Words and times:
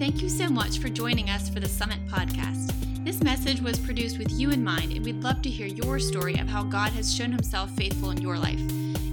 Thank 0.00 0.22
you 0.22 0.30
so 0.30 0.48
much 0.48 0.78
for 0.78 0.88
joining 0.88 1.28
us 1.28 1.50
for 1.50 1.60
the 1.60 1.68
Summit 1.68 1.98
podcast. 2.06 2.72
This 3.04 3.22
message 3.22 3.60
was 3.60 3.78
produced 3.78 4.16
with 4.16 4.32
you 4.32 4.50
in 4.50 4.64
mind, 4.64 4.94
and 4.94 5.04
we'd 5.04 5.22
love 5.22 5.42
to 5.42 5.50
hear 5.50 5.66
your 5.66 5.98
story 5.98 6.38
of 6.38 6.48
how 6.48 6.62
God 6.62 6.90
has 6.92 7.14
shown 7.14 7.30
himself 7.30 7.68
faithful 7.72 8.10
in 8.10 8.16
your 8.16 8.38
life. 8.38 8.58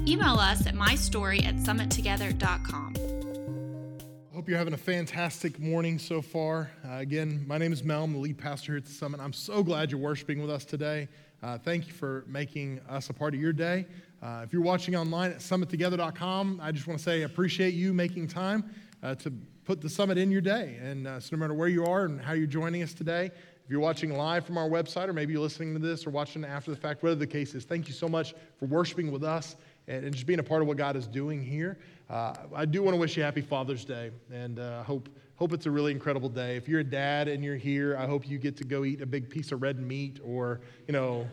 Email 0.07 0.39
us 0.39 0.65
at 0.65 0.75
mystory 0.75 1.43
at 1.43 1.55
summittogether.com. 1.55 2.93
I 2.95 4.33
Hope 4.33 4.47
you're 4.47 4.57
having 4.57 4.75
a 4.75 4.77
fantastic 4.77 5.59
morning 5.59 5.99
so 5.99 6.21
far. 6.21 6.71
Uh, 6.87 6.93
again, 6.99 7.43
my 7.45 7.57
name 7.57 7.73
is 7.73 7.83
Mel. 7.83 8.05
I'm 8.05 8.13
the 8.13 8.19
lead 8.19 8.37
pastor 8.37 8.71
here 8.71 8.77
at 8.77 8.85
the 8.85 8.93
Summit. 8.93 9.19
I'm 9.19 9.33
so 9.33 9.63
glad 9.63 9.91
you're 9.91 9.99
worshiping 9.99 10.39
with 10.41 10.49
us 10.49 10.63
today. 10.63 11.09
Uh, 11.43 11.57
thank 11.57 11.87
you 11.87 11.91
for 11.91 12.23
making 12.29 12.79
us 12.87 13.09
a 13.09 13.13
part 13.13 13.33
of 13.33 13.41
your 13.41 13.51
day. 13.51 13.85
Uh, 14.23 14.39
if 14.45 14.53
you're 14.53 14.61
watching 14.61 14.95
online 14.95 15.31
at 15.31 15.39
summittogether.com, 15.39 16.61
I 16.63 16.71
just 16.71 16.87
want 16.87 16.97
to 16.97 17.03
say 17.03 17.23
appreciate 17.23 17.73
you 17.73 17.93
making 17.93 18.29
time 18.29 18.63
uh, 19.03 19.15
to 19.15 19.33
put 19.67 19.81
the 19.81 19.89
summit 19.89 20.17
in 20.17 20.31
your 20.31 20.39
day. 20.39 20.77
And 20.81 21.05
uh, 21.05 21.19
so, 21.19 21.35
no 21.35 21.41
matter 21.41 21.53
where 21.53 21.67
you 21.67 21.85
are 21.85 22.05
and 22.05 22.21
how 22.21 22.31
you're 22.31 22.47
joining 22.47 22.81
us 22.83 22.93
today, 22.93 23.25
if 23.25 23.69
you're 23.69 23.81
watching 23.81 24.15
live 24.15 24.45
from 24.45 24.57
our 24.57 24.69
website, 24.69 25.09
or 25.09 25.13
maybe 25.13 25.33
you're 25.33 25.41
listening 25.41 25.73
to 25.73 25.79
this 25.79 26.07
or 26.07 26.09
watching 26.09 26.45
after 26.45 26.71
the 26.71 26.77
fact, 26.77 27.03
whatever 27.03 27.19
the 27.19 27.27
case 27.27 27.53
is, 27.53 27.65
thank 27.65 27.89
you 27.89 27.93
so 27.93 28.07
much 28.07 28.33
for 28.57 28.65
worshiping 28.67 29.11
with 29.11 29.25
us 29.25 29.57
and, 29.89 30.05
and 30.05 30.13
just 30.13 30.25
being 30.25 30.39
a 30.39 30.43
part 30.43 30.61
of 30.61 30.69
what 30.69 30.77
God 30.77 30.95
is 30.95 31.05
doing 31.05 31.43
here. 31.43 31.77
Uh, 32.09 32.33
I 32.55 32.63
do 32.63 32.81
want 32.81 32.95
to 32.95 32.97
wish 32.97 33.17
you 33.17 33.23
happy 33.23 33.41
Father's 33.41 33.83
Day, 33.83 34.11
and 34.31 34.57
uh, 34.57 34.83
hope 34.83 35.09
hope 35.35 35.51
it's 35.51 35.65
a 35.65 35.71
really 35.71 35.91
incredible 35.91 36.29
day. 36.29 36.55
If 36.55 36.69
you're 36.69 36.79
a 36.79 36.83
dad 36.85 37.27
and 37.27 37.43
you're 37.43 37.57
here, 37.57 37.97
I 37.97 38.05
hope 38.05 38.25
you 38.25 38.37
get 38.37 38.55
to 38.57 38.63
go 38.63 38.85
eat 38.85 39.01
a 39.01 39.05
big 39.05 39.29
piece 39.29 39.51
of 39.51 39.61
red 39.61 39.81
meat, 39.81 40.21
or 40.23 40.61
you 40.87 40.93
know, 40.93 41.27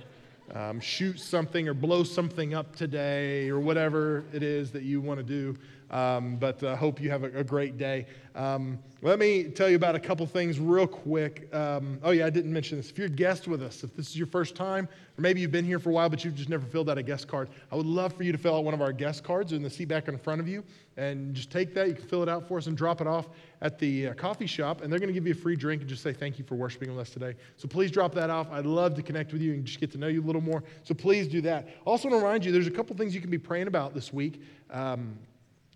um, 0.56 0.80
shoot 0.80 1.20
something 1.20 1.68
or 1.68 1.72
blow 1.72 2.02
something 2.02 2.52
up 2.52 2.74
today, 2.74 3.48
or 3.48 3.60
whatever 3.60 4.24
it 4.32 4.42
is 4.42 4.72
that 4.72 4.82
you 4.82 5.00
want 5.00 5.20
to 5.20 5.24
do. 5.24 5.56
Um, 5.90 6.36
but 6.36 6.62
I 6.62 6.68
uh, 6.68 6.76
hope 6.76 7.00
you 7.00 7.10
have 7.10 7.24
a, 7.24 7.38
a 7.38 7.44
great 7.44 7.78
day. 7.78 8.06
Um, 8.34 8.78
let 9.00 9.18
me 9.18 9.44
tell 9.44 9.68
you 9.68 9.76
about 9.76 9.94
a 9.94 10.00
couple 10.00 10.26
things 10.26 10.58
real 10.58 10.86
quick. 10.86 11.54
Um, 11.54 12.00
oh, 12.02 12.10
yeah, 12.10 12.26
I 12.26 12.30
didn't 12.30 12.52
mention 12.52 12.78
this. 12.78 12.90
If 12.90 12.98
you're 12.98 13.06
a 13.06 13.10
guest 13.10 13.46
with 13.46 13.62
us, 13.62 13.84
if 13.84 13.94
this 13.94 14.08
is 14.08 14.16
your 14.16 14.26
first 14.26 14.56
time, 14.56 14.88
or 15.16 15.20
maybe 15.20 15.40
you've 15.40 15.52
been 15.52 15.64
here 15.64 15.78
for 15.78 15.90
a 15.90 15.92
while, 15.92 16.08
but 16.08 16.24
you've 16.24 16.34
just 16.34 16.48
never 16.48 16.66
filled 16.66 16.90
out 16.90 16.98
a 16.98 17.02
guest 17.02 17.28
card, 17.28 17.48
I 17.70 17.76
would 17.76 17.86
love 17.86 18.12
for 18.14 18.22
you 18.22 18.32
to 18.32 18.38
fill 18.38 18.56
out 18.56 18.64
one 18.64 18.74
of 18.74 18.80
our 18.80 18.92
guest 18.92 19.22
cards 19.22 19.52
in 19.52 19.62
the 19.62 19.70
seat 19.70 19.84
back 19.84 20.08
in 20.08 20.18
front 20.18 20.40
of 20.40 20.48
you. 20.48 20.64
And 20.96 21.34
just 21.34 21.50
take 21.50 21.74
that. 21.74 21.86
You 21.88 21.94
can 21.94 22.06
fill 22.06 22.22
it 22.22 22.28
out 22.28 22.48
for 22.48 22.56
us 22.58 22.66
and 22.66 22.76
drop 22.76 23.00
it 23.00 23.06
off 23.06 23.28
at 23.60 23.78
the 23.78 24.08
uh, 24.08 24.14
coffee 24.14 24.46
shop. 24.46 24.80
And 24.80 24.90
they're 24.90 25.00
going 25.00 25.08
to 25.08 25.14
give 25.14 25.26
you 25.26 25.34
a 25.34 25.36
free 25.36 25.56
drink 25.56 25.82
and 25.82 25.88
just 25.88 26.02
say 26.02 26.12
thank 26.12 26.38
you 26.38 26.44
for 26.44 26.54
worshiping 26.54 26.90
with 26.90 26.98
us 26.98 27.10
today. 27.10 27.34
So 27.56 27.68
please 27.68 27.90
drop 27.90 28.14
that 28.14 28.30
off. 28.30 28.50
I'd 28.50 28.66
love 28.66 28.94
to 28.94 29.02
connect 29.02 29.32
with 29.32 29.42
you 29.42 29.52
and 29.52 29.64
just 29.64 29.80
get 29.80 29.92
to 29.92 29.98
know 29.98 30.08
you 30.08 30.22
a 30.22 30.26
little 30.26 30.40
more. 30.40 30.64
So 30.82 30.94
please 30.94 31.28
do 31.28 31.40
that. 31.42 31.68
Also, 31.84 32.08
to 32.08 32.16
remind 32.16 32.44
you 32.44 32.52
there's 32.52 32.66
a 32.66 32.70
couple 32.70 32.96
things 32.96 33.14
you 33.14 33.20
can 33.20 33.30
be 33.30 33.38
praying 33.38 33.66
about 33.66 33.94
this 33.94 34.12
week. 34.12 34.40
Um, 34.70 35.18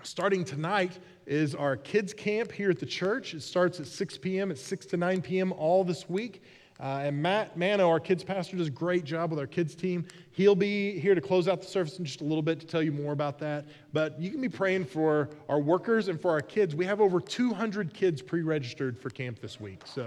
Starting 0.05 0.45
tonight 0.45 0.99
is 1.27 1.57
our 1.57 1.77
kids' 1.77 2.15
camp 2.15 2.53
here 2.53 2.71
at 2.71 2.79
the 2.79 2.87
church. 2.87 3.35
It 3.35 3.43
starts 3.43 3.81
at 3.81 3.87
6 3.87 4.19
p.m., 4.19 4.51
it's 4.53 4.63
6 4.63 4.87
to 4.87 4.97
9 4.97 5.21
p.m. 5.23 5.53
all 5.53 5.83
this 5.83 6.09
week. 6.09 6.43
Uh, 6.81 7.01
and 7.03 7.21
Matt 7.21 7.57
Mano, 7.57 7.89
our 7.89 7.99
kids 7.99 8.23
pastor, 8.23 8.57
does 8.57 8.69
a 8.69 8.71
great 8.71 9.03
job 9.03 9.31
with 9.31 9.41
our 9.41 9.49
kids 9.49 9.75
team. 9.75 10.07
He'll 10.31 10.55
be 10.55 11.01
here 11.01 11.17
to 11.17 11.21
close 11.21 11.49
out 11.49 11.61
the 11.61 11.67
service 11.67 11.99
in 11.99 12.05
just 12.05 12.21
a 12.21 12.25
little 12.25 12.43
bit 12.43 12.61
to 12.61 12.67
tell 12.67 12.81
you 12.83 12.93
more 12.93 13.13
about 13.13 13.41
that. 13.41 13.67
But 13.93 14.21
you 14.21 14.31
can 14.31 14.41
be 14.41 14.49
praying 14.49 14.85
for 14.85 15.31
our 15.49 15.59
workers 15.59 16.07
and 16.07 16.21
for 16.21 16.31
our 16.31 16.41
kids. 16.41 16.77
We 16.77 16.85
have 16.85 17.01
over 17.01 17.21
200 17.21 17.93
kids 17.93 18.23
pre 18.23 18.43
registered 18.43 18.97
for 18.97 19.11
camp 19.11 19.41
this 19.41 19.59
week. 19.59 19.83
So 19.85 20.07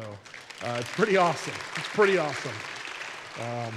uh, 0.64 0.78
it's 0.80 0.92
pretty 0.92 1.18
awesome. 1.18 1.54
It's 1.76 1.90
pretty 1.90 2.18
awesome. 2.18 2.56
Um, 3.42 3.74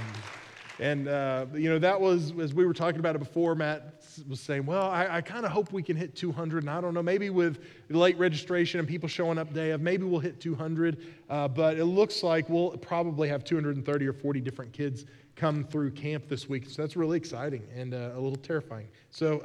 and, 0.79 1.07
uh, 1.07 1.45
you 1.53 1.69
know, 1.69 1.79
that 1.79 1.99
was, 1.99 2.33
as 2.39 2.53
we 2.53 2.65
were 2.65 2.73
talking 2.73 2.99
about 2.99 3.15
it 3.15 3.19
before, 3.19 3.55
Matt 3.55 4.03
was 4.27 4.39
saying, 4.39 4.65
well, 4.65 4.89
I, 4.89 5.17
I 5.17 5.21
kind 5.21 5.45
of 5.45 5.51
hope 5.51 5.71
we 5.71 5.81
can 5.81 5.95
hit 5.95 6.15
200. 6.15 6.63
And 6.63 6.69
I 6.69 6.81
don't 6.81 6.93
know, 6.93 7.03
maybe 7.03 7.29
with 7.29 7.59
late 7.89 8.17
registration 8.17 8.79
and 8.79 8.87
people 8.87 9.07
showing 9.07 9.37
up 9.37 9.53
day 9.53 9.71
of, 9.71 9.81
maybe 9.81 10.03
we'll 10.03 10.19
hit 10.19 10.39
200. 10.39 10.97
Uh, 11.29 11.47
but 11.47 11.77
it 11.77 11.85
looks 11.85 12.23
like 12.23 12.49
we'll 12.49 12.71
probably 12.71 13.29
have 13.29 13.43
230 13.43 14.07
or 14.07 14.13
40 14.13 14.41
different 14.41 14.73
kids 14.73 15.05
come 15.35 15.63
through 15.63 15.91
camp 15.91 16.27
this 16.27 16.49
week. 16.49 16.69
So 16.69 16.81
that's 16.81 16.95
really 16.95 17.17
exciting 17.17 17.63
and 17.75 17.93
uh, 17.93 18.11
a 18.13 18.19
little 18.19 18.37
terrifying. 18.37 18.87
So, 19.11 19.41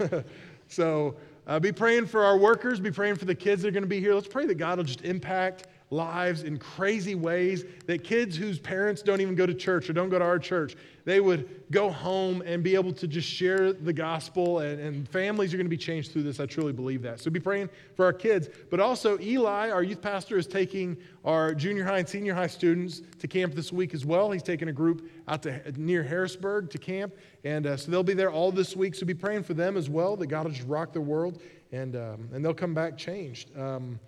um, 0.00 0.24
so 0.68 1.16
uh, 1.46 1.60
be 1.60 1.72
praying 1.72 2.06
for 2.06 2.24
our 2.24 2.36
workers, 2.36 2.80
be 2.80 2.90
praying 2.90 3.16
for 3.16 3.24
the 3.26 3.34
kids 3.34 3.62
that 3.62 3.68
are 3.68 3.72
going 3.72 3.82
to 3.82 3.88
be 3.88 4.00
here. 4.00 4.14
Let's 4.14 4.28
pray 4.28 4.46
that 4.46 4.56
God 4.56 4.78
will 4.78 4.84
just 4.84 5.02
impact 5.02 5.66
lives 5.90 6.44
in 6.44 6.56
crazy 6.56 7.16
ways 7.16 7.64
that 7.86 8.04
kids 8.04 8.36
whose 8.36 8.60
parents 8.60 9.02
don't 9.02 9.20
even 9.20 9.34
go 9.34 9.44
to 9.44 9.54
church 9.54 9.90
or 9.90 9.92
don't 9.92 10.08
go 10.08 10.18
to 10.18 10.24
our 10.24 10.38
church, 10.38 10.76
they 11.04 11.18
would 11.18 11.64
go 11.72 11.90
home 11.90 12.42
and 12.46 12.62
be 12.62 12.74
able 12.76 12.92
to 12.92 13.08
just 13.08 13.28
share 13.28 13.72
the 13.72 13.92
gospel, 13.92 14.60
and, 14.60 14.80
and 14.80 15.08
families 15.08 15.52
are 15.52 15.56
going 15.56 15.66
to 15.66 15.70
be 15.70 15.76
changed 15.76 16.12
through 16.12 16.22
this. 16.22 16.38
I 16.38 16.46
truly 16.46 16.72
believe 16.72 17.02
that. 17.02 17.20
So 17.20 17.30
be 17.30 17.40
praying 17.40 17.70
for 17.96 18.04
our 18.04 18.12
kids. 18.12 18.48
But 18.70 18.78
also, 18.78 19.18
Eli, 19.18 19.70
our 19.70 19.82
youth 19.82 20.00
pastor, 20.00 20.38
is 20.38 20.46
taking 20.46 20.96
our 21.24 21.54
junior 21.54 21.84
high 21.84 21.98
and 21.98 22.08
senior 22.08 22.34
high 22.34 22.46
students 22.46 23.02
to 23.18 23.26
camp 23.26 23.54
this 23.54 23.72
week 23.72 23.92
as 23.92 24.06
well. 24.06 24.30
He's 24.30 24.42
taking 24.42 24.68
a 24.68 24.72
group 24.72 25.10
out 25.26 25.42
to 25.42 25.60
near 25.76 26.04
Harrisburg 26.04 26.70
to 26.70 26.78
camp, 26.78 27.14
and 27.42 27.66
uh, 27.66 27.76
so 27.76 27.90
they'll 27.90 28.02
be 28.04 28.14
there 28.14 28.30
all 28.30 28.52
this 28.52 28.76
week. 28.76 28.94
So 28.94 29.06
be 29.06 29.14
praying 29.14 29.42
for 29.42 29.54
them 29.54 29.76
as 29.76 29.90
well, 29.90 30.16
that 30.16 30.28
God 30.28 30.44
will 30.44 30.52
just 30.52 30.68
rock 30.68 30.92
the 30.92 31.00
world, 31.00 31.42
and, 31.72 31.96
um, 31.96 32.28
and 32.32 32.44
they'll 32.44 32.54
come 32.54 32.74
back 32.74 32.96
changed. 32.96 33.56
Um, 33.58 33.98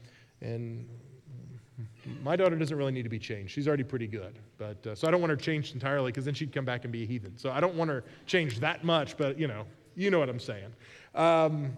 and 0.40 0.88
my 2.22 2.36
daughter 2.36 2.56
doesn't 2.56 2.76
really 2.76 2.92
need 2.92 3.02
to 3.02 3.08
be 3.08 3.18
changed. 3.18 3.52
She's 3.52 3.68
already 3.68 3.84
pretty 3.84 4.06
good. 4.06 4.34
But, 4.58 4.86
uh, 4.86 4.94
so 4.94 5.08
I 5.08 5.10
don't 5.10 5.20
want 5.20 5.30
her 5.30 5.36
changed 5.36 5.74
entirely 5.74 6.10
because 6.10 6.24
then 6.24 6.34
she'd 6.34 6.52
come 6.52 6.64
back 6.64 6.84
and 6.84 6.92
be 6.92 7.02
a 7.02 7.06
heathen. 7.06 7.36
So 7.36 7.50
I 7.50 7.60
don't 7.60 7.74
want 7.74 7.90
her 7.90 8.04
changed 8.26 8.60
that 8.60 8.84
much, 8.84 9.16
but 9.16 9.38
you 9.38 9.46
know, 9.46 9.64
you 9.94 10.10
know 10.10 10.18
what 10.18 10.28
I'm 10.28 10.40
saying. 10.40 10.72
Um, 11.14 11.76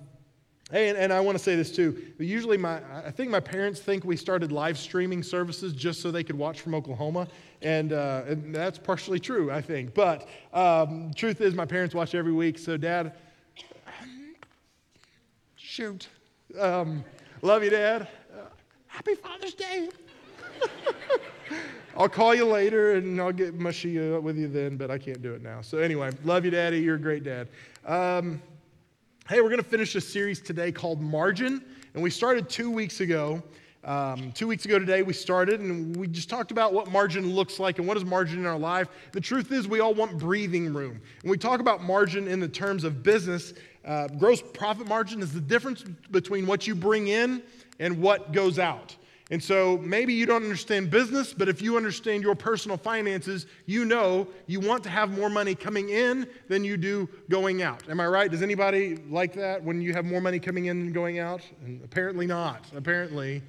and, 0.71 0.97
and, 0.97 1.12
I 1.12 1.21
want 1.21 1.37
to 1.37 1.45
say 1.45 1.57
this 1.57 1.71
too. 1.71 2.15
Usually, 2.19 2.57
my 2.57 2.81
I 3.05 3.11
think 3.11 3.31
my 3.31 3.41
parents 3.41 3.81
think 3.81 4.05
we 4.05 4.17
started 4.17 4.51
live 4.51 4.79
streaming 4.79 5.23
services 5.23 5.75
just 5.75 6.01
so 6.01 6.11
they 6.11 6.25
could 6.25 6.39
watch 6.39 6.62
from 6.62 6.75
Oklahoma, 6.75 7.29
and, 7.61 7.93
uh, 7.93 8.23
and 8.27 8.55
that's 8.55 8.79
partially 8.79 9.21
true, 9.21 9.51
I 9.51 9.61
think. 9.61 9.93
But 9.93 10.27
um, 10.55 11.12
truth 11.15 11.43
is, 11.43 11.55
my 11.55 11.67
parents 11.67 11.95
watch 11.95 12.15
every 12.15 12.33
week. 12.33 12.59
So, 12.59 12.79
Dad, 12.79 13.12
shoot, 15.56 16.09
um, 16.59 17.05
love 17.43 17.62
you, 17.62 17.71
Dad. 17.71 18.09
Uh, 18.33 18.47
happy 18.87 19.17
Father's 19.17 19.55
Day. 19.55 19.91
I'll 21.97 22.09
call 22.09 22.35
you 22.35 22.45
later 22.47 22.95
and 22.95 23.21
I'll 23.21 23.33
get 23.33 23.55
mushy 23.55 23.99
with 24.19 24.37
you 24.37 24.49
then, 24.49 24.77
but 24.77 24.91
I 24.91 24.99
can't 24.99 25.23
do 25.23 25.35
it 25.35 25.43
now. 25.43 25.61
So, 25.61 25.79
anyway, 25.79 26.11
love 26.25 26.45
you, 26.45 26.51
Daddy. 26.51 26.81
You're 26.81 26.97
a 26.97 27.01
great 27.01 27.25
dad. 27.25 27.49
Um, 27.87 28.43
hey, 29.29 29.41
we're 29.41 29.49
going 29.49 29.63
to 29.63 29.69
finish 29.69 29.95
a 29.95 30.01
series 30.01 30.41
today 30.41 30.73
called 30.73 31.01
Margin, 31.01 31.65
and 31.95 32.03
we 32.03 32.11
started 32.11 32.49
two 32.49 32.71
weeks 32.71 33.01
ago. 33.01 33.43
Um, 33.85 34.33
two 34.33 34.47
weeks 34.47 34.65
ago 34.65 34.79
today, 34.79 35.03
we 35.03 35.13
started 35.13 35.61
and 35.61 35.95
we 35.95 36.09
just 36.09 36.31
talked 36.31 36.51
about 36.51 36.73
what 36.73 36.91
margin 36.91 37.35
looks 37.35 37.61
like 37.61 37.79
and 37.79 37.87
what 37.87 37.99
is 37.99 38.05
margin 38.05 38.39
in 38.39 38.47
our 38.47 38.59
life. 38.59 38.89
The 39.13 39.21
truth 39.21 39.53
is, 39.53 39.69
we 39.69 39.81
all 39.81 39.93
want 39.93 40.19
breathing 40.19 40.73
room. 40.73 41.03
And 41.21 41.31
we 41.31 41.37
talk 41.37 41.61
about 41.61 41.83
margin 41.83 42.27
in 42.27 42.41
the 42.41 42.49
terms 42.49 42.85
of 42.85 43.03
business. 43.03 43.53
Uh, 43.85 44.09
gross 44.09 44.41
profit 44.41 44.89
margin 44.89 45.21
is 45.21 45.33
the 45.33 45.41
difference 45.41 45.83
between 46.11 46.47
what 46.47 46.67
you 46.67 46.75
bring 46.75 47.09
in 47.09 47.43
and 47.79 48.01
what 48.01 48.33
goes 48.33 48.59
out. 48.59 48.97
And 49.34 49.43
so 49.43 49.78
maybe 49.78 50.15
you 50.15 50.27
don't 50.27 50.45
understand 50.45 50.91
business, 50.93 51.34
but 51.34 51.49
if 51.49 51.61
you 51.61 51.77
understand 51.77 52.22
your 52.22 52.37
personal 52.37 52.77
finances, 52.77 53.47
you 53.67 53.84
know 53.84 54.28
you 54.47 54.61
want 54.61 54.84
to 54.84 54.91
have 54.91 55.11
more 55.11 55.28
money 55.28 55.56
coming 55.56 55.89
in 55.89 56.28
than 56.47 56.62
you 56.62 56.77
do 56.77 57.09
going 57.28 57.61
out. 57.61 57.83
Am 57.89 57.99
I 57.99 58.06
right? 58.06 58.31
Does 58.31 58.43
anybody 58.43 58.94
like 59.11 59.33
that 59.33 59.61
when 59.61 59.81
you 59.81 59.93
have 59.93 60.05
more 60.05 60.21
money 60.21 60.39
coming 60.39 60.67
in 60.67 60.78
than 60.78 60.93
going 60.93 61.19
out? 61.19 61.41
And 61.65 61.83
apparently 61.83 62.28
not. 62.28 62.65
Apparently, 62.77 63.43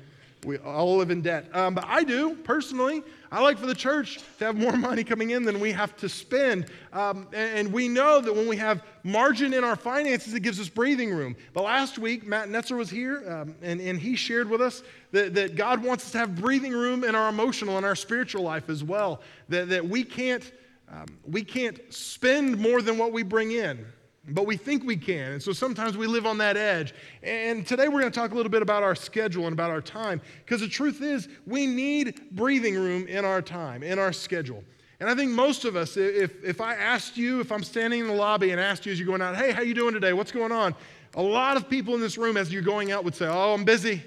we 0.45 0.57
all 0.57 0.97
live 0.97 1.11
in 1.11 1.21
debt. 1.21 1.53
Um, 1.53 1.73
but 1.73 1.85
I 1.87 2.03
do, 2.03 2.35
personally. 2.35 3.03
I 3.31 3.41
like 3.41 3.57
for 3.57 3.65
the 3.65 3.75
church 3.75 4.19
to 4.37 4.45
have 4.45 4.55
more 4.55 4.71
money 4.77 5.03
coming 5.03 5.31
in 5.31 5.43
than 5.43 5.59
we 5.59 5.71
have 5.71 5.95
to 5.97 6.07
spend. 6.07 6.67
Um, 6.93 7.27
and, 7.33 7.59
and, 7.59 7.73
we 7.73 7.87
know 7.87 8.21
that 8.21 8.33
when 8.33 8.47
we 8.47 8.55
have 8.57 8.83
margin 9.03 9.53
in 9.53 9.63
our 9.63 9.75
finances, 9.75 10.33
it 10.33 10.41
gives 10.41 10.59
us 10.59 10.69
breathing 10.69 11.11
room. 11.11 11.35
But 11.53 11.63
last 11.63 11.97
week, 11.97 12.25
Matt 12.25 12.49
Netzer 12.49 12.77
was 12.77 12.89
here, 12.89 13.29
um, 13.29 13.55
and, 13.61 13.81
and 13.81 13.99
he 13.99 14.15
shared 14.15 14.49
with 14.49 14.61
us 14.61 14.83
that, 15.11 15.33
that 15.33 15.55
God 15.55 15.83
wants 15.83 16.05
us 16.05 16.11
to 16.11 16.19
have 16.19 16.35
breathing 16.35 16.71
room 16.71 17.03
in 17.03 17.15
our 17.15 17.29
emotional 17.29 17.77
and 17.77 17.85
our 17.85 17.95
spiritual 17.95 18.43
life 18.43 18.69
as 18.69 18.83
well. 18.83 19.21
That, 19.49 19.69
that 19.69 19.85
we, 19.85 20.03
can't, 20.03 20.49
um, 20.89 21.07
we 21.25 21.43
can't 21.43 21.93
spend 21.93 22.57
more 22.57 22.81
than 22.81 22.97
what 22.97 23.11
we 23.11 23.23
bring 23.23 23.51
in 23.51 23.85
but 24.29 24.45
we 24.45 24.57
think 24.57 24.83
we 24.83 24.97
can. 24.97 25.33
And 25.33 25.43
so 25.43 25.53
sometimes 25.53 25.97
we 25.97 26.07
live 26.07 26.25
on 26.25 26.37
that 26.39 26.57
edge. 26.57 26.93
And 27.21 27.65
today 27.65 27.87
we're 27.87 28.01
going 28.01 28.11
to 28.11 28.19
talk 28.19 28.31
a 28.31 28.35
little 28.35 28.51
bit 28.51 28.61
about 28.61 28.83
our 28.83 28.95
schedule 28.95 29.45
and 29.45 29.53
about 29.53 29.71
our 29.71 29.81
time 29.81 30.21
because 30.43 30.61
the 30.61 30.67
truth 30.67 31.01
is 31.01 31.27
we 31.45 31.67
need 31.67 32.21
breathing 32.31 32.75
room 32.75 33.07
in 33.07 33.23
our 33.25 33.41
time, 33.41 33.83
in 33.83 33.99
our 33.99 34.13
schedule. 34.13 34.63
And 34.99 35.09
I 35.09 35.15
think 35.15 35.31
most 35.31 35.65
of 35.65 35.75
us, 35.75 35.97
if, 35.97 36.43
if 36.43 36.61
I 36.61 36.75
asked 36.75 37.17
you, 37.17 37.41
if 37.41 37.51
I'm 37.51 37.63
standing 37.63 37.99
in 37.99 38.07
the 38.07 38.13
lobby 38.13 38.51
and 38.51 38.59
asked 38.59 38.85
you 38.85 38.91
as 38.91 38.99
you're 38.99 39.07
going 39.07 39.21
out, 39.21 39.35
hey, 39.35 39.51
how 39.51 39.61
you 39.61 39.73
doing 39.73 39.93
today? 39.93 40.13
What's 40.13 40.31
going 40.31 40.51
on? 40.51 40.73
A 41.15 41.21
lot 41.21 41.57
of 41.57 41.69
people 41.69 41.95
in 41.95 42.01
this 42.01 42.17
room 42.17 42.37
as 42.37 42.51
you're 42.51 42.61
going 42.61 42.91
out 42.91 43.03
would 43.03 43.15
say, 43.15 43.27
oh, 43.27 43.53
I'm 43.53 43.65
busy. 43.65 44.01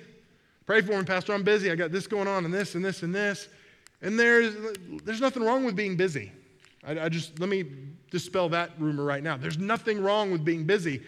Pray 0.67 0.81
for 0.81 0.99
me, 0.99 1.05
Pastor. 1.05 1.32
I'm 1.35 1.43
busy. 1.43 1.70
I 1.70 1.75
got 1.75 1.93
this 1.93 2.06
going 2.06 2.26
on 2.29 2.44
and 2.44 2.53
this 2.53 2.75
and 2.75 2.85
this 2.85 3.03
and 3.03 3.15
this. 3.15 3.49
And 4.03 4.19
there's, 4.19 4.55
there's 5.05 5.20
nothing 5.20 5.43
wrong 5.43 5.65
with 5.65 5.76
being 5.76 5.97
busy. 5.97 6.32
I, 6.85 7.01
I 7.01 7.09
just, 7.09 7.39
let 7.39 7.49
me 7.49 7.65
dispel 8.11 8.49
that 8.51 8.71
rumor 8.79 9.05
right 9.05 9.23
now. 9.23 9.37
There's 9.37 9.59
nothing 9.59 10.03
wrong 10.03 10.31
with 10.31 10.45
being 10.45 10.65
busy, 10.65 11.03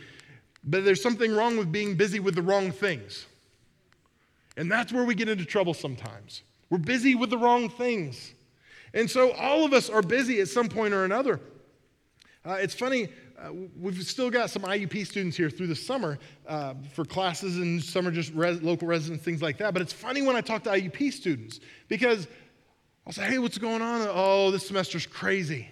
but 0.64 0.84
there's 0.84 1.02
something 1.02 1.34
wrong 1.34 1.56
with 1.56 1.72
being 1.72 1.94
busy 1.94 2.20
with 2.20 2.34
the 2.34 2.42
wrong 2.42 2.72
things. 2.72 3.26
And 4.56 4.70
that's 4.70 4.92
where 4.92 5.04
we 5.04 5.14
get 5.14 5.28
into 5.28 5.44
trouble 5.44 5.74
sometimes. 5.74 6.42
We're 6.68 6.78
busy 6.78 7.14
with 7.14 7.30
the 7.30 7.38
wrong 7.38 7.68
things. 7.68 8.32
And 8.92 9.10
so 9.10 9.32
all 9.32 9.64
of 9.64 9.72
us 9.72 9.88
are 9.88 10.02
busy 10.02 10.40
at 10.40 10.48
some 10.48 10.68
point 10.68 10.92
or 10.92 11.04
another. 11.04 11.40
Uh, 12.44 12.54
it's 12.54 12.74
funny, 12.74 13.08
uh, 13.38 13.52
we've 13.78 14.02
still 14.02 14.30
got 14.30 14.50
some 14.50 14.62
IUP 14.62 15.06
students 15.06 15.36
here 15.36 15.50
through 15.50 15.66
the 15.66 15.76
summer 15.76 16.18
uh, 16.46 16.74
for 16.94 17.04
classes 17.04 17.56
and 17.58 17.82
summer 17.82 18.10
just 18.10 18.32
res- 18.34 18.62
local 18.62 18.88
residents, 18.88 19.24
things 19.24 19.42
like 19.42 19.58
that. 19.58 19.72
But 19.72 19.82
it's 19.82 19.92
funny 19.92 20.22
when 20.22 20.36
I 20.36 20.40
talk 20.40 20.62
to 20.64 20.70
IUP 20.70 21.12
students 21.12 21.60
because 21.88 22.28
I'll 23.06 23.12
say, 23.12 23.24
hey, 23.24 23.38
what's 23.38 23.58
going 23.58 23.82
on? 23.82 24.06
Oh, 24.10 24.50
this 24.50 24.68
semester's 24.68 25.06
crazy. 25.06 25.68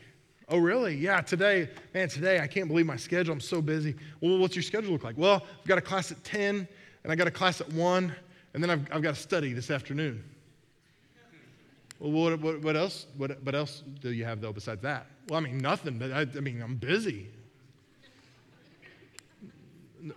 Oh, 0.48 0.58
really? 0.58 0.96
Yeah, 0.96 1.20
today, 1.20 1.68
man, 1.92 2.08
today 2.08 2.40
I 2.40 2.46
can't 2.46 2.68
believe 2.68 2.86
my 2.86 2.96
schedule. 2.96 3.32
I'm 3.32 3.40
so 3.40 3.60
busy. 3.60 3.94
Well, 4.20 4.38
what's 4.38 4.56
your 4.56 4.62
schedule 4.62 4.92
look 4.92 5.04
like? 5.04 5.18
Well, 5.18 5.44
I've 5.60 5.66
got 5.66 5.78
a 5.78 5.82
class 5.82 6.10
at 6.10 6.22
10, 6.24 6.66
and 7.04 7.12
I 7.12 7.16
got 7.16 7.26
a 7.26 7.30
class 7.30 7.60
at 7.60 7.70
1, 7.72 8.14
and 8.54 8.62
then 8.62 8.70
I've, 8.70 8.86
I've 8.90 9.02
got 9.02 9.14
to 9.14 9.20
study 9.20 9.52
this 9.52 9.70
afternoon. 9.70 10.24
Well, 12.00 12.12
what, 12.12 12.40
what, 12.40 12.62
what, 12.62 12.76
else? 12.76 13.06
What, 13.16 13.42
what 13.42 13.54
else 13.54 13.82
do 14.00 14.10
you 14.10 14.24
have, 14.24 14.40
though, 14.40 14.52
besides 14.52 14.80
that? 14.82 15.06
Well, 15.28 15.38
I 15.38 15.42
mean, 15.42 15.58
nothing, 15.58 16.02
I, 16.02 16.22
I 16.22 16.40
mean, 16.40 16.62
I'm 16.62 16.76
busy. 16.76 17.28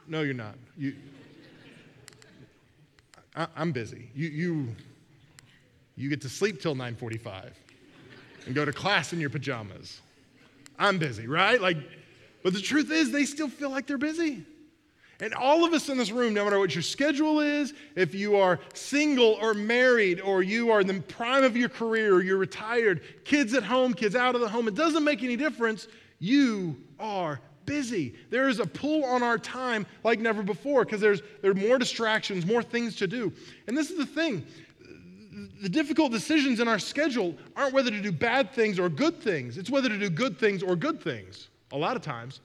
No, 0.08 0.22
you're 0.22 0.34
not. 0.34 0.56
You, 0.78 0.96
I, 3.36 3.48
am 3.58 3.72
busy. 3.72 4.10
You, 4.14 4.30
you, 4.30 4.76
you 5.96 6.10
get 6.10 6.22
to 6.22 6.30
sleep 6.30 6.62
till 6.62 6.76
9:45 6.76 7.52
and 8.46 8.56
go 8.56 8.66
to 8.66 8.74
class 8.74 9.14
in 9.14 9.20
your 9.20 9.30
pajamas. 9.30 10.02
I'm 10.80 10.98
busy, 10.98 11.28
right? 11.28 11.62
Like, 11.62 11.78
but 12.44 12.54
the 12.54 12.62
truth 12.62 12.92
is, 12.92 13.12
they 13.12 13.26
still 13.26 13.50
feel 13.50 13.70
like 13.70 13.86
they're 13.86 13.98
busy. 13.98 14.46
And 15.20 15.36
all 15.36 15.64
of 15.64 15.74
us 15.74 15.88
in 15.88 16.00
this 16.00 16.10
room, 16.10 16.34
no 16.34 16.44
matter 16.44 16.58
what 16.58 16.74
your 16.74 16.82
schedule 16.82 17.42
is, 17.42 17.76
if 17.96 18.16
you 18.16 18.38
are 18.38 18.60
single 18.74 19.38
or 19.40 19.54
married, 19.54 20.20
or 20.20 20.42
you 20.42 20.72
are 20.72 20.82
in 20.82 20.88
the 20.88 21.00
prime 21.02 21.44
of 21.44 21.56
your 21.56 21.70
career, 21.70 22.16
or 22.16 22.24
you're 22.24 22.38
retired, 22.38 23.04
kids 23.24 23.54
at 23.54 23.62
home, 23.62 23.94
kids 23.94 24.16
out 24.16 24.34
of 24.34 24.42
the 24.42 24.50
home, 24.50 24.68
it 24.68 24.74
doesn't 24.74 25.04
make 25.04 25.22
any 25.22 25.36
difference. 25.36 25.88
You 26.18 26.76
are 27.00 27.40
busy. 27.66 28.16
There 28.32 28.50
is 28.50 28.60
a 28.60 28.66
pull 28.66 29.06
on 29.06 29.22
our 29.22 29.38
time 29.38 29.86
like 30.04 30.20
never 30.20 30.42
before 30.42 30.84
because 30.86 31.00
there's 31.00 31.22
there 31.42 31.52
are 31.52 31.56
more 31.56 31.78
distractions, 31.78 32.46
more 32.46 32.64
things 32.64 32.96
to 32.98 33.08
do. 33.08 33.32
And 33.68 33.78
this 33.78 33.92
is 33.92 33.98
the 33.98 34.06
thing. 34.06 34.44
The 35.62 35.70
difficult 35.70 36.12
decisions 36.12 36.60
in 36.60 36.68
our 36.68 36.80
schedule 36.80 37.36
aren't 37.56 37.74
whether 37.74 37.90
to 37.90 38.02
do 38.02 38.12
bad 38.12 38.52
things 38.54 38.78
or 38.78 38.90
good 38.90 39.22
things. 39.22 39.58
It's 39.58 39.70
whether 39.70 39.88
to 39.88 39.98
do 39.98 40.10
good 40.10 40.38
things 40.38 40.62
or 40.62 40.76
good 40.76 41.02
things. 41.02 41.48
A 41.72 41.78
lot 41.78 41.96
of 41.96 42.02
times. 42.02 42.42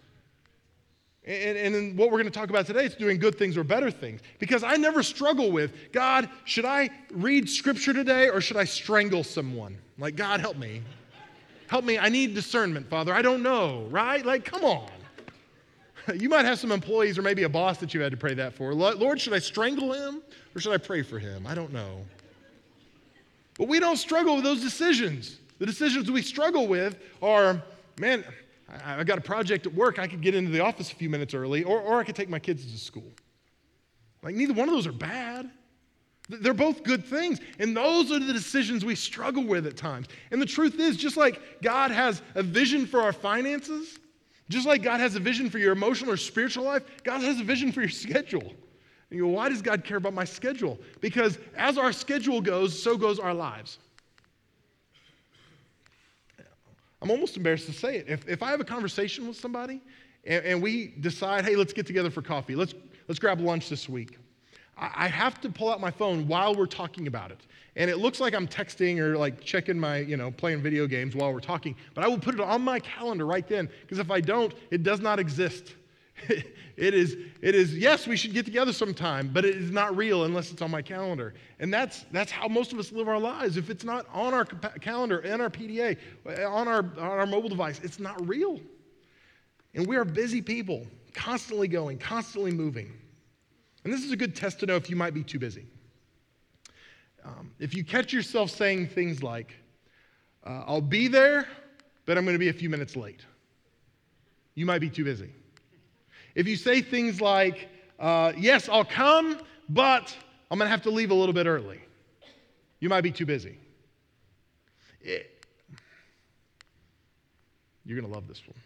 And, 1.24 1.74
and 1.74 1.98
what 1.98 2.12
we're 2.12 2.18
going 2.18 2.30
to 2.30 2.38
talk 2.38 2.50
about 2.50 2.66
today 2.66 2.84
is 2.84 2.94
doing 2.94 3.18
good 3.18 3.36
things 3.36 3.56
or 3.56 3.64
better 3.64 3.90
things. 3.90 4.20
Because 4.38 4.62
I 4.62 4.76
never 4.76 5.02
struggle 5.02 5.50
with, 5.50 5.72
God, 5.90 6.30
should 6.44 6.64
I 6.64 6.88
read 7.10 7.50
scripture 7.50 7.92
today 7.92 8.28
or 8.28 8.40
should 8.40 8.56
I 8.56 8.64
strangle 8.64 9.24
someone? 9.24 9.76
Like, 9.98 10.14
God, 10.14 10.40
help 10.40 10.56
me. 10.56 10.82
Help 11.66 11.84
me. 11.84 11.98
I 11.98 12.08
need 12.08 12.34
discernment, 12.34 12.88
Father. 12.88 13.12
I 13.12 13.22
don't 13.22 13.42
know, 13.42 13.88
right? 13.90 14.24
Like, 14.24 14.44
come 14.44 14.64
on. 14.64 14.88
You 16.14 16.28
might 16.28 16.44
have 16.44 16.60
some 16.60 16.70
employees 16.70 17.18
or 17.18 17.22
maybe 17.22 17.42
a 17.42 17.48
boss 17.48 17.78
that 17.78 17.92
you 17.92 18.00
had 18.00 18.12
to 18.12 18.16
pray 18.16 18.32
that 18.34 18.54
for. 18.54 18.72
Lord, 18.72 19.20
should 19.20 19.32
I 19.32 19.40
strangle 19.40 19.92
him 19.92 20.22
or 20.54 20.60
should 20.60 20.72
I 20.72 20.76
pray 20.76 21.02
for 21.02 21.18
him? 21.18 21.44
I 21.48 21.54
don't 21.56 21.72
know. 21.72 22.04
But 23.58 23.68
we 23.68 23.80
don't 23.80 23.96
struggle 23.96 24.36
with 24.36 24.44
those 24.44 24.60
decisions. 24.60 25.38
The 25.58 25.66
decisions 25.66 26.10
we 26.10 26.22
struggle 26.22 26.66
with 26.66 26.98
are, 27.22 27.62
man, 27.98 28.24
I've 28.84 29.06
got 29.06 29.18
a 29.18 29.22
project 29.22 29.66
at 29.66 29.74
work. 29.74 29.98
I 29.98 30.06
could 30.06 30.20
get 30.20 30.34
into 30.34 30.50
the 30.50 30.60
office 30.60 30.92
a 30.92 30.94
few 30.94 31.08
minutes 31.08 31.34
early, 31.34 31.64
or, 31.64 31.80
or 31.80 31.98
I 31.98 32.04
could 32.04 32.16
take 32.16 32.28
my 32.28 32.38
kids 32.38 32.70
to 32.70 32.78
school. 32.78 33.12
Like, 34.22 34.34
neither 34.34 34.52
one 34.52 34.68
of 34.68 34.74
those 34.74 34.86
are 34.86 34.92
bad. 34.92 35.50
They're 36.28 36.54
both 36.54 36.82
good 36.82 37.04
things. 37.04 37.40
And 37.58 37.76
those 37.76 38.10
are 38.10 38.18
the 38.18 38.32
decisions 38.32 38.84
we 38.84 38.96
struggle 38.96 39.44
with 39.44 39.66
at 39.66 39.76
times. 39.76 40.08
And 40.30 40.42
the 40.42 40.46
truth 40.46 40.80
is, 40.80 40.96
just 40.96 41.16
like 41.16 41.40
God 41.62 41.90
has 41.92 42.20
a 42.34 42.42
vision 42.42 42.86
for 42.86 43.00
our 43.00 43.12
finances, 43.12 43.98
just 44.48 44.66
like 44.66 44.82
God 44.82 45.00
has 45.00 45.14
a 45.14 45.20
vision 45.20 45.48
for 45.48 45.58
your 45.58 45.72
emotional 45.72 46.12
or 46.12 46.16
spiritual 46.16 46.64
life, 46.64 46.82
God 47.04 47.20
has 47.20 47.40
a 47.40 47.44
vision 47.44 47.72
for 47.72 47.80
your 47.80 47.88
schedule. 47.90 48.52
And 49.10 49.18
you 49.18 49.24
go, 49.24 49.30
why 49.30 49.48
does 49.48 49.62
God 49.62 49.84
care 49.84 49.98
about 49.98 50.14
my 50.14 50.24
schedule? 50.24 50.78
Because 51.00 51.38
as 51.56 51.78
our 51.78 51.92
schedule 51.92 52.40
goes, 52.40 52.80
so 52.80 52.96
goes 52.96 53.18
our 53.18 53.34
lives. 53.34 53.78
I'm 57.00 57.10
almost 57.10 57.36
embarrassed 57.36 57.66
to 57.66 57.72
say 57.72 57.98
it. 57.98 58.08
If, 58.08 58.28
if 58.28 58.42
I 58.42 58.50
have 58.50 58.60
a 58.60 58.64
conversation 58.64 59.28
with 59.28 59.36
somebody 59.36 59.80
and, 60.24 60.44
and 60.44 60.62
we 60.62 60.88
decide, 61.00 61.44
hey, 61.44 61.54
let's 61.54 61.72
get 61.72 61.86
together 61.86 62.10
for 62.10 62.22
coffee, 62.22 62.56
let's, 62.56 62.74
let's 63.06 63.18
grab 63.18 63.40
lunch 63.40 63.68
this 63.68 63.88
week, 63.88 64.18
I, 64.76 64.90
I 64.96 65.08
have 65.08 65.40
to 65.42 65.50
pull 65.50 65.70
out 65.70 65.80
my 65.80 65.90
phone 65.90 66.26
while 66.26 66.54
we're 66.54 66.66
talking 66.66 67.06
about 67.06 67.30
it. 67.30 67.40
And 67.76 67.90
it 67.90 67.98
looks 67.98 68.18
like 68.18 68.34
I'm 68.34 68.48
texting 68.48 68.98
or 68.98 69.16
like 69.16 69.40
checking 69.40 69.78
my, 69.78 69.98
you 69.98 70.16
know, 70.16 70.30
playing 70.30 70.62
video 70.62 70.86
games 70.86 71.14
while 71.14 71.32
we're 71.32 71.40
talking, 71.40 71.76
but 71.94 72.02
I 72.02 72.08
will 72.08 72.18
put 72.18 72.34
it 72.34 72.40
on 72.40 72.62
my 72.62 72.80
calendar 72.80 73.26
right 73.26 73.46
then 73.46 73.68
because 73.82 73.98
if 73.98 74.10
I 74.10 74.20
don't, 74.20 74.52
it 74.70 74.82
does 74.82 75.00
not 75.00 75.20
exist. 75.20 75.74
it 76.28 76.94
is, 76.94 77.16
it 77.40 77.54
is, 77.54 77.76
yes, 77.76 78.06
we 78.06 78.16
should 78.16 78.32
get 78.32 78.44
together 78.44 78.72
sometime, 78.72 79.30
but 79.32 79.44
it 79.44 79.56
is 79.56 79.70
not 79.70 79.96
real 79.96 80.24
unless 80.24 80.50
it's 80.50 80.62
on 80.62 80.70
my 80.70 80.82
calendar. 80.82 81.34
And 81.58 81.72
that's, 81.72 82.04
that's 82.10 82.30
how 82.30 82.48
most 82.48 82.72
of 82.72 82.78
us 82.78 82.92
live 82.92 83.08
our 83.08 83.18
lives. 83.18 83.56
If 83.56 83.70
it's 83.70 83.84
not 83.84 84.06
on 84.12 84.34
our 84.34 84.44
calendar, 84.44 85.20
in 85.20 85.40
our 85.40 85.50
PDA, 85.50 85.98
on 86.48 86.68
our, 86.68 86.78
on 86.80 86.98
our 86.98 87.26
mobile 87.26 87.48
device, 87.48 87.80
it's 87.82 87.98
not 87.98 88.26
real. 88.26 88.60
And 89.74 89.86
we 89.86 89.96
are 89.96 90.04
busy 90.04 90.40
people, 90.40 90.86
constantly 91.12 91.68
going, 91.68 91.98
constantly 91.98 92.50
moving. 92.50 92.92
And 93.84 93.92
this 93.92 94.02
is 94.02 94.10
a 94.10 94.16
good 94.16 94.34
test 94.34 94.60
to 94.60 94.66
know 94.66 94.76
if 94.76 94.90
you 94.90 94.96
might 94.96 95.14
be 95.14 95.22
too 95.22 95.38
busy. 95.38 95.66
Um, 97.24 97.50
if 97.58 97.74
you 97.74 97.84
catch 97.84 98.12
yourself 98.12 98.50
saying 98.50 98.88
things 98.88 99.22
like, 99.22 99.54
uh, 100.44 100.62
I'll 100.66 100.80
be 100.80 101.08
there, 101.08 101.46
but 102.04 102.16
I'm 102.16 102.24
going 102.24 102.34
to 102.34 102.38
be 102.38 102.48
a 102.48 102.52
few 102.52 102.70
minutes 102.70 102.96
late, 102.96 103.20
you 104.54 104.64
might 104.64 104.78
be 104.78 104.88
too 104.88 105.04
busy. 105.04 105.30
If 106.36 106.46
you 106.46 106.54
say 106.54 106.82
things 106.82 107.20
like, 107.20 107.68
uh, 107.98 108.34
Yes, 108.36 108.68
I'll 108.68 108.84
come, 108.84 109.40
but 109.68 110.14
I'm 110.50 110.58
going 110.58 110.66
to 110.66 110.70
have 110.70 110.82
to 110.82 110.90
leave 110.90 111.10
a 111.10 111.14
little 111.14 111.32
bit 111.32 111.46
early, 111.46 111.80
you 112.78 112.88
might 112.88 113.00
be 113.00 113.10
too 113.10 113.26
busy. 113.26 113.58
It, 115.00 115.44
you're 117.84 117.98
going 117.98 118.08
to 118.08 118.14
love 118.14 118.28
this 118.28 118.46
one. 118.46 118.56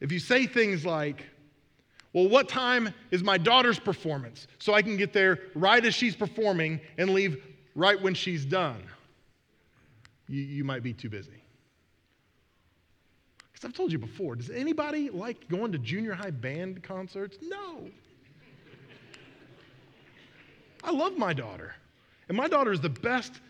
If 0.00 0.12
you 0.12 0.18
say 0.18 0.46
things 0.46 0.84
like, 0.84 1.24
well, 2.12 2.28
what 2.28 2.48
time 2.48 2.92
is 3.10 3.22
my 3.22 3.38
daughter's 3.38 3.78
performance 3.78 4.46
so 4.58 4.74
I 4.74 4.82
can 4.82 4.96
get 4.96 5.12
there 5.14 5.40
right 5.54 5.84
as 5.84 5.94
she's 5.94 6.14
performing 6.14 6.80
and 6.98 7.10
leave 7.10 7.42
right 7.74 8.00
when 8.00 8.14
she's 8.14 8.44
done? 8.44 8.82
You, 10.28 10.42
you 10.42 10.64
might 10.64 10.82
be 10.82 10.92
too 10.92 11.08
busy. 11.08 11.42
I've 13.66 13.72
told 13.72 13.90
you 13.90 13.98
before, 13.98 14.36
does 14.36 14.48
anybody 14.48 15.10
like 15.10 15.48
going 15.48 15.72
to 15.72 15.78
junior 15.78 16.14
high 16.14 16.30
band 16.30 16.84
concerts? 16.84 17.36
No. 17.42 17.90
I 20.84 20.92
love 20.92 21.18
my 21.18 21.32
daughter. 21.32 21.74
And 22.28 22.36
my 22.36 22.46
daughter 22.46 22.70
is 22.70 22.80
the 22.80 22.88
best 22.88 23.40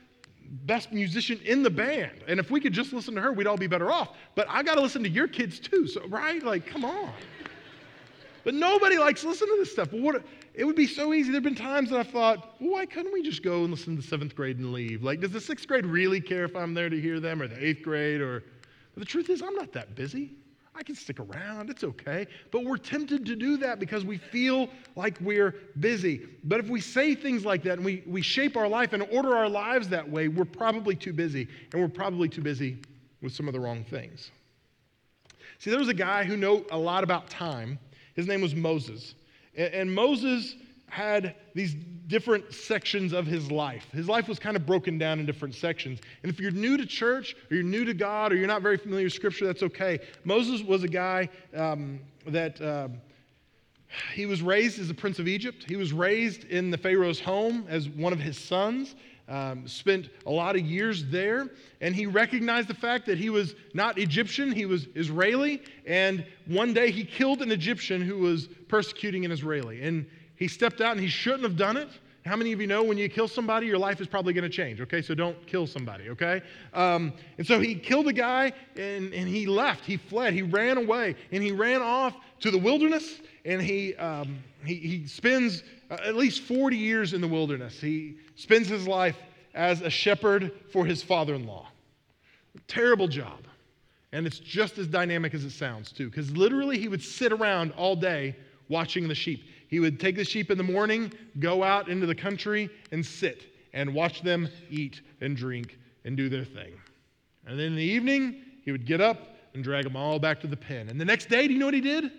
best 0.64 0.90
musician 0.90 1.38
in 1.44 1.62
the 1.62 1.68
band. 1.68 2.24
And 2.26 2.40
if 2.40 2.50
we 2.50 2.60
could 2.60 2.72
just 2.72 2.94
listen 2.94 3.14
to 3.16 3.20
her, 3.20 3.30
we'd 3.30 3.46
all 3.46 3.58
be 3.58 3.66
better 3.66 3.90
off. 3.90 4.16
But 4.34 4.46
I 4.48 4.62
got 4.62 4.76
to 4.76 4.80
listen 4.80 5.02
to 5.02 5.08
your 5.10 5.28
kids 5.28 5.60
too. 5.60 5.86
So, 5.86 6.06
right? 6.06 6.42
Like, 6.42 6.66
come 6.66 6.86
on. 6.86 7.12
But 8.42 8.54
nobody 8.54 8.96
likes 8.96 9.22
listening 9.22 9.56
to 9.56 9.56
this 9.58 9.72
stuff. 9.72 9.90
But 9.90 10.00
what 10.00 10.24
it 10.54 10.64
would 10.64 10.76
be 10.76 10.86
so 10.86 11.12
easy. 11.12 11.30
There 11.30 11.36
have 11.36 11.44
been 11.44 11.54
times 11.54 11.90
that 11.90 11.98
I 11.98 12.04
thought, 12.04 12.54
well, 12.58 12.70
why 12.70 12.86
couldn't 12.86 13.12
we 13.12 13.22
just 13.22 13.42
go 13.42 13.64
and 13.64 13.70
listen 13.70 13.96
to 13.96 14.02
seventh 14.02 14.34
grade 14.34 14.56
and 14.56 14.72
leave? 14.72 15.02
Like, 15.02 15.20
does 15.20 15.32
the 15.32 15.42
sixth 15.42 15.68
grade 15.68 15.84
really 15.84 16.22
care 16.22 16.46
if 16.46 16.56
I'm 16.56 16.72
there 16.72 16.88
to 16.88 16.98
hear 16.98 17.20
them, 17.20 17.42
or 17.42 17.48
the 17.48 17.62
eighth 17.62 17.82
grade, 17.82 18.22
or 18.22 18.44
the 19.00 19.06
truth 19.06 19.30
is, 19.30 19.42
I'm 19.42 19.54
not 19.54 19.72
that 19.72 19.94
busy. 19.94 20.32
I 20.74 20.82
can 20.82 20.94
stick 20.94 21.18
around, 21.20 21.70
it's 21.70 21.84
okay. 21.84 22.26
But 22.50 22.64
we're 22.64 22.76
tempted 22.76 23.24
to 23.26 23.34
do 23.34 23.56
that 23.58 23.80
because 23.80 24.04
we 24.04 24.18
feel 24.18 24.68
like 24.94 25.18
we're 25.22 25.54
busy. 25.80 26.26
But 26.44 26.60
if 26.60 26.68
we 26.68 26.82
say 26.82 27.14
things 27.14 27.46
like 27.46 27.62
that 27.62 27.74
and 27.74 27.84
we, 27.84 28.02
we 28.06 28.20
shape 28.20 28.58
our 28.58 28.68
life 28.68 28.92
and 28.92 29.02
order 29.10 29.34
our 29.34 29.48
lives 29.48 29.88
that 29.88 30.08
way, 30.08 30.28
we're 30.28 30.44
probably 30.44 30.94
too 30.94 31.14
busy. 31.14 31.48
And 31.72 31.80
we're 31.80 31.88
probably 31.88 32.28
too 32.28 32.42
busy 32.42 32.78
with 33.22 33.32
some 33.32 33.48
of 33.48 33.54
the 33.54 33.60
wrong 33.60 33.84
things. 33.84 34.30
See, 35.58 35.70
there 35.70 35.78
was 35.78 35.88
a 35.88 35.94
guy 35.94 36.24
who 36.24 36.36
knew 36.36 36.66
a 36.70 36.76
lot 36.76 37.02
about 37.02 37.30
time. 37.30 37.78
His 38.14 38.26
name 38.26 38.42
was 38.42 38.54
Moses. 38.54 39.14
And, 39.56 39.72
and 39.72 39.94
Moses 39.94 40.56
had 40.88 41.34
these 41.54 41.74
different 42.06 42.52
sections 42.52 43.12
of 43.12 43.26
his 43.26 43.50
life. 43.50 43.86
His 43.92 44.08
life 44.08 44.28
was 44.28 44.38
kind 44.38 44.56
of 44.56 44.64
broken 44.64 44.98
down 44.98 45.18
in 45.18 45.26
different 45.26 45.54
sections. 45.54 46.00
And 46.22 46.32
if 46.32 46.40
you're 46.40 46.52
new 46.52 46.76
to 46.76 46.86
church, 46.86 47.34
or 47.50 47.56
you're 47.56 47.64
new 47.64 47.84
to 47.84 47.94
God, 47.94 48.32
or 48.32 48.36
you're 48.36 48.46
not 48.46 48.62
very 48.62 48.76
familiar 48.76 49.04
with 49.04 49.12
Scripture, 49.12 49.46
that's 49.46 49.62
okay. 49.64 49.98
Moses 50.24 50.62
was 50.62 50.84
a 50.84 50.88
guy 50.88 51.28
um, 51.54 52.00
that. 52.26 52.60
Uh, 52.60 52.88
he 54.12 54.26
was 54.26 54.42
raised 54.42 54.78
as 54.78 54.90
a 54.90 54.94
prince 54.94 55.18
of 55.18 55.28
Egypt. 55.28 55.64
He 55.66 55.76
was 55.76 55.92
raised 55.92 56.44
in 56.44 56.70
the 56.70 56.76
Pharaoh's 56.78 57.20
home 57.20 57.66
as 57.68 57.88
one 57.88 58.12
of 58.12 58.18
his 58.18 58.38
sons. 58.38 58.96
Um, 59.28 59.66
spent 59.66 60.10
a 60.24 60.30
lot 60.30 60.54
of 60.54 60.62
years 60.62 61.04
there, 61.06 61.48
and 61.80 61.96
he 61.96 62.06
recognized 62.06 62.68
the 62.68 62.74
fact 62.74 63.06
that 63.06 63.18
he 63.18 63.28
was 63.28 63.56
not 63.74 63.98
Egyptian, 63.98 64.52
he 64.52 64.66
was 64.66 64.86
Israeli. 64.94 65.62
And 65.84 66.24
one 66.46 66.72
day 66.72 66.92
he 66.92 67.04
killed 67.04 67.42
an 67.42 67.50
Egyptian 67.50 68.00
who 68.00 68.18
was 68.18 68.46
persecuting 68.68 69.24
an 69.24 69.32
Israeli. 69.32 69.82
And 69.82 70.06
he 70.36 70.48
stepped 70.48 70.80
out 70.80 70.92
and 70.92 71.00
he 71.00 71.08
shouldn't 71.08 71.42
have 71.42 71.56
done 71.56 71.76
it. 71.76 71.88
How 72.24 72.34
many 72.34 72.52
of 72.52 72.60
you 72.60 72.66
know 72.66 72.82
when 72.82 72.98
you 72.98 73.08
kill 73.08 73.28
somebody, 73.28 73.66
your 73.66 73.78
life 73.78 74.00
is 74.00 74.08
probably 74.08 74.32
going 74.32 74.42
to 74.42 74.50
change, 74.50 74.80
okay? 74.80 75.00
So 75.00 75.14
don't 75.14 75.46
kill 75.46 75.66
somebody, 75.66 76.10
okay? 76.10 76.42
Um, 76.74 77.12
and 77.38 77.46
so 77.46 77.60
he 77.60 77.76
killed 77.76 78.08
a 78.08 78.12
guy 78.12 78.52
and, 78.74 79.14
and 79.14 79.28
he 79.28 79.46
left. 79.46 79.84
He 79.84 79.96
fled. 79.96 80.34
He 80.34 80.42
ran 80.42 80.76
away 80.76 81.14
and 81.30 81.42
he 81.42 81.52
ran 81.52 81.82
off 81.82 82.16
to 82.40 82.50
the 82.50 82.58
wilderness 82.58 83.20
and 83.44 83.62
he, 83.62 83.94
um, 83.94 84.40
he, 84.64 84.74
he 84.74 85.06
spends 85.06 85.62
uh, 85.88 85.98
at 86.04 86.16
least 86.16 86.42
40 86.42 86.76
years 86.76 87.12
in 87.12 87.20
the 87.20 87.28
wilderness. 87.28 87.80
He 87.80 88.16
spends 88.34 88.66
his 88.66 88.88
life 88.88 89.16
as 89.54 89.80
a 89.82 89.90
shepherd 89.90 90.52
for 90.72 90.84
his 90.84 91.04
father 91.04 91.34
in 91.34 91.46
law. 91.46 91.68
Terrible 92.66 93.06
job. 93.06 93.46
And 94.12 94.26
it's 94.26 94.38
just 94.38 94.78
as 94.78 94.88
dynamic 94.88 95.34
as 95.34 95.44
it 95.44 95.50
sounds, 95.50 95.92
too, 95.92 96.08
because 96.08 96.30
literally 96.36 96.78
he 96.78 96.88
would 96.88 97.02
sit 97.02 97.32
around 97.32 97.72
all 97.72 97.94
day 97.94 98.34
watching 98.68 99.08
the 99.08 99.14
sheep. 99.14 99.44
He 99.76 99.80
would 99.80 100.00
take 100.00 100.16
the 100.16 100.24
sheep 100.24 100.50
in 100.50 100.56
the 100.56 100.64
morning, 100.64 101.12
go 101.38 101.62
out 101.62 101.90
into 101.90 102.06
the 102.06 102.14
country, 102.14 102.70
and 102.92 103.04
sit 103.04 103.52
and 103.74 103.92
watch 103.92 104.22
them 104.22 104.48
eat 104.70 105.02
and 105.20 105.36
drink 105.36 105.78
and 106.06 106.16
do 106.16 106.30
their 106.30 106.46
thing. 106.46 106.80
And 107.46 107.58
then 107.58 107.66
in 107.66 107.76
the 107.76 107.82
evening, 107.82 108.42
he 108.64 108.72
would 108.72 108.86
get 108.86 109.02
up 109.02 109.36
and 109.52 109.62
drag 109.62 109.84
them 109.84 109.94
all 109.94 110.18
back 110.18 110.40
to 110.40 110.46
the 110.46 110.56
pen. 110.56 110.88
And 110.88 110.98
the 110.98 111.04
next 111.04 111.28
day, 111.28 111.46
do 111.46 111.52
you 111.52 111.58
know 111.58 111.66
what 111.66 111.74
he 111.74 111.82
did? 111.82 112.10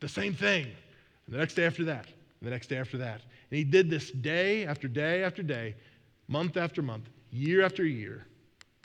The 0.00 0.08
same 0.10 0.34
thing. 0.34 0.66
And 0.66 1.34
the 1.34 1.38
next 1.38 1.54
day 1.54 1.64
after 1.64 1.82
that, 1.86 2.04
and 2.04 2.46
the 2.46 2.50
next 2.50 2.66
day 2.66 2.76
after 2.76 2.98
that. 2.98 3.22
And 3.50 3.56
he 3.56 3.64
did 3.64 3.88
this 3.88 4.10
day 4.10 4.66
after 4.66 4.86
day 4.86 5.22
after 5.24 5.42
day, 5.42 5.76
month 6.26 6.58
after 6.58 6.82
month, 6.82 7.08
year 7.30 7.64
after 7.64 7.86
year. 7.86 8.26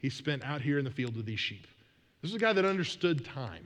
He 0.01 0.09
spent 0.09 0.45
out 0.45 0.61
here 0.61 0.79
in 0.79 0.85
the 0.85 0.91
field 0.91 1.17
with 1.17 1.25
these 1.25 1.41
sheep. 1.41 1.67
This 2.21 2.31
is 2.31 2.37
a 2.37 2.39
guy 2.39 2.53
that 2.53 2.63
understood 2.63 3.25
time. 3.25 3.65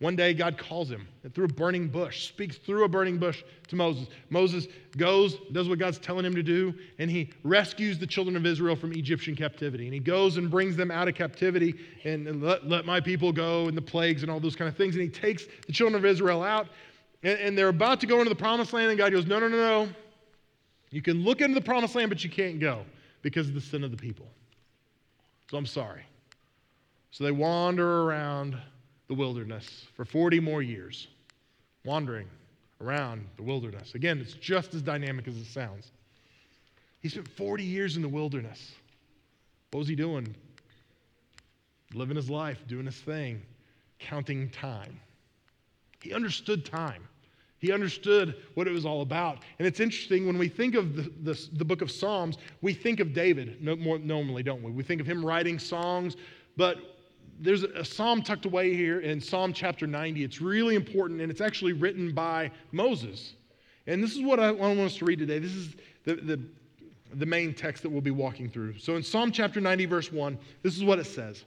One 0.00 0.16
day, 0.16 0.32
God 0.32 0.56
calls 0.56 0.90
him 0.90 1.06
through 1.34 1.44
a 1.44 1.48
burning 1.48 1.86
bush, 1.86 2.28
speaks 2.28 2.56
through 2.56 2.84
a 2.84 2.88
burning 2.88 3.18
bush 3.18 3.44
to 3.68 3.76
Moses. 3.76 4.08
Moses 4.30 4.66
goes, 4.96 5.36
does 5.52 5.68
what 5.68 5.78
God's 5.78 5.98
telling 5.98 6.24
him 6.24 6.34
to 6.34 6.42
do, 6.42 6.74
and 6.98 7.10
he 7.10 7.30
rescues 7.44 7.98
the 7.98 8.06
children 8.06 8.34
of 8.34 8.46
Israel 8.46 8.74
from 8.74 8.94
Egyptian 8.94 9.36
captivity. 9.36 9.84
And 9.84 9.92
he 9.92 10.00
goes 10.00 10.38
and 10.38 10.50
brings 10.50 10.74
them 10.74 10.90
out 10.90 11.06
of 11.06 11.14
captivity 11.14 11.74
and, 12.04 12.26
and 12.26 12.42
let, 12.42 12.66
let 12.66 12.86
my 12.86 12.98
people 12.98 13.30
go 13.30 13.68
and 13.68 13.76
the 13.76 13.82
plagues 13.82 14.22
and 14.22 14.30
all 14.30 14.40
those 14.40 14.56
kind 14.56 14.70
of 14.70 14.76
things. 14.76 14.94
And 14.94 15.02
he 15.02 15.10
takes 15.10 15.44
the 15.66 15.72
children 15.72 16.02
of 16.02 16.06
Israel 16.06 16.42
out, 16.42 16.68
and, 17.22 17.38
and 17.38 17.58
they're 17.58 17.68
about 17.68 18.00
to 18.00 18.06
go 18.06 18.20
into 18.20 18.30
the 18.30 18.34
promised 18.34 18.72
land, 18.72 18.88
and 18.88 18.96
God 18.96 19.12
goes, 19.12 19.26
No, 19.26 19.38
no, 19.38 19.48
no, 19.48 19.58
no. 19.58 19.88
You 20.90 21.02
can 21.02 21.22
look 21.24 21.42
into 21.42 21.54
the 21.54 21.60
promised 21.60 21.94
land, 21.94 22.08
but 22.08 22.24
you 22.24 22.30
can't 22.30 22.58
go 22.58 22.86
because 23.20 23.48
of 23.48 23.54
the 23.54 23.60
sin 23.60 23.84
of 23.84 23.90
the 23.90 23.98
people. 23.98 24.26
So 25.50 25.58
I'm 25.58 25.66
sorry. 25.66 26.04
So 27.10 27.22
they 27.24 27.32
wander 27.32 28.04
around 28.04 28.56
the 29.10 29.14
wilderness 29.16 29.86
for 29.96 30.04
40 30.04 30.38
more 30.38 30.62
years, 30.62 31.08
wandering 31.84 32.28
around 32.80 33.26
the 33.36 33.42
wilderness. 33.42 33.96
Again, 33.96 34.20
it's 34.20 34.34
just 34.34 34.72
as 34.72 34.82
dynamic 34.82 35.26
as 35.26 35.36
it 35.36 35.46
sounds. 35.46 35.90
He 37.00 37.08
spent 37.08 37.26
40 37.26 37.64
years 37.64 37.96
in 37.96 38.02
the 38.02 38.08
wilderness. 38.08 38.70
What 39.72 39.80
was 39.80 39.88
he 39.88 39.96
doing? 39.96 40.32
Living 41.92 42.14
his 42.14 42.30
life, 42.30 42.62
doing 42.68 42.86
his 42.86 42.94
thing, 42.94 43.42
counting 43.98 44.48
time. 44.50 45.00
He 46.00 46.14
understood 46.14 46.64
time. 46.64 47.02
He 47.58 47.72
understood 47.72 48.36
what 48.54 48.68
it 48.68 48.70
was 48.70 48.86
all 48.86 49.02
about. 49.02 49.38
And 49.58 49.66
it's 49.66 49.80
interesting 49.80 50.24
when 50.28 50.38
we 50.38 50.48
think 50.48 50.76
of 50.76 50.94
the, 50.94 51.10
the, 51.24 51.48
the 51.54 51.64
book 51.64 51.82
of 51.82 51.90
Psalms, 51.90 52.38
we 52.62 52.74
think 52.74 53.00
of 53.00 53.12
David 53.12 53.60
no, 53.60 53.74
more, 53.74 53.98
normally, 53.98 54.44
don't 54.44 54.62
we? 54.62 54.70
We 54.70 54.84
think 54.84 55.00
of 55.00 55.06
him 55.08 55.26
writing 55.26 55.58
songs, 55.58 56.16
but 56.56 56.99
there's 57.40 57.62
a 57.62 57.84
psalm 57.84 58.22
tucked 58.22 58.44
away 58.44 58.74
here 58.74 59.00
in 59.00 59.20
Psalm 59.20 59.52
chapter 59.54 59.86
90. 59.86 60.22
It's 60.22 60.42
really 60.42 60.74
important, 60.74 61.22
and 61.22 61.30
it's 61.30 61.40
actually 61.40 61.72
written 61.72 62.12
by 62.12 62.50
Moses. 62.70 63.34
And 63.86 64.04
this 64.04 64.14
is 64.14 64.22
what 64.22 64.38
I 64.38 64.52
want 64.52 64.78
us 64.80 64.96
to 64.96 65.06
read 65.06 65.18
today. 65.18 65.38
This 65.38 65.54
is 65.54 65.74
the, 66.04 66.16
the, 66.16 66.40
the 67.14 67.26
main 67.26 67.54
text 67.54 67.82
that 67.82 67.88
we'll 67.88 68.02
be 68.02 68.10
walking 68.10 68.50
through. 68.50 68.78
So 68.78 68.96
in 68.96 69.02
Psalm 69.02 69.32
chapter 69.32 69.58
90, 69.58 69.86
verse 69.86 70.12
1, 70.12 70.38
this 70.62 70.76
is 70.76 70.84
what 70.84 70.98
it 70.98 71.06
says 71.06 71.44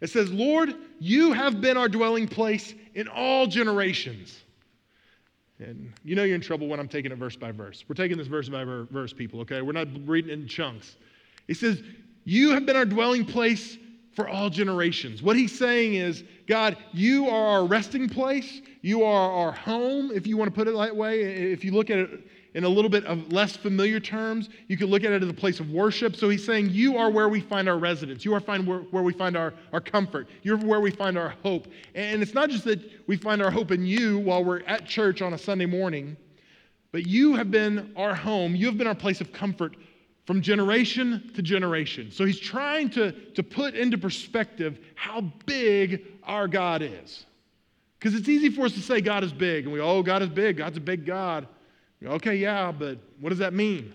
It 0.00 0.08
says, 0.08 0.32
Lord, 0.32 0.74
you 0.98 1.34
have 1.34 1.60
been 1.60 1.76
our 1.76 1.88
dwelling 1.88 2.26
place 2.26 2.74
in 2.94 3.06
all 3.06 3.46
generations. 3.46 4.40
And 5.58 5.92
you 6.02 6.16
know 6.16 6.24
you're 6.24 6.34
in 6.34 6.40
trouble 6.40 6.68
when 6.68 6.80
I'm 6.80 6.88
taking 6.88 7.12
it 7.12 7.18
verse 7.18 7.36
by 7.36 7.52
verse. 7.52 7.84
We're 7.86 7.94
taking 7.94 8.16
this 8.16 8.26
verse 8.26 8.48
by 8.48 8.64
verse, 8.64 9.12
people, 9.12 9.40
okay? 9.40 9.60
We're 9.60 9.72
not 9.72 9.88
reading 10.06 10.30
it 10.30 10.40
in 10.40 10.48
chunks. 10.48 10.96
He 11.46 11.52
says, 11.52 11.82
You 12.24 12.52
have 12.52 12.64
been 12.64 12.76
our 12.76 12.86
dwelling 12.86 13.26
place 13.26 13.76
for 14.14 14.28
all 14.28 14.50
generations. 14.50 15.22
What 15.22 15.36
he's 15.36 15.56
saying 15.56 15.94
is, 15.94 16.24
God, 16.46 16.76
you 16.92 17.28
are 17.28 17.60
our 17.60 17.66
resting 17.66 18.08
place. 18.08 18.60
You 18.82 19.04
are 19.04 19.30
our 19.30 19.52
home, 19.52 20.10
if 20.12 20.26
you 20.26 20.36
want 20.36 20.50
to 20.50 20.54
put 20.54 20.66
it 20.66 20.76
that 20.76 20.94
way. 20.96 21.22
If 21.22 21.64
you 21.64 21.72
look 21.72 21.90
at 21.90 21.98
it 21.98 22.26
in 22.54 22.64
a 22.64 22.68
little 22.68 22.90
bit 22.90 23.04
of 23.04 23.32
less 23.32 23.56
familiar 23.56 24.00
terms, 24.00 24.48
you 24.66 24.76
could 24.76 24.88
look 24.88 25.04
at 25.04 25.12
it 25.12 25.22
as 25.22 25.28
a 25.28 25.34
place 25.34 25.60
of 25.60 25.70
worship. 25.70 26.16
So 26.16 26.28
he's 26.28 26.44
saying, 26.44 26.70
You 26.70 26.96
are 26.96 27.10
where 27.10 27.28
we 27.28 27.40
find 27.40 27.68
our 27.68 27.78
residence. 27.78 28.24
You 28.24 28.34
are 28.34 28.40
find 28.40 28.66
where, 28.66 28.80
where 28.80 29.02
we 29.02 29.12
find 29.12 29.36
our, 29.36 29.54
our 29.72 29.80
comfort. 29.80 30.28
You're 30.42 30.58
where 30.58 30.80
we 30.80 30.90
find 30.90 31.16
our 31.16 31.34
hope. 31.44 31.68
And 31.94 32.22
it's 32.22 32.34
not 32.34 32.50
just 32.50 32.64
that 32.64 32.80
we 33.06 33.16
find 33.16 33.40
our 33.40 33.50
hope 33.50 33.70
in 33.70 33.86
you 33.86 34.18
while 34.18 34.42
we're 34.42 34.62
at 34.62 34.86
church 34.86 35.22
on 35.22 35.34
a 35.34 35.38
Sunday 35.38 35.66
morning, 35.66 36.16
but 36.90 37.06
you 37.06 37.36
have 37.36 37.52
been 37.52 37.92
our 37.96 38.14
home. 38.14 38.56
You 38.56 38.66
have 38.66 38.76
been 38.76 38.88
our 38.88 38.94
place 38.94 39.20
of 39.20 39.32
comfort 39.32 39.76
from 40.30 40.40
generation 40.40 41.28
to 41.34 41.42
generation. 41.42 42.08
So 42.12 42.24
he's 42.24 42.38
trying 42.38 42.88
to, 42.90 43.10
to 43.10 43.42
put 43.42 43.74
into 43.74 43.98
perspective 43.98 44.78
how 44.94 45.22
big 45.44 46.06
our 46.22 46.46
God 46.46 46.82
is. 46.82 47.26
Because 47.98 48.14
it's 48.14 48.28
easy 48.28 48.48
for 48.48 48.66
us 48.66 48.72
to 48.74 48.80
say 48.80 49.00
God 49.00 49.24
is 49.24 49.32
big, 49.32 49.64
and 49.64 49.72
we, 49.72 49.80
go, 49.80 49.90
oh, 49.90 50.04
God 50.04 50.22
is 50.22 50.28
big, 50.28 50.58
God's 50.58 50.76
a 50.76 50.80
big 50.80 51.04
God. 51.04 51.48
Okay, 52.00 52.36
yeah, 52.36 52.70
but 52.70 52.98
what 53.18 53.30
does 53.30 53.40
that 53.40 53.54
mean? 53.54 53.92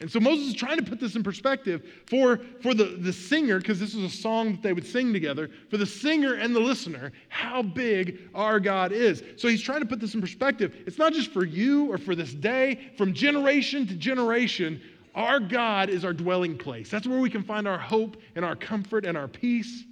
And 0.00 0.10
so 0.10 0.20
Moses 0.20 0.48
is 0.48 0.54
trying 0.54 0.76
to 0.76 0.84
put 0.84 1.00
this 1.00 1.16
in 1.16 1.22
perspective 1.22 1.82
for, 2.10 2.40
for 2.60 2.74
the, 2.74 2.98
the 3.00 3.12
singer, 3.12 3.56
because 3.56 3.80
this 3.80 3.94
is 3.94 4.04
a 4.04 4.14
song 4.14 4.52
that 4.52 4.62
they 4.62 4.74
would 4.74 4.86
sing 4.86 5.14
together, 5.14 5.48
for 5.70 5.78
the 5.78 5.86
singer 5.86 6.34
and 6.34 6.54
the 6.54 6.60
listener, 6.60 7.10
how 7.30 7.62
big 7.62 8.18
our 8.34 8.60
God 8.60 8.92
is. 8.92 9.22
So 9.36 9.48
he's 9.48 9.62
trying 9.62 9.80
to 9.80 9.86
put 9.86 9.98
this 9.98 10.14
in 10.14 10.20
perspective. 10.20 10.74
It's 10.86 10.98
not 10.98 11.14
just 11.14 11.32
for 11.32 11.42
you 11.42 11.90
or 11.90 11.96
for 11.96 12.14
this 12.14 12.34
day, 12.34 12.92
from 12.98 13.14
generation 13.14 13.86
to 13.86 13.94
generation, 13.94 14.82
our 15.14 15.40
God 15.40 15.90
is 15.90 16.04
our 16.04 16.12
dwelling 16.12 16.58
place. 16.58 16.90
That's 16.90 17.06
where 17.06 17.18
we 17.18 17.30
can 17.30 17.42
find 17.42 17.68
our 17.68 17.78
hope 17.78 18.16
and 18.34 18.44
our 18.44 18.56
comfort 18.56 19.06
and 19.06 19.16
our 19.16 19.28
peace. 19.28 19.84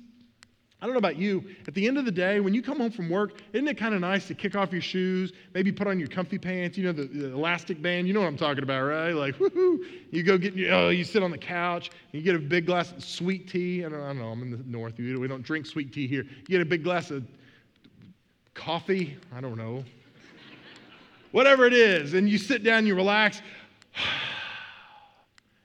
I 0.82 0.86
don't 0.86 0.94
know 0.94 0.98
about 0.98 1.16
you. 1.16 1.44
At 1.68 1.74
the 1.74 1.86
end 1.86 1.96
of 1.96 2.04
the 2.04 2.10
day, 2.10 2.40
when 2.40 2.52
you 2.54 2.60
come 2.60 2.78
home 2.78 2.90
from 2.90 3.08
work, 3.08 3.40
isn't 3.52 3.68
it 3.68 3.78
kind 3.78 3.94
of 3.94 4.00
nice 4.00 4.26
to 4.26 4.34
kick 4.34 4.56
off 4.56 4.72
your 4.72 4.80
shoes, 4.80 5.32
maybe 5.54 5.70
put 5.70 5.86
on 5.86 5.96
your 6.00 6.08
comfy 6.08 6.38
pants, 6.38 6.76
you 6.76 6.82
know, 6.82 6.90
the, 6.90 7.04
the 7.04 7.32
elastic 7.32 7.80
band? 7.80 8.08
You 8.08 8.14
know 8.14 8.20
what 8.20 8.26
I'm 8.26 8.36
talking 8.36 8.64
about, 8.64 8.82
right? 8.82 9.12
Like, 9.12 9.36
woohoo. 9.38 9.78
You 10.10 10.24
go 10.24 10.36
get, 10.36 10.54
oh, 10.72 10.88
you 10.88 11.04
sit 11.04 11.22
on 11.22 11.30
the 11.30 11.38
couch, 11.38 11.90
and 12.12 12.20
you 12.20 12.22
get 12.22 12.34
a 12.34 12.40
big 12.40 12.66
glass 12.66 12.90
of 12.90 13.04
sweet 13.04 13.48
tea. 13.48 13.84
I 13.84 13.90
don't, 13.90 14.00
I 14.00 14.08
don't 14.08 14.18
know, 14.18 14.30
I'm 14.30 14.42
in 14.42 14.50
the 14.50 14.58
north. 14.66 14.98
We 14.98 15.28
don't 15.28 15.44
drink 15.44 15.66
sweet 15.66 15.92
tea 15.92 16.08
here. 16.08 16.24
You 16.24 16.48
get 16.48 16.60
a 16.60 16.64
big 16.64 16.82
glass 16.82 17.12
of 17.12 17.24
coffee. 18.54 19.16
I 19.32 19.40
don't 19.40 19.56
know. 19.56 19.84
Whatever 21.30 21.64
it 21.66 21.74
is. 21.74 22.14
And 22.14 22.28
you 22.28 22.38
sit 22.38 22.64
down, 22.64 22.88
you 22.88 22.96
relax 22.96 23.40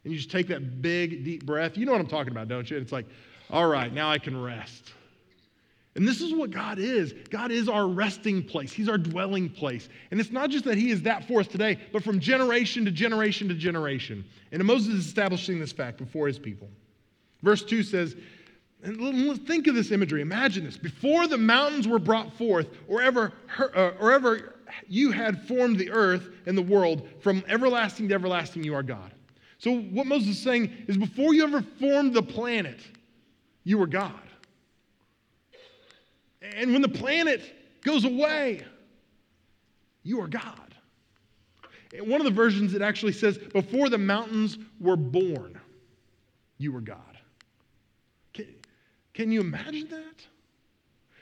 and 0.08 0.14
you 0.14 0.20
just 0.20 0.32
take 0.32 0.48
that 0.48 0.82
big, 0.82 1.26
deep 1.26 1.46
breath. 1.46 1.78
You 1.78 1.86
know 1.86 1.92
what 1.92 2.00
I'm 2.00 2.08
talking 2.08 2.32
about, 2.32 2.48
don't 2.48 2.72
you? 2.72 2.78
It's 2.78 2.94
like, 2.94 3.08
all 3.50 3.68
right, 3.68 3.92
now 3.92 4.10
I 4.10 4.20
can 4.20 4.42
rest. 4.42 4.94
And 5.98 6.08
this 6.08 6.22
is 6.22 6.34
what 6.34 6.50
God 6.50 6.80
is. 6.80 7.14
God 7.30 7.52
is 7.52 7.68
our 7.68 7.86
resting 7.86 8.42
place. 8.42 8.72
He's 8.72 8.88
our 8.88 8.98
dwelling 8.98 9.50
place. 9.50 9.90
And 10.10 10.22
it's 10.22 10.32
not 10.32 10.50
just 10.50 10.64
that 10.64 10.78
He 10.78 10.92
is 10.92 11.02
that 11.02 11.28
for 11.28 11.42
us 11.42 11.48
today, 11.48 11.78
but 11.92 12.06
from 12.06 12.22
generation 12.22 12.86
to 12.86 12.92
generation 12.92 13.50
to 13.50 13.54
generation. 13.54 14.24
And 14.54 14.64
Moses 14.64 14.94
is 14.94 15.08
establishing 15.08 15.60
this 15.60 15.74
fact 15.74 15.98
before 15.98 16.28
his 16.28 16.40
people. 16.40 16.70
Verse 17.44 17.62
2 17.66 17.84
says, 17.84 18.16
and 18.84 19.46
think 19.46 19.68
of 19.68 19.76
this 19.76 19.92
imagery. 19.92 20.22
Imagine 20.22 20.64
this. 20.64 20.78
Before 20.78 21.28
the 21.28 21.38
mountains 21.38 21.86
were 21.86 22.00
brought 22.00 22.32
forth, 22.38 22.70
or 22.88 23.02
ever, 23.02 23.34
uh, 23.60 23.92
or 24.00 24.14
ever 24.14 24.56
you 24.88 25.12
had 25.12 25.46
formed 25.50 25.78
the 25.78 25.92
earth 25.92 26.30
and 26.46 26.58
the 26.58 26.62
world, 26.62 27.10
from 27.20 27.44
everlasting 27.50 28.08
to 28.08 28.14
everlasting, 28.14 28.64
you 28.64 28.74
are 28.74 28.84
God. 28.84 29.12
So, 29.60 29.80
what 29.80 30.06
Moses 30.06 30.30
is 30.30 30.40
saying 30.40 30.72
is 30.88 30.98
before 30.98 31.34
you 31.34 31.44
ever 31.44 31.62
formed 31.80 32.14
the 32.14 32.22
planet, 32.22 32.80
you 33.64 33.78
were 33.78 33.88
God. 33.88 34.14
And 36.42 36.74
when 36.74 36.82
the 36.82 36.90
planet 36.90 37.42
goes 37.84 38.06
away, 38.06 38.64
you 40.04 40.22
are 40.22 40.28
God. 40.28 40.76
And 41.94 42.08
one 42.08 42.22
of 42.22 42.26
the 42.26 42.32
versions, 42.32 42.74
it 42.74 42.82
actually 42.82 43.14
says, 43.14 43.38
before 43.38 43.90
the 43.90 43.98
mountains 43.98 44.58
were 44.80 44.96
born, 44.96 45.60
you 46.58 46.72
were 46.72 46.82
God. 46.82 47.18
Can, 48.34 48.48
can 49.14 49.32
you 49.32 49.42
imagine 49.42 49.88
that? 49.90 50.26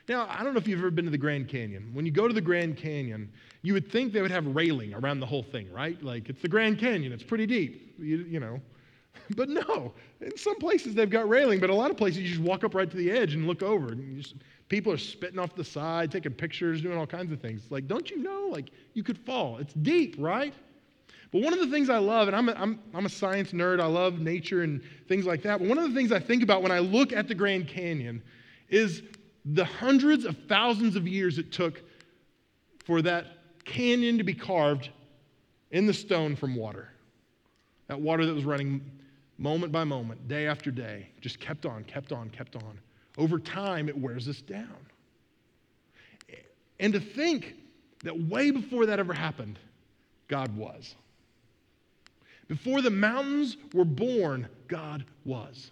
Now, 0.08 0.26
I 0.30 0.44
don't 0.44 0.54
know 0.54 0.58
if 0.58 0.68
you've 0.68 0.78
ever 0.78 0.90
been 0.90 1.04
to 1.06 1.10
the 1.10 1.18
Grand 1.18 1.48
Canyon. 1.48 1.90
When 1.92 2.06
you 2.06 2.12
go 2.12 2.28
to 2.28 2.34
the 2.34 2.40
Grand 2.40 2.76
Canyon, 2.76 3.32
you 3.62 3.72
would 3.72 3.90
think 3.90 4.12
they 4.12 4.22
would 4.22 4.30
have 4.30 4.46
railing 4.54 4.94
around 4.94 5.18
the 5.20 5.26
whole 5.26 5.42
thing, 5.42 5.70
right? 5.72 6.00
Like 6.02 6.28
it's 6.28 6.42
the 6.42 6.48
Grand 6.48 6.78
Canyon, 6.78 7.12
it's 7.12 7.24
pretty 7.24 7.46
deep, 7.46 7.94
you, 7.98 8.18
you 8.18 8.40
know. 8.40 8.60
But 9.34 9.48
no, 9.48 9.92
in 10.20 10.36
some 10.36 10.56
places 10.56 10.94
they've 10.94 11.10
got 11.10 11.28
railing, 11.28 11.58
but 11.58 11.70
a 11.70 11.74
lot 11.74 11.90
of 11.90 11.96
places 11.96 12.20
you 12.20 12.28
just 12.28 12.40
walk 12.40 12.62
up 12.62 12.74
right 12.74 12.88
to 12.88 12.96
the 12.96 13.10
edge 13.10 13.34
and 13.34 13.46
look 13.46 13.62
over. 13.62 13.88
And 13.88 14.22
just, 14.22 14.36
people 14.68 14.92
are 14.92 14.98
spitting 14.98 15.38
off 15.38 15.56
the 15.56 15.64
side, 15.64 16.12
taking 16.12 16.32
pictures, 16.32 16.82
doing 16.82 16.96
all 16.96 17.06
kinds 17.06 17.32
of 17.32 17.40
things. 17.40 17.62
Like, 17.70 17.88
don't 17.88 18.08
you 18.08 18.22
know? 18.22 18.48
Like, 18.52 18.70
you 18.92 19.02
could 19.02 19.18
fall. 19.18 19.56
It's 19.56 19.72
deep, 19.74 20.14
right? 20.18 20.54
But 21.32 21.42
one 21.42 21.52
of 21.52 21.58
the 21.58 21.66
things 21.66 21.90
I 21.90 21.98
love, 21.98 22.28
and 22.28 22.36
I'm 22.36 22.48
a, 22.48 22.52
I'm, 22.52 22.78
I'm 22.94 23.06
a 23.06 23.08
science 23.08 23.50
nerd, 23.52 23.80
I 23.80 23.86
love 23.86 24.20
nature 24.20 24.62
and 24.62 24.80
things 25.08 25.26
like 25.26 25.42
that. 25.42 25.58
But 25.58 25.68
one 25.68 25.78
of 25.78 25.88
the 25.88 25.94
things 25.94 26.12
I 26.12 26.20
think 26.20 26.42
about 26.42 26.62
when 26.62 26.70
I 26.70 26.78
look 26.78 27.12
at 27.12 27.26
the 27.26 27.34
Grand 27.34 27.66
Canyon 27.66 28.22
is 28.68 29.02
the 29.54 29.64
hundreds 29.64 30.24
of 30.24 30.36
thousands 30.48 30.96
of 30.96 31.06
years 31.06 31.38
it 31.38 31.52
took 31.52 31.82
for 32.84 33.00
that 33.02 33.26
canyon 33.64 34.18
to 34.18 34.24
be 34.24 34.34
carved 34.34 34.90
in 35.70 35.86
the 35.86 35.94
stone 35.94 36.34
from 36.34 36.56
water. 36.56 36.88
That 37.88 38.00
water 38.00 38.26
that 38.26 38.34
was 38.34 38.44
running 38.44 38.80
moment 39.38 39.70
by 39.70 39.84
moment, 39.84 40.26
day 40.26 40.46
after 40.46 40.70
day, 40.70 41.08
just 41.20 41.38
kept 41.38 41.66
on, 41.66 41.84
kept 41.84 42.12
on, 42.12 42.30
kept 42.30 42.56
on. 42.56 42.78
Over 43.18 43.38
time, 43.38 43.88
it 43.88 43.96
wears 43.96 44.28
us 44.28 44.40
down. 44.40 44.76
And 46.80 46.92
to 46.92 47.00
think 47.00 47.54
that 48.02 48.18
way 48.18 48.50
before 48.50 48.86
that 48.86 48.98
ever 48.98 49.12
happened, 49.12 49.58
God 50.28 50.56
was. 50.56 50.94
Before 52.48 52.82
the 52.82 52.90
mountains 52.90 53.56
were 53.72 53.84
born, 53.84 54.48
God 54.68 55.04
was. 55.24 55.70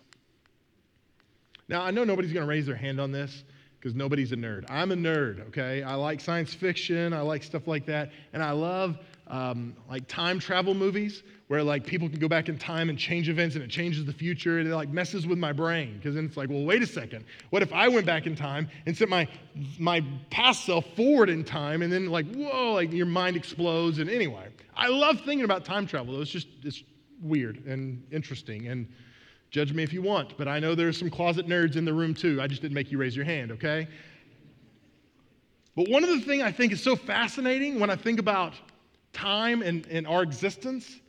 Now, 1.69 1.83
I 1.83 1.91
know 1.91 2.05
nobody's 2.05 2.33
going 2.33 2.47
to 2.47 2.49
raise 2.49 2.67
their 2.67 2.77
hand 2.77 3.01
on 3.01 3.11
this 3.13 3.45
because 3.85 3.95
nobody's 3.95 4.33
a 4.33 4.37
nerd. 4.37 4.65
I'm 4.71 4.93
a 4.93 4.97
nerd, 4.97 5.47
okay? 5.49 5.83
I 5.83 5.95
like 5.97 6.19
science 6.19 6.55
fiction, 6.55 7.13
I 7.13 7.21
like 7.21 7.43
stuff 7.43 7.69
like 7.69 7.85
that, 7.85 8.13
and 8.33 8.43
I 8.43 8.53
love 8.53 8.97
um, 9.27 9.77
like 9.91 10.09
time 10.09 10.39
travel 10.39 10.73
movies 10.73 11.23
where 11.49 11.63
like 11.63 11.85
people 11.85 12.09
can 12.09 12.19
go 12.19 12.27
back 12.27 12.49
in 12.49 12.57
time 12.57 12.89
and 12.89 12.99
change 12.99 13.29
events 13.29 13.57
and 13.57 13.63
it 13.63 13.69
changes 13.69 14.07
the 14.07 14.13
future 14.13 14.59
and 14.59 14.67
it 14.67 14.75
like 14.75 14.89
messes 14.89 15.27
with 15.27 15.37
my 15.37 15.53
brain 15.53 15.99
because 15.99 16.15
then 16.15 16.25
it's 16.25 16.37
like 16.37 16.51
well 16.51 16.65
wait 16.65 16.83
a 16.83 16.87
second 16.87 17.25
what 17.51 17.63
if 17.63 17.73
i 17.73 17.89
went 17.89 18.05
back 18.05 18.27
in 18.27 18.37
time 18.37 18.69
and 18.85 18.95
sent 18.95 19.09
my 19.09 19.27
my 19.79 20.05
past 20.31 20.67
self 20.67 20.85
forward 20.95 21.31
in 21.31 21.43
time 21.43 21.81
and 21.81 21.91
then 21.91 22.11
like 22.11 22.27
whoa 22.35 22.73
like 22.75 22.93
your 22.93 23.07
mind 23.07 23.35
explodes 23.35 23.99
and 23.99 24.11
anyway 24.11 24.47
i 24.77 24.89
love 24.89 25.17
thinking 25.21 25.45
about 25.45 25.65
time 25.65 25.87
travel 25.87 26.15
though 26.15 26.21
it's 26.21 26.31
just 26.31 26.49
it's 26.63 26.83
weird 27.23 27.65
and 27.65 28.03
interesting 28.13 28.69
and 28.69 28.87
judge 29.55 29.73
me 29.73 29.83
if 29.83 29.93
you 29.93 30.03
want 30.03 30.37
but 30.37 30.49
i 30.49 30.59
know 30.59 30.75
there's 30.75 30.99
some 30.99 31.09
closet 31.09 31.47
nerds 31.47 31.77
in 31.77 31.85
the 31.85 31.93
room 31.93 32.13
too 32.13 32.41
i 32.43 32.47
just 32.47 32.61
didn't 32.61 32.75
make 32.75 32.91
you 32.91 32.99
raise 32.99 33.15
your 33.15 33.25
hand 33.25 33.53
okay 33.53 33.87
but 35.77 35.89
one 35.89 36.03
of 36.03 36.11
the 36.11 36.21
things 36.21 36.43
i 36.43 36.51
think 36.51 36.73
is 36.73 36.83
so 36.83 36.97
fascinating 36.97 37.79
when 37.79 37.89
i 37.89 37.95
think 37.95 38.19
about 38.19 38.55
time 39.13 39.63
and, 39.63 39.87
and 39.87 40.07
our 40.09 40.23
existence 40.23 41.01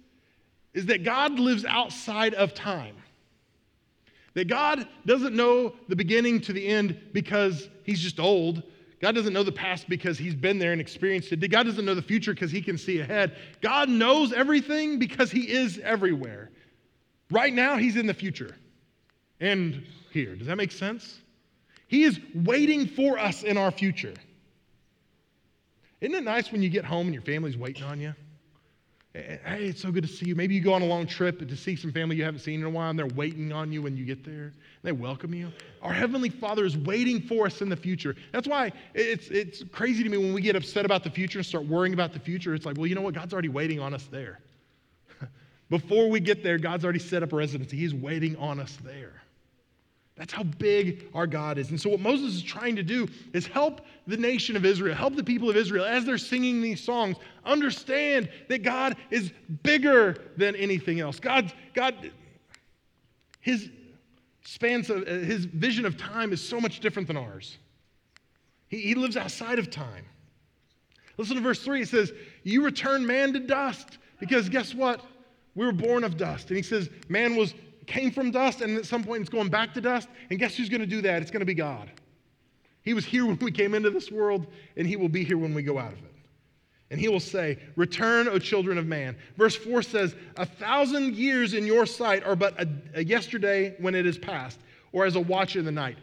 is 0.75 0.85
that 0.85 1.03
God 1.03 1.39
lives 1.39 1.65
outside 1.65 2.33
of 2.35 2.53
time. 2.53 2.95
That 4.33 4.49
God 4.49 4.87
doesn't 5.05 5.33
know 5.33 5.73
the 5.87 5.95
beginning 5.95 6.41
to 6.41 6.53
the 6.53 6.67
end 6.67 6.99
because 7.13 7.69
he's 7.83 8.01
just 8.01 8.19
old. 8.19 8.61
God 9.01 9.15
doesn't 9.15 9.31
know 9.31 9.43
the 9.43 9.51
past 9.51 9.87
because 9.87 10.17
he's 10.17 10.35
been 10.35 10.59
there 10.59 10.73
and 10.73 10.81
experienced 10.81 11.31
it. 11.31 11.37
God 11.49 11.63
doesn't 11.63 11.85
know 11.85 11.95
the 11.95 12.01
future 12.01 12.33
because 12.33 12.51
he 12.51 12.61
can 12.61 12.77
see 12.77 12.99
ahead. 12.99 13.37
God 13.61 13.87
knows 13.87 14.33
everything 14.33 14.99
because 14.99 15.31
he 15.31 15.49
is 15.49 15.79
everywhere. 15.79 16.51
Right 17.31 17.53
now, 17.53 17.77
he's 17.77 17.95
in 17.95 18.07
the 18.07 18.13
future 18.13 18.55
and 19.39 19.83
here. 20.11 20.35
Does 20.35 20.47
that 20.47 20.57
make 20.57 20.71
sense? 20.71 21.19
He 21.87 22.03
is 22.03 22.19
waiting 22.33 22.87
for 22.87 23.17
us 23.17 23.43
in 23.43 23.57
our 23.57 23.71
future. 23.71 24.13
Isn't 26.01 26.15
it 26.15 26.23
nice 26.23 26.51
when 26.51 26.61
you 26.61 26.69
get 26.69 26.85
home 26.85 27.07
and 27.07 27.13
your 27.13 27.23
family's 27.23 27.57
waiting 27.57 27.83
on 27.83 27.99
you? 27.99 28.13
Eh, 29.15 29.19
eh, 29.19 29.37
hey, 29.45 29.65
it's 29.67 29.81
so 29.81 29.91
good 29.91 30.03
to 30.03 30.09
see 30.09 30.27
you. 30.27 30.35
Maybe 30.35 30.55
you 30.55 30.61
go 30.61 30.73
on 30.73 30.81
a 30.81 30.85
long 30.85 31.07
trip 31.07 31.39
to 31.47 31.55
see 31.55 31.75
some 31.75 31.91
family 31.91 32.17
you 32.17 32.23
haven't 32.25 32.41
seen 32.41 32.59
in 32.59 32.65
a 32.65 32.69
while, 32.69 32.89
and 32.89 32.99
they're 32.99 33.07
waiting 33.07 33.53
on 33.53 33.71
you 33.71 33.81
when 33.81 33.95
you 33.95 34.03
get 34.03 34.25
there. 34.25 34.51
They 34.83 34.91
welcome 34.91 35.33
you. 35.33 35.51
Our 35.81 35.93
Heavenly 35.93 36.29
Father 36.29 36.65
is 36.65 36.77
waiting 36.77 37.21
for 37.21 37.45
us 37.45 37.61
in 37.61 37.69
the 37.69 37.77
future. 37.77 38.15
That's 38.33 38.47
why 38.47 38.73
it's, 38.93 39.29
it's 39.29 39.63
crazy 39.71 40.03
to 40.03 40.09
me 40.09 40.17
when 40.17 40.33
we 40.33 40.41
get 40.41 40.55
upset 40.55 40.85
about 40.85 41.03
the 41.03 41.09
future 41.09 41.39
and 41.39 41.45
start 41.45 41.65
worrying 41.65 41.93
about 41.93 42.11
the 42.11 42.19
future. 42.19 42.53
It's 42.53 42.65
like, 42.65 42.77
well, 42.77 42.87
you 42.87 42.95
know 42.95 43.01
what? 43.01 43.13
God's 43.13 43.31
already 43.31 43.49
waiting 43.49 43.79
on 43.79 43.93
us 43.93 44.05
there. 44.11 44.39
Before 45.69 46.09
we 46.09 46.19
get 46.19 46.43
there, 46.43 46.57
God's 46.57 46.83
already 46.83 46.99
set 46.99 47.23
up 47.23 47.33
a 47.33 47.35
residency. 47.35 47.77
He's 47.77 47.93
waiting 47.93 48.35
on 48.37 48.59
us 48.59 48.77
there. 48.83 49.21
That's 50.15 50.31
how 50.31 50.43
big 50.43 51.09
our 51.13 51.27
God 51.27 51.57
is. 51.57 51.71
And 51.71 51.81
so, 51.81 51.89
what 51.89 51.99
Moses 51.99 52.35
is 52.35 52.43
trying 52.43 52.77
to 52.77 52.83
do 52.83 53.07
is 53.33 53.47
help 53.47 53.81
the 54.07 54.15
nation 54.15 54.55
of 54.55 54.63
Israel, 54.63 54.95
help 54.95 55.15
the 55.15 55.23
people 55.23 55.49
of 55.49 55.57
Israel 55.57 55.83
as 55.83 56.05
they're 56.05 56.17
singing 56.17 56.61
these 56.61 56.81
songs, 56.81 57.17
understand 57.43 58.29
that 58.47 58.63
God 58.63 58.95
is 59.11 59.31
bigger 59.63 60.15
than 60.37 60.55
anything 60.55 61.01
else. 61.01 61.19
God, 61.19 61.51
God, 61.73 62.11
his 63.41 63.69
spans 64.45 64.89
of, 64.89 65.01
uh, 65.03 65.05
his 65.05 65.45
vision 65.45 65.85
of 65.85 65.97
time 65.97 66.31
is 66.31 66.41
so 66.41 66.61
much 66.61 66.79
different 66.79 67.09
than 67.09 67.17
ours. 67.17 67.57
He, 68.69 68.79
he 68.79 68.95
lives 68.95 69.17
outside 69.17 69.59
of 69.59 69.69
time. 69.69 70.05
Listen 71.17 71.35
to 71.35 71.41
verse 71.41 71.61
3. 71.61 71.81
It 71.81 71.89
says, 71.89 72.13
You 72.43 72.63
return 72.63 73.05
man 73.05 73.33
to 73.33 73.39
dust, 73.39 73.97
because 74.19 74.47
guess 74.47 74.73
what? 74.73 75.01
We 75.55 75.65
were 75.65 75.71
born 75.71 76.03
of 76.03 76.17
dust. 76.17 76.49
And 76.49 76.57
he 76.57 76.63
says, 76.63 76.89
Man 77.09 77.35
was 77.35 77.53
came 77.87 78.11
from 78.11 78.31
dust 78.31 78.61
and 78.61 78.77
at 78.77 78.85
some 78.85 79.03
point 79.03 79.21
it's 79.21 79.29
going 79.29 79.49
back 79.49 79.73
to 79.75 79.81
dust. 79.81 80.07
And 80.29 80.39
guess 80.39 80.55
who's 80.55 80.69
going 80.69 80.81
to 80.81 80.87
do 80.87 81.01
that? 81.01 81.21
It's 81.21 81.31
going 81.31 81.41
to 81.41 81.45
be 81.45 81.53
God. 81.53 81.91
He 82.81 82.93
was 82.93 83.05
here 83.05 83.25
when 83.27 83.37
we 83.39 83.51
came 83.51 83.73
into 83.73 83.89
this 83.89 84.11
world, 84.11 84.47
and 84.77 84.87
He 84.87 84.95
will 84.95 85.09
be 85.09 85.23
here 85.23 85.37
when 85.37 85.53
we 85.53 85.63
go 85.63 85.77
out 85.77 85.93
of 85.93 85.99
it. 85.99 86.11
And 86.91 86.99
He 86.99 87.07
will 87.07 87.19
say, 87.19 87.57
Return, 87.75 88.27
O 88.27 88.37
children 88.39 88.77
of 88.77 88.85
man. 88.85 89.17
Verse 89.37 89.55
4 89.55 89.81
says, 89.81 90.15
A 90.37 90.45
thousand 90.45 91.15
years 91.15 91.53
in 91.53 91.65
your 91.65 91.85
sight 91.85 92.23
are 92.23 92.35
but 92.35 92.59
a, 92.61 92.67
a 92.95 93.03
yesterday 93.03 93.75
when 93.79 93.95
it 93.95 94.05
is 94.05 94.17
past, 94.17 94.59
or 94.91 95.05
as 95.05 95.15
a 95.15 95.19
watch 95.19 95.55
in 95.55 95.65
the 95.65 95.71
night. 95.71 95.97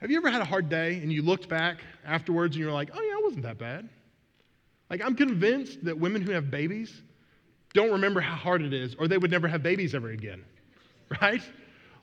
Have 0.00 0.10
you 0.10 0.18
ever 0.18 0.30
had 0.30 0.42
a 0.42 0.44
hard 0.44 0.68
day 0.68 0.96
and 0.96 1.10
you 1.10 1.22
looked 1.22 1.48
back 1.48 1.78
afterwards 2.04 2.56
and 2.56 2.62
you're 2.62 2.72
like, 2.72 2.90
Oh, 2.94 3.00
yeah, 3.00 3.18
it 3.18 3.24
wasn't 3.24 3.44
that 3.44 3.58
bad? 3.58 3.88
Like, 4.90 5.02
I'm 5.02 5.14
convinced 5.14 5.82
that 5.84 5.98
women 5.98 6.20
who 6.20 6.32
have 6.32 6.50
babies 6.50 7.02
don't 7.74 7.90
remember 7.90 8.20
how 8.20 8.36
hard 8.36 8.62
it 8.62 8.72
is, 8.72 8.94
or 8.98 9.06
they 9.08 9.18
would 9.18 9.30
never 9.30 9.46
have 9.46 9.62
babies 9.62 9.94
ever 9.94 10.10
again. 10.10 10.42
right? 11.20 11.42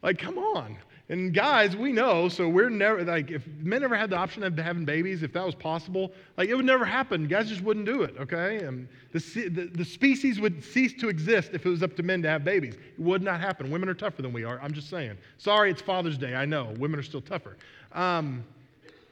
Like, 0.03 0.19
come 0.19 0.37
on. 0.37 0.77
And 1.09 1.33
guys, 1.33 1.75
we 1.75 1.91
know, 1.91 2.29
so 2.29 2.47
we're 2.47 2.69
never, 2.69 3.03
like, 3.03 3.31
if 3.31 3.45
men 3.59 3.83
ever 3.83 3.97
had 3.97 4.09
the 4.09 4.15
option 4.15 4.43
of 4.43 4.57
having 4.57 4.85
babies, 4.85 5.23
if 5.23 5.33
that 5.33 5.45
was 5.45 5.55
possible, 5.55 6.13
like, 6.37 6.47
it 6.47 6.55
would 6.55 6.65
never 6.65 6.85
happen. 6.85 7.27
Guys 7.27 7.49
just 7.49 7.61
wouldn't 7.61 7.85
do 7.85 8.03
it, 8.03 8.15
okay? 8.17 8.63
And 8.63 8.87
the, 9.11 9.19
the, 9.49 9.65
the 9.65 9.83
species 9.83 10.39
would 10.39 10.63
cease 10.63 10.93
to 11.01 11.09
exist 11.09 11.49
if 11.51 11.65
it 11.65 11.69
was 11.69 11.83
up 11.83 11.97
to 11.97 12.03
men 12.03 12.21
to 12.21 12.29
have 12.29 12.45
babies. 12.45 12.75
It 12.75 12.99
would 12.99 13.23
not 13.23 13.41
happen. 13.41 13.69
Women 13.69 13.89
are 13.89 13.93
tougher 13.93 14.21
than 14.21 14.31
we 14.31 14.45
are. 14.45 14.61
I'm 14.61 14.71
just 14.71 14.89
saying. 14.89 15.17
Sorry, 15.37 15.69
it's 15.69 15.81
Father's 15.81 16.17
Day. 16.17 16.33
I 16.33 16.45
know. 16.45 16.73
Women 16.79 16.97
are 16.97 17.03
still 17.03 17.21
tougher. 17.21 17.57
Um, 17.91 18.45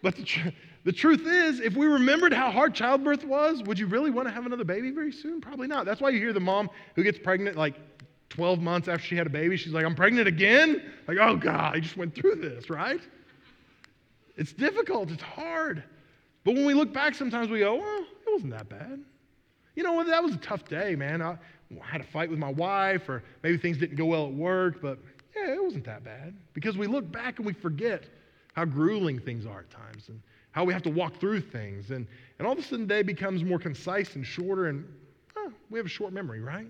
but 0.02 0.15
the, 0.15 0.24
tr- 0.24 0.50
the 0.85 0.91
truth 0.91 1.25
is, 1.27 1.59
if 1.59 1.75
we 1.75 1.87
remembered 1.87 2.33
how 2.33 2.51
hard 2.51 2.73
childbirth 2.73 3.25
was, 3.25 3.61
would 3.63 3.77
you 3.77 3.87
really 3.87 4.11
want 4.11 4.27
to 4.27 4.33
have 4.33 4.45
another 4.45 4.63
baby 4.63 4.91
very 4.91 5.11
soon? 5.11 5.41
Probably 5.41 5.67
not. 5.67 5.85
That's 5.85 6.01
why 6.01 6.09
you 6.09 6.19
hear 6.19 6.33
the 6.33 6.39
mom 6.39 6.69
who 6.95 7.03
gets 7.03 7.19
pregnant, 7.19 7.57
like 7.57 7.75
12 8.29 8.61
months 8.61 8.87
after 8.87 9.05
she 9.05 9.15
had 9.15 9.27
a 9.27 9.29
baby, 9.29 9.57
she's 9.57 9.73
like, 9.73 9.85
I'm 9.85 9.95
pregnant 9.95 10.27
again? 10.27 10.81
Like, 11.07 11.17
oh 11.19 11.35
God, 11.35 11.75
I 11.75 11.79
just 11.79 11.97
went 11.97 12.15
through 12.15 12.35
this, 12.35 12.69
right? 12.69 13.01
It's 14.37 14.53
difficult, 14.53 15.11
it's 15.11 15.21
hard. 15.21 15.83
But 16.45 16.53
when 16.53 16.65
we 16.65 16.73
look 16.73 16.93
back, 16.93 17.15
sometimes 17.15 17.49
we 17.49 17.59
go, 17.59 17.75
well, 17.75 17.99
it 17.99 18.31
wasn't 18.31 18.51
that 18.51 18.69
bad. 18.69 19.03
You 19.75 19.83
know, 19.83 20.03
that 20.03 20.23
was 20.23 20.33
a 20.33 20.37
tough 20.37 20.65
day, 20.65 20.95
man. 20.95 21.21
I 21.21 21.37
had 21.81 22.01
a 22.01 22.05
fight 22.05 22.29
with 22.29 22.39
my 22.39 22.51
wife, 22.51 23.09
or 23.09 23.23
maybe 23.43 23.57
things 23.57 23.77
didn't 23.77 23.97
go 23.97 24.05
well 24.05 24.27
at 24.27 24.33
work, 24.33 24.81
but 24.81 24.99
yeah, 25.35 25.53
it 25.53 25.63
wasn't 25.63 25.85
that 25.85 26.03
bad. 26.03 26.35
Because 26.53 26.77
we 26.77 26.87
look 26.87 27.11
back 27.11 27.37
and 27.37 27.45
we 27.45 27.53
forget 27.53 28.05
how 28.53 28.65
grueling 28.65 29.19
things 29.19 29.45
are 29.45 29.59
at 29.59 29.69
times 29.69 30.09
and 30.09 30.21
how 30.51 30.63
we 30.63 30.73
have 30.73 30.83
to 30.83 30.89
walk 30.89 31.19
through 31.19 31.41
things. 31.41 31.91
And, 31.91 32.07
and 32.38 32.47
all 32.47 32.53
of 32.53 32.59
a 32.59 32.63
sudden, 32.63 32.88
day 32.88 33.03
becomes 33.03 33.43
more 33.43 33.59
concise 33.59 34.15
and 34.15 34.25
shorter, 34.25 34.67
and 34.67 34.85
we 35.69 35.77
have 35.77 35.85
a 35.85 35.89
short 35.89 36.13
memory, 36.13 36.39
right? 36.39 36.67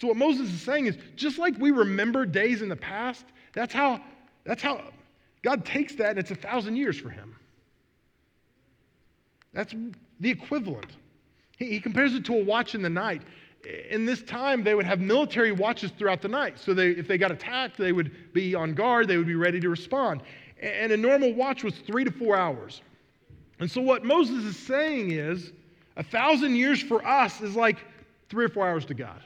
So 0.00 0.08
what 0.08 0.16
Moses 0.16 0.52
is 0.52 0.60
saying 0.60 0.86
is 0.86 0.98
just 1.16 1.38
like 1.38 1.56
we 1.58 1.70
remember 1.70 2.26
days 2.26 2.62
in 2.62 2.68
the 2.68 2.76
past, 2.76 3.24
that's 3.52 3.72
how 3.72 4.00
that's 4.44 4.62
how 4.62 4.82
God 5.42 5.64
takes 5.64 5.94
that 5.96 6.10
and 6.10 6.18
it's 6.18 6.30
a 6.30 6.36
thousand 6.36 6.76
years 6.76 6.98
for 6.98 7.10
him. 7.10 7.34
That's 9.52 9.74
the 10.20 10.30
equivalent. 10.30 10.90
He, 11.56 11.66
he 11.66 11.80
compares 11.80 12.14
it 12.14 12.24
to 12.26 12.34
a 12.34 12.44
watch 12.44 12.74
in 12.74 12.82
the 12.82 12.90
night. 12.90 13.22
In 13.90 14.06
this 14.06 14.22
time, 14.22 14.62
they 14.62 14.74
would 14.74 14.84
have 14.84 15.00
military 15.00 15.50
watches 15.50 15.90
throughout 15.98 16.20
the 16.20 16.28
night. 16.28 16.58
So 16.58 16.74
they, 16.74 16.90
if 16.90 17.08
they 17.08 17.18
got 17.18 17.32
attacked, 17.32 17.78
they 17.78 17.90
would 17.90 18.32
be 18.32 18.54
on 18.54 18.74
guard, 18.74 19.08
they 19.08 19.16
would 19.16 19.26
be 19.26 19.34
ready 19.34 19.58
to 19.60 19.68
respond. 19.68 20.22
And 20.60 20.92
a 20.92 20.96
normal 20.96 21.34
watch 21.34 21.64
was 21.64 21.74
three 21.74 22.04
to 22.04 22.10
four 22.10 22.36
hours. 22.36 22.80
And 23.58 23.70
so 23.70 23.80
what 23.80 24.04
Moses 24.04 24.44
is 24.44 24.56
saying 24.56 25.12
is 25.12 25.52
a 25.96 26.02
thousand 26.02 26.56
years 26.56 26.82
for 26.82 27.06
us 27.06 27.40
is 27.40 27.56
like 27.56 27.78
three 28.28 28.44
or 28.44 28.48
four 28.48 28.66
hours 28.66 28.84
to 28.86 28.94
God. 28.94 29.22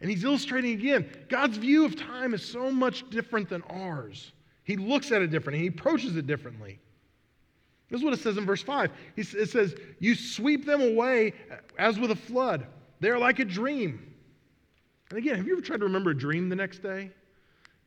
And 0.00 0.10
he's 0.10 0.24
illustrating 0.24 0.72
again 0.72 1.08
God's 1.28 1.56
view 1.56 1.84
of 1.84 1.96
time 1.96 2.34
is 2.34 2.44
so 2.44 2.70
much 2.70 3.08
different 3.10 3.48
than 3.48 3.62
ours. 3.70 4.32
He 4.64 4.76
looks 4.76 5.12
at 5.12 5.22
it 5.22 5.30
differently, 5.30 5.62
he 5.62 5.68
approaches 5.68 6.16
it 6.16 6.26
differently. 6.26 6.78
This 7.90 8.00
is 8.00 8.04
what 8.04 8.14
it 8.14 8.20
says 8.20 8.38
in 8.38 8.46
verse 8.46 8.62
5. 8.62 8.90
It 9.16 9.50
says, 9.50 9.76
You 10.00 10.14
sweep 10.14 10.64
them 10.64 10.80
away 10.80 11.34
as 11.78 11.98
with 11.98 12.10
a 12.10 12.16
flood. 12.16 12.66
They're 13.00 13.18
like 13.18 13.38
a 13.38 13.44
dream. 13.44 14.14
And 15.10 15.18
again, 15.18 15.36
have 15.36 15.46
you 15.46 15.52
ever 15.52 15.62
tried 15.62 15.78
to 15.78 15.84
remember 15.84 16.10
a 16.10 16.16
dream 16.16 16.48
the 16.48 16.56
next 16.56 16.82
day? 16.82 17.02
And 17.02 17.10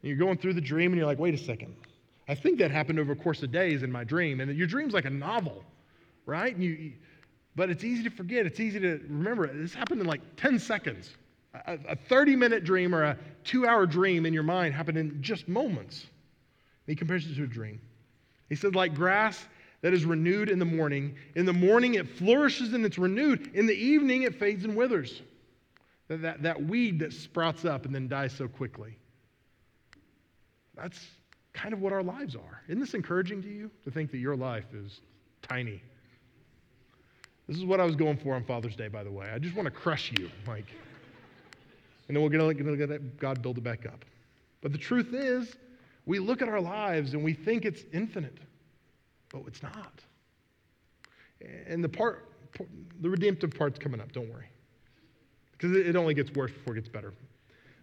you're 0.03 0.15
going 0.15 0.37
through 0.37 0.53
the 0.53 0.61
dream 0.61 0.91
and 0.91 0.97
you're 0.97 1.07
like, 1.07 1.19
wait 1.19 1.33
a 1.33 1.37
second. 1.37 1.75
I 2.27 2.35
think 2.35 2.59
that 2.59 2.71
happened 2.71 2.99
over 2.99 3.13
a 3.13 3.15
course 3.15 3.41
of 3.43 3.51
days 3.51 3.83
in 3.83 3.91
my 3.91 4.03
dream. 4.03 4.41
And 4.41 4.55
your 4.55 4.67
dream's 4.67 4.93
like 4.93 5.05
a 5.05 5.09
novel, 5.09 5.63
right? 6.25 6.53
And 6.53 6.63
you, 6.63 6.93
But 7.55 7.69
it's 7.69 7.83
easy 7.83 8.03
to 8.03 8.09
forget. 8.09 8.45
It's 8.45 8.59
easy 8.59 8.79
to 8.79 8.99
remember. 9.07 9.47
This 9.47 9.73
happened 9.73 10.01
in 10.01 10.07
like 10.07 10.21
10 10.35 10.59
seconds. 10.59 11.15
A 11.65 11.95
30 11.95 12.35
minute 12.35 12.65
dream 12.65 12.93
or 12.93 13.03
a 13.03 13.17
two 13.43 13.65
hour 13.65 13.85
dream 13.85 14.25
in 14.25 14.33
your 14.33 14.43
mind 14.43 14.75
happened 14.75 14.97
in 14.97 15.21
just 15.21 15.47
moments. 15.47 16.05
He 16.85 16.95
compares 16.95 17.25
it 17.25 17.35
to 17.35 17.43
a 17.43 17.47
dream. 17.47 17.81
He 18.49 18.55
said, 18.55 18.75
like 18.75 18.93
grass 18.93 19.45
that 19.81 19.93
is 19.93 20.05
renewed 20.05 20.49
in 20.49 20.59
the 20.59 20.65
morning. 20.65 21.15
In 21.35 21.45
the 21.45 21.53
morning 21.53 21.95
it 21.95 22.07
flourishes 22.07 22.73
and 22.73 22.85
it's 22.85 22.97
renewed. 22.97 23.55
In 23.55 23.65
the 23.65 23.73
evening 23.73 24.23
it 24.23 24.35
fades 24.35 24.65
and 24.65 24.75
withers. 24.75 25.21
That, 26.09 26.21
that, 26.21 26.43
that 26.43 26.63
weed 26.63 26.99
that 26.99 27.11
sprouts 27.11 27.65
up 27.65 27.85
and 27.85 27.95
then 27.95 28.07
dies 28.07 28.33
so 28.33 28.47
quickly. 28.47 28.97
That's 30.75 31.03
kind 31.57 31.73
of 31.73 31.81
what 31.81 31.91
our 31.91 32.03
lives 32.03 32.35
are. 32.35 32.61
Isn't 32.67 32.79
this 32.79 32.93
encouraging 32.93 33.41
to 33.41 33.49
you 33.49 33.71
to 33.83 33.89
think 33.89 34.11
that 34.11 34.19
your 34.19 34.35
life 34.35 34.73
is 34.73 35.01
tiny? 35.41 35.81
This 37.47 37.57
is 37.57 37.65
what 37.65 37.79
I 37.79 37.83
was 37.83 37.95
going 37.95 38.17
for 38.17 38.35
on 38.35 38.43
Father's 38.43 38.75
Day, 38.75 38.89
by 38.89 39.03
the 39.03 39.11
way. 39.11 39.31
I 39.33 39.39
just 39.39 39.55
want 39.55 39.65
to 39.65 39.71
crush 39.71 40.11
you. 40.11 40.29
Like, 40.45 40.65
and 42.07 42.15
then 42.15 42.21
going 42.29 42.53
to 42.53 42.85
let 42.85 43.17
God 43.17 43.41
build 43.41 43.57
it 43.57 43.63
back 43.63 43.85
up. 43.87 44.05
But 44.61 44.71
the 44.71 44.77
truth 44.77 45.13
is, 45.13 45.55
we 46.05 46.19
look 46.19 46.41
at 46.41 46.47
our 46.47 46.61
lives 46.61 47.13
and 47.13 47.23
we 47.23 47.33
think 47.33 47.65
it's 47.65 47.83
infinite, 47.91 48.37
but 49.31 49.41
it's 49.47 49.63
not. 49.63 50.01
And 51.67 51.83
the 51.83 51.89
part, 51.89 52.29
the 53.01 53.09
redemptive 53.09 53.51
part's 53.51 53.79
coming 53.79 53.99
up, 53.99 54.11
don't 54.11 54.31
worry. 54.31 54.47
Because 55.53 55.75
it 55.75 55.95
only 55.95 56.13
gets 56.13 56.31
worse 56.33 56.51
before 56.51 56.73
it 56.73 56.81
gets 56.81 56.89
better. 56.89 57.13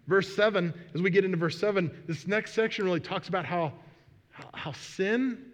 Verse 0.07 0.35
7, 0.35 0.73
as 0.93 1.01
we 1.01 1.09
get 1.09 1.25
into 1.25 1.37
verse 1.37 1.59
7, 1.59 1.91
this 2.07 2.27
next 2.27 2.53
section 2.53 2.85
really 2.85 2.99
talks 2.99 3.27
about 3.27 3.45
how, 3.45 3.73
how, 4.53 4.71
sin, 4.71 5.45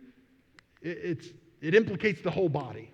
it, 0.82 1.00
it's, 1.04 1.28
it 1.62 1.74
implicates 1.74 2.22
the 2.22 2.32
whole 2.32 2.50
body. 2.50 2.92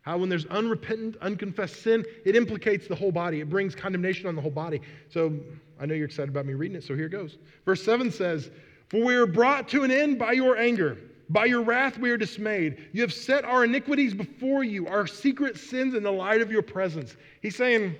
How 0.00 0.18
when 0.18 0.28
there's 0.28 0.46
unrepentant, 0.46 1.16
unconfessed 1.20 1.82
sin, 1.82 2.04
it 2.24 2.36
implicates 2.36 2.86
the 2.86 2.94
whole 2.94 3.12
body. 3.12 3.40
It 3.40 3.48
brings 3.48 3.74
condemnation 3.74 4.26
on 4.26 4.34
the 4.34 4.42
whole 4.42 4.50
body. 4.50 4.80
So 5.08 5.32
I 5.80 5.86
know 5.86 5.94
you're 5.94 6.06
excited 6.06 6.28
about 6.28 6.46
me 6.46 6.54
reading 6.54 6.76
it, 6.76 6.84
so 6.84 6.94
here 6.94 7.06
it 7.06 7.10
goes. 7.10 7.38
Verse 7.64 7.82
7 7.82 8.10
says, 8.10 8.50
For 8.88 9.02
we 9.02 9.14
are 9.14 9.26
brought 9.26 9.68
to 9.68 9.82
an 9.82 9.90
end 9.90 10.18
by 10.18 10.32
your 10.32 10.56
anger. 10.56 10.98
By 11.30 11.46
your 11.46 11.62
wrath 11.62 11.98
we 11.98 12.10
are 12.10 12.18
dismayed. 12.18 12.88
You 12.92 13.00
have 13.00 13.12
set 13.12 13.44
our 13.44 13.64
iniquities 13.64 14.12
before 14.12 14.62
you, 14.62 14.86
our 14.86 15.06
secret 15.06 15.56
sins 15.56 15.94
in 15.94 16.02
the 16.02 16.12
light 16.12 16.42
of 16.42 16.52
your 16.52 16.62
presence. 16.62 17.16
He's 17.40 17.56
saying, 17.56 17.96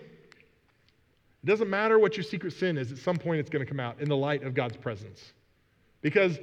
it 1.44 1.46
doesn't 1.46 1.68
matter 1.68 1.98
what 1.98 2.16
your 2.16 2.24
secret 2.24 2.54
sin 2.54 2.78
is, 2.78 2.90
at 2.90 2.96
some 2.96 3.18
point 3.18 3.38
it's 3.38 3.50
going 3.50 3.62
to 3.62 3.70
come 3.70 3.78
out 3.78 4.00
in 4.00 4.08
the 4.08 4.16
light 4.16 4.44
of 4.44 4.54
God's 4.54 4.78
presence. 4.78 5.34
Because 6.00 6.38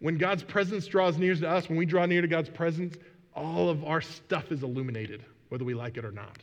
when 0.00 0.16
God's 0.16 0.42
presence 0.42 0.86
draws 0.86 1.18
near 1.18 1.34
to 1.34 1.46
us, 1.46 1.68
when 1.68 1.76
we 1.76 1.84
draw 1.84 2.06
near 2.06 2.22
to 2.22 2.26
God's 2.26 2.48
presence, 2.48 2.96
all 3.34 3.68
of 3.68 3.84
our 3.84 4.00
stuff 4.00 4.50
is 4.50 4.62
illuminated, 4.62 5.26
whether 5.50 5.62
we 5.62 5.74
like 5.74 5.98
it 5.98 6.06
or 6.06 6.10
not. 6.10 6.38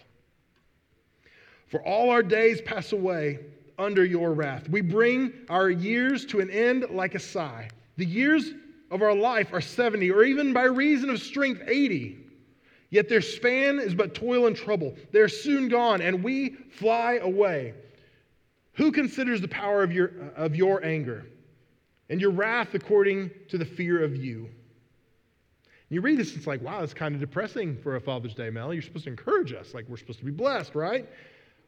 For 1.66 1.84
all 1.84 2.12
our 2.12 2.22
days 2.22 2.62
pass 2.62 2.92
away 2.92 3.40
under 3.80 4.06
your 4.06 4.34
wrath. 4.34 4.70
We 4.70 4.82
bring 4.82 5.34
our 5.50 5.72
years 5.72 6.24
to 6.28 6.42
an 6.42 6.52
end 6.52 6.86
like 6.92 7.16
a 7.16 7.20
sigh. 7.20 7.70
The 7.98 8.06
years 8.06 8.54
of 8.92 9.02
our 9.02 9.16
life 9.16 9.54
are 9.54 9.62
70, 9.62 10.12
or 10.12 10.24
even 10.24 10.54
by 10.54 10.66
reason 10.66 11.10
of 11.10 11.20
strength, 11.20 11.64
80. 11.66 12.25
Yet 12.90 13.10
their 13.10 13.22
span 13.22 13.80
is 13.80 13.96
but 13.96 14.14
toil 14.14 14.48
and 14.48 14.56
trouble. 14.56 14.96
They're 15.12 15.28
soon 15.28 15.70
gone, 15.70 16.02
and 16.02 16.24
we 16.24 16.52
fly 16.72 17.20
away. 17.22 17.74
Who 18.74 18.92
considers 18.92 19.42
the 19.42 19.48
power 19.48 19.84
of 19.84 19.92
your, 19.92 20.12
of 20.36 20.56
your 20.56 20.84
anger 20.86 21.26
and 22.10 22.22
your 22.22 22.32
wrath 22.32 22.74
according 22.74 23.32
to 23.50 23.58
the 23.58 23.66
fear 23.66 24.04
of 24.04 24.16
you? 24.16 24.50
You 25.90 26.02
read 26.02 26.18
this, 26.18 26.36
it's 26.36 26.48
like, 26.48 26.62
wow, 26.62 26.82
it's 26.82 26.94
kind 26.94 27.14
of 27.14 27.22
depressing 27.22 27.78
for 27.78 27.96
a 27.96 28.02
Father's 28.02 28.34
Day, 28.34 28.50
Mel. 28.50 28.74
You're 28.74 28.82
supposed 28.82 29.06
to 29.06 29.12
encourage 29.12 29.54
us, 29.54 29.74
like 29.74 29.88
we're 29.88 29.98
supposed 29.98 30.20
to 30.20 30.26
be 30.26 30.32
blessed, 30.32 30.76
right? 30.76 31.08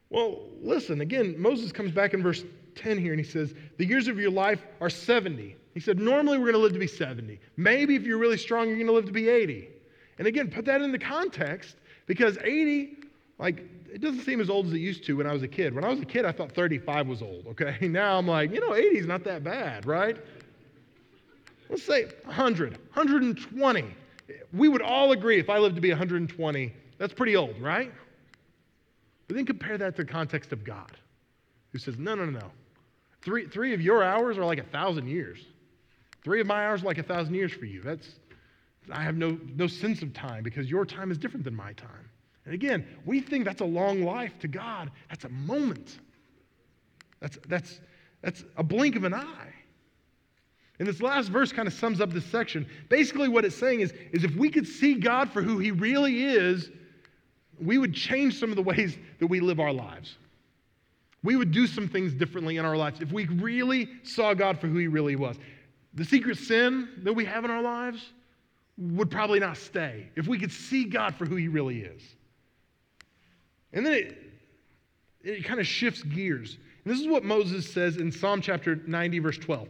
Well, 0.10 0.40
listen, 0.62 1.02
again, 1.02 1.36
Moses 1.38 1.72
comes 1.72 1.92
back 1.92 2.14
in 2.14 2.24
verse 2.24 2.44
10 2.76 2.98
here 2.98 3.12
and 3.12 3.20
he 3.20 3.30
says, 3.30 3.54
The 3.78 3.86
years 3.86 4.08
of 4.08 4.20
your 4.20 4.32
life 4.32 4.66
are 4.82 4.90
70. 4.90 5.56
He 5.74 5.80
said, 5.80 6.00
Normally 6.00 6.38
we're 6.38 6.46
going 6.46 6.54
to 6.54 6.60
live 6.60 6.74
to 6.74 6.80
be 6.80 6.88
70. 6.88 7.40
Maybe 7.58 7.96
if 7.96 8.04
you're 8.04 8.18
really 8.18 8.38
strong, 8.38 8.68
you're 8.68 8.78
going 8.78 8.88
to 8.88 8.94
live 8.94 9.06
to 9.06 9.12
be 9.12 9.30
80. 9.30 9.70
And 10.18 10.28
again, 10.28 10.50
put 10.50 10.66
that 10.66 10.82
into 10.82 11.00
context 11.00 11.76
because 12.06 12.38
80, 12.44 12.98
like, 13.40 13.60
it 13.92 14.02
doesn't 14.02 14.22
seem 14.22 14.42
as 14.42 14.50
old 14.50 14.68
as 14.68 14.74
it 14.74 14.80
used 14.80 15.06
to 15.06 15.18
when 15.18 15.28
I 15.28 15.34
was 15.34 15.44
a 15.44 15.48
kid. 15.48 15.74
When 15.74 15.84
I 15.84 15.90
was 15.90 16.00
a 16.00 16.06
kid, 16.06 16.26
I 16.26 16.32
thought 16.32 16.52
35 16.52 17.08
was 17.08 17.22
old, 17.22 17.48
okay? 17.48 17.78
Now 17.88 18.18
I'm 18.18 18.28
like, 18.28 18.52
you 18.52 18.60
know, 18.60 18.76
80 18.76 18.98
is 18.98 19.06
not 19.06 19.24
that 19.26 19.44
bad, 19.44 19.86
right? 19.86 20.18
Let's 21.70 21.84
say 21.84 22.06
100, 22.26 22.72
120 22.72 23.96
we 24.54 24.68
would 24.68 24.82
all 24.82 25.12
agree 25.12 25.40
if 25.40 25.50
I 25.50 25.58
lived 25.58 25.76
to 25.76 25.82
be 25.82 25.90
120, 25.90 26.74
that's 26.98 27.14
pretty 27.14 27.36
old, 27.36 27.60
right? 27.62 27.92
But 29.28 29.36
then 29.36 29.46
compare 29.46 29.78
that 29.78 29.96
to 29.98 30.04
the 30.04 30.12
context 30.12 30.52
of 30.52 30.64
God, 30.64 30.92
who 31.72 31.80
says, 31.80 31.98
no, 31.98 32.16
no, 32.16 32.26
no, 32.26 32.40
no. 32.40 32.52
Three, 33.22 33.48
three 33.48 33.74
of 33.74 33.82
your 33.82 34.04
hours 34.04 34.38
are 34.38 34.46
like 34.46 34.60
a 34.60 34.64
thousand 34.64 35.08
years. 35.08 35.40
Three 36.24 36.40
of 36.40 36.48
my 36.48 36.66
hours 36.68 36.82
are 36.82 36.86
like 36.86 36.98
a 36.98 37.04
thousand 37.04 37.34
years 37.34 37.52
for 37.52 37.66
you. 37.66 37.82
That's, 37.82 38.08
I 38.92 39.04
have 39.04 39.18
no, 39.18 39.38
no 39.56 39.68
sense 39.68 40.02
of 40.02 40.14
time 40.14 40.44
because 40.44 40.70
your 40.70 40.86
time 40.86 41.12
is 41.12 41.18
different 41.18 41.44
than 41.44 41.56
my 41.56 41.74
time. 41.74 42.10
And 42.46 42.54
again, 42.54 42.86
we 43.06 43.20
think 43.20 43.44
that's 43.46 43.62
a 43.62 43.66
long 43.66 44.04
life 44.04 44.40
to 44.40 44.48
God. 44.48 44.92
That's 45.10 45.26
a 45.26 45.30
moment. 45.30 46.00
That's, 47.20 47.38
that's, 47.48 47.82
that's 48.22 48.44
a 48.56 48.64
blink 48.64 48.96
of 48.96 49.04
an 49.04 49.14
eye. 49.14 49.54
And 50.80 50.88
this 50.88 51.02
last 51.02 51.30
verse 51.30 51.52
kind 51.52 51.68
of 51.68 51.74
sums 51.74 52.00
up 52.00 52.12
this 52.12 52.26
section. 52.26 52.68
Basically, 52.88 53.28
what 53.28 53.44
it's 53.44 53.56
saying 53.56 53.82
is, 53.82 53.94
is 54.12 54.24
if 54.24 54.36
we 54.36 54.50
could 54.50 54.68
see 54.68 54.94
God 54.94 55.30
for 55.32 55.42
who 55.42 55.58
he 55.58 55.72
really 55.72 56.24
is, 56.24 56.70
we 57.60 57.78
would 57.80 57.94
change 57.94 58.40
some 58.40 58.52
of 58.52 58.56
the 58.56 58.62
ways 58.62 58.98
that 59.20 59.28
we 59.28 59.40
live 59.40 59.60
our 59.60 59.74
lives. 59.74 60.18
We 61.24 61.36
would 61.36 61.52
do 61.52 61.66
some 61.66 61.90
things 61.90 62.14
differently 62.14 62.58
in 62.58 62.66
our 62.66 62.78
lives 62.78 63.02
if 63.02 63.12
we 63.12 63.26
really 63.26 63.90
saw 64.04 64.34
God 64.34 64.60
for 64.60 64.68
who 64.68 64.78
he 64.78 64.88
really 64.88 65.16
was. 65.16 65.38
The 65.96 66.06
secret 66.06 66.38
sin 66.38 66.90
that 67.04 67.14
we 67.14 67.26
have 67.26 67.44
in 67.44 67.52
our 67.52 67.62
lives 67.62 68.14
would 68.78 69.10
probably 69.10 69.40
not 69.40 69.58
stay 69.58 70.10
if 70.16 70.28
we 70.28 70.38
could 70.38 70.52
see 70.52 70.86
God 70.86 71.16
for 71.16 71.26
who 71.26 71.36
he 71.36 71.48
really 71.48 71.82
is. 71.82 72.02
And 73.74 73.86
then 73.86 73.94
it, 73.94 74.18
it 75.24 75.46
kind 75.46 75.60
of 75.60 75.68
shifts 75.68 76.04
gears. 76.04 76.58
And 76.84 76.94
this 76.94 77.02
is 77.02 77.08
what 77.08 77.24
Moses 77.24 77.70
says 77.70 77.98
in 77.98 78.12
Psalm 78.12 78.42
chapter 78.42 78.76
90, 78.88 79.20
verse 79.20 79.38
12. 79.38 79.68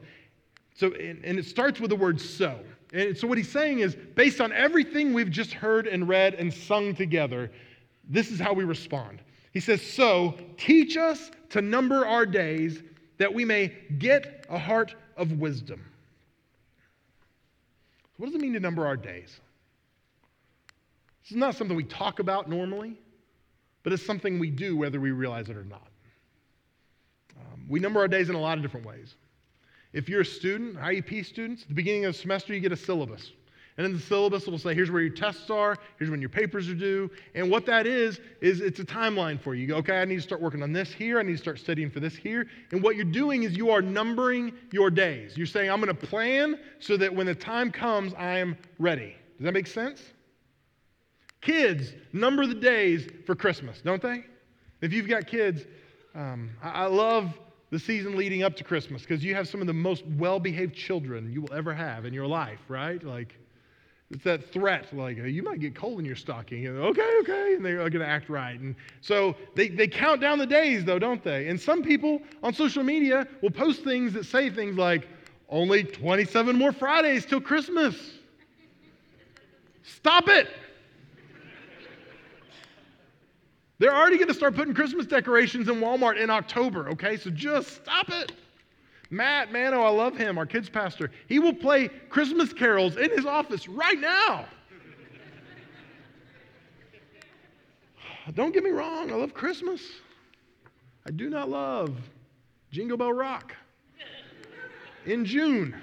So, 0.75 0.93
and, 0.93 1.23
and 1.25 1.39
it 1.39 1.45
starts 1.45 1.79
with 1.79 1.89
the 1.89 1.95
word 1.95 2.21
so. 2.21 2.59
And 2.93 3.17
so, 3.17 3.27
what 3.27 3.37
he's 3.37 3.51
saying 3.51 3.79
is 3.79 3.95
based 4.15 4.39
on 4.39 4.53
everything 4.53 5.13
we've 5.13 5.31
just 5.31 5.51
heard 5.51 5.87
and 5.87 6.07
read 6.07 6.35
and 6.35 6.53
sung 6.53 6.95
together, 6.95 7.51
this 8.07 8.31
is 8.31 8.39
how 8.39 8.53
we 8.53 8.63
respond. 8.63 9.19
He 9.51 9.59
says, 9.59 9.81
So 9.81 10.35
teach 10.57 10.95
us 10.95 11.31
to 11.49 11.61
number 11.61 12.05
our 12.05 12.25
days 12.25 12.83
that 13.17 13.33
we 13.33 13.43
may 13.43 13.73
get 13.97 14.45
a 14.49 14.59
heart 14.59 14.95
of 15.17 15.33
wisdom. 15.33 15.83
What 18.17 18.27
does 18.27 18.35
it 18.35 18.41
mean 18.41 18.53
to 18.53 18.59
number 18.59 18.85
our 18.85 18.97
days? 18.97 19.39
This 21.23 21.31
is 21.31 21.37
not 21.37 21.55
something 21.55 21.75
we 21.75 21.83
talk 21.83 22.19
about 22.19 22.49
normally, 22.49 22.99
but 23.83 23.93
it's 23.93 24.05
something 24.05 24.39
we 24.39 24.49
do 24.49 24.75
whether 24.75 24.99
we 24.99 25.11
realize 25.11 25.49
it 25.49 25.57
or 25.57 25.63
not. 25.63 25.87
Um, 27.37 27.65
we 27.67 27.79
number 27.79 27.99
our 27.99 28.07
days 28.07 28.29
in 28.29 28.35
a 28.35 28.39
lot 28.39 28.57
of 28.57 28.63
different 28.63 28.85
ways. 28.85 29.15
If 29.93 30.09
you're 30.09 30.21
a 30.21 30.25
student, 30.25 30.77
IUP 30.77 31.25
students, 31.25 31.63
at 31.63 31.69
the 31.69 31.73
beginning 31.73 32.05
of 32.05 32.13
the 32.13 32.19
semester, 32.19 32.53
you 32.53 32.59
get 32.59 32.71
a 32.71 32.77
syllabus. 32.77 33.31
And 33.77 33.85
in 33.85 33.93
the 33.93 33.99
syllabus, 33.99 34.47
it 34.47 34.49
will 34.49 34.57
say, 34.57 34.73
here's 34.73 34.89
where 34.89 35.01
your 35.01 35.13
tests 35.13 35.51
are, 35.51 35.77
here's 35.99 36.09
when 36.09 36.19
your 36.19 36.31
papers 36.31 36.67
are 36.67 36.73
due. 36.73 37.11
And 37.35 37.51
what 37.51 37.65
that 37.67 37.85
is, 37.85 38.19
is 38.41 38.59
it's 38.59 38.79
a 38.79 38.83
timeline 38.83 39.39
for 39.39 39.53
you. 39.53 39.61
You 39.61 39.67
go, 39.67 39.75
okay, 39.77 40.01
I 40.01 40.05
need 40.05 40.15
to 40.15 40.21
start 40.21 40.41
working 40.41 40.63
on 40.63 40.73
this 40.73 40.91
here, 40.91 41.19
I 41.19 41.23
need 41.23 41.33
to 41.33 41.37
start 41.37 41.59
studying 41.59 41.91
for 41.91 41.99
this 41.99 42.15
here. 42.15 42.47
And 42.71 42.81
what 42.81 42.95
you're 42.95 43.05
doing 43.05 43.43
is 43.43 43.55
you 43.55 43.69
are 43.69 43.81
numbering 43.83 44.51
your 44.71 44.89
days. 44.89 45.37
You're 45.37 45.45
saying, 45.45 45.69
I'm 45.69 45.79
going 45.79 45.95
to 45.95 46.07
plan 46.07 46.59
so 46.79 46.97
that 46.97 47.13
when 47.13 47.27
the 47.27 47.35
time 47.35 47.71
comes, 47.71 48.15
I 48.15 48.39
am 48.39 48.57
ready. 48.79 49.15
Does 49.37 49.45
that 49.45 49.53
make 49.53 49.67
sense? 49.67 50.01
Kids 51.41 51.93
number 52.13 52.47
the 52.47 52.55
days 52.55 53.07
for 53.27 53.35
Christmas, 53.35 53.81
don't 53.81 54.01
they? 54.01 54.23
If 54.81 54.91
you've 54.91 55.07
got 55.07 55.27
kids, 55.27 55.65
um, 56.15 56.49
I, 56.63 56.69
I 56.69 56.85
love 56.87 57.39
the 57.69 57.77
season 57.77 58.15
leading 58.15 58.41
up 58.41 58.55
to 58.55 58.63
Christmas 58.63 59.03
because 59.03 59.23
you 59.23 59.35
have 59.35 59.47
some 59.47 59.61
of 59.61 59.67
the 59.67 59.73
most 59.73 60.03
well 60.17 60.39
behaved 60.39 60.73
children 60.73 61.31
you 61.31 61.41
will 61.41 61.53
ever 61.53 61.75
have 61.75 62.05
in 62.05 62.13
your 62.13 62.25
life, 62.25 62.59
right? 62.67 63.03
Like, 63.03 63.35
it's 64.09 64.23
that 64.23 64.51
threat, 64.53 64.93
like, 64.93 65.17
you 65.17 65.43
might 65.43 65.59
get 65.59 65.75
coal 65.75 65.99
in 65.99 66.05
your 66.05 66.15
stocking. 66.15 66.65
And, 66.65 66.77
okay, 66.79 67.11
okay. 67.21 67.55
And 67.55 67.65
they're 67.65 67.77
going 67.77 67.91
to 67.91 68.07
act 68.07 68.29
right. 68.29 68.57
And 68.57 68.75
so 69.01 69.35
they, 69.55 69.67
they 69.67 69.87
count 69.87 70.21
down 70.21 70.39
the 70.39 70.45
days, 70.45 70.85
though, 70.85 70.99
don't 70.99 71.21
they? 71.23 71.49
And 71.49 71.59
some 71.59 71.83
people 71.83 72.21
on 72.41 72.53
social 72.53 72.83
media 72.83 73.27
will 73.41 73.51
post 73.51 73.83
things 73.83 74.13
that 74.13 74.25
say 74.25 74.49
things 74.49 74.77
like, 74.77 75.07
only 75.49 75.83
27 75.83 76.57
more 76.57 76.71
Fridays 76.71 77.25
till 77.25 77.41
Christmas. 77.41 77.95
Stop 79.83 80.27
it. 80.27 80.49
They're 83.79 83.95
already 83.95 84.17
going 84.17 84.27
to 84.27 84.33
start 84.33 84.55
putting 84.55 84.73
Christmas 84.73 85.05
decorations 85.05 85.69
in 85.69 85.75
Walmart 85.75 86.17
in 86.17 86.29
October, 86.29 86.89
okay? 86.89 87.15
So 87.15 87.29
just 87.29 87.75
stop 87.75 88.09
it. 88.09 88.31
Matt 89.09 89.51
Mano, 89.51 89.81
I 89.81 89.89
love 89.89 90.17
him, 90.17 90.37
our 90.37 90.45
kids 90.45 90.69
pastor. 90.69 91.11
He 91.27 91.39
will 91.39 91.53
play 91.53 91.87
Christmas 92.09 92.51
carols 92.51 92.97
in 92.97 93.09
his 93.11 93.25
office 93.25 93.67
right 93.67 93.99
now. 93.99 94.45
don't 98.33 98.53
get 98.53 98.63
me 98.63 98.71
wrong, 98.71 99.11
I 99.11 99.15
love 99.15 99.33
Christmas. 99.33 99.81
I 101.05 101.11
do 101.11 101.29
not 101.29 101.49
love 101.49 101.95
Jingle 102.71 102.97
Bell 102.97 103.13
Rock 103.13 103.55
in 105.05 105.23
June. 105.23 105.73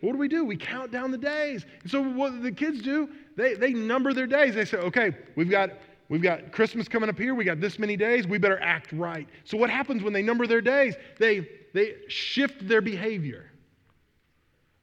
What 0.00 0.12
do 0.12 0.18
we 0.18 0.28
do? 0.28 0.44
We 0.44 0.56
count 0.56 0.90
down 0.90 1.10
the 1.10 1.18
days. 1.18 1.64
And 1.82 1.90
so 1.90 2.02
what 2.02 2.42
the 2.42 2.52
kids 2.52 2.82
do, 2.82 3.08
they, 3.36 3.54
they 3.54 3.72
number 3.72 4.12
their 4.12 4.26
days. 4.26 4.54
They 4.54 4.64
say, 4.64 4.78
okay, 4.78 5.12
we've 5.34 5.50
got 5.50 5.70
we've 6.08 6.22
got 6.22 6.52
Christmas 6.52 6.88
coming 6.88 7.08
up 7.08 7.18
here, 7.18 7.34
we 7.34 7.44
got 7.44 7.60
this 7.60 7.78
many 7.78 7.96
days, 7.96 8.26
we 8.26 8.38
better 8.38 8.60
act 8.60 8.92
right. 8.92 9.28
So 9.44 9.56
what 9.56 9.70
happens 9.70 10.02
when 10.02 10.12
they 10.12 10.22
number 10.22 10.46
their 10.46 10.60
days? 10.60 10.94
They 11.18 11.48
they 11.72 11.96
shift 12.08 12.66
their 12.66 12.80
behavior. 12.80 13.50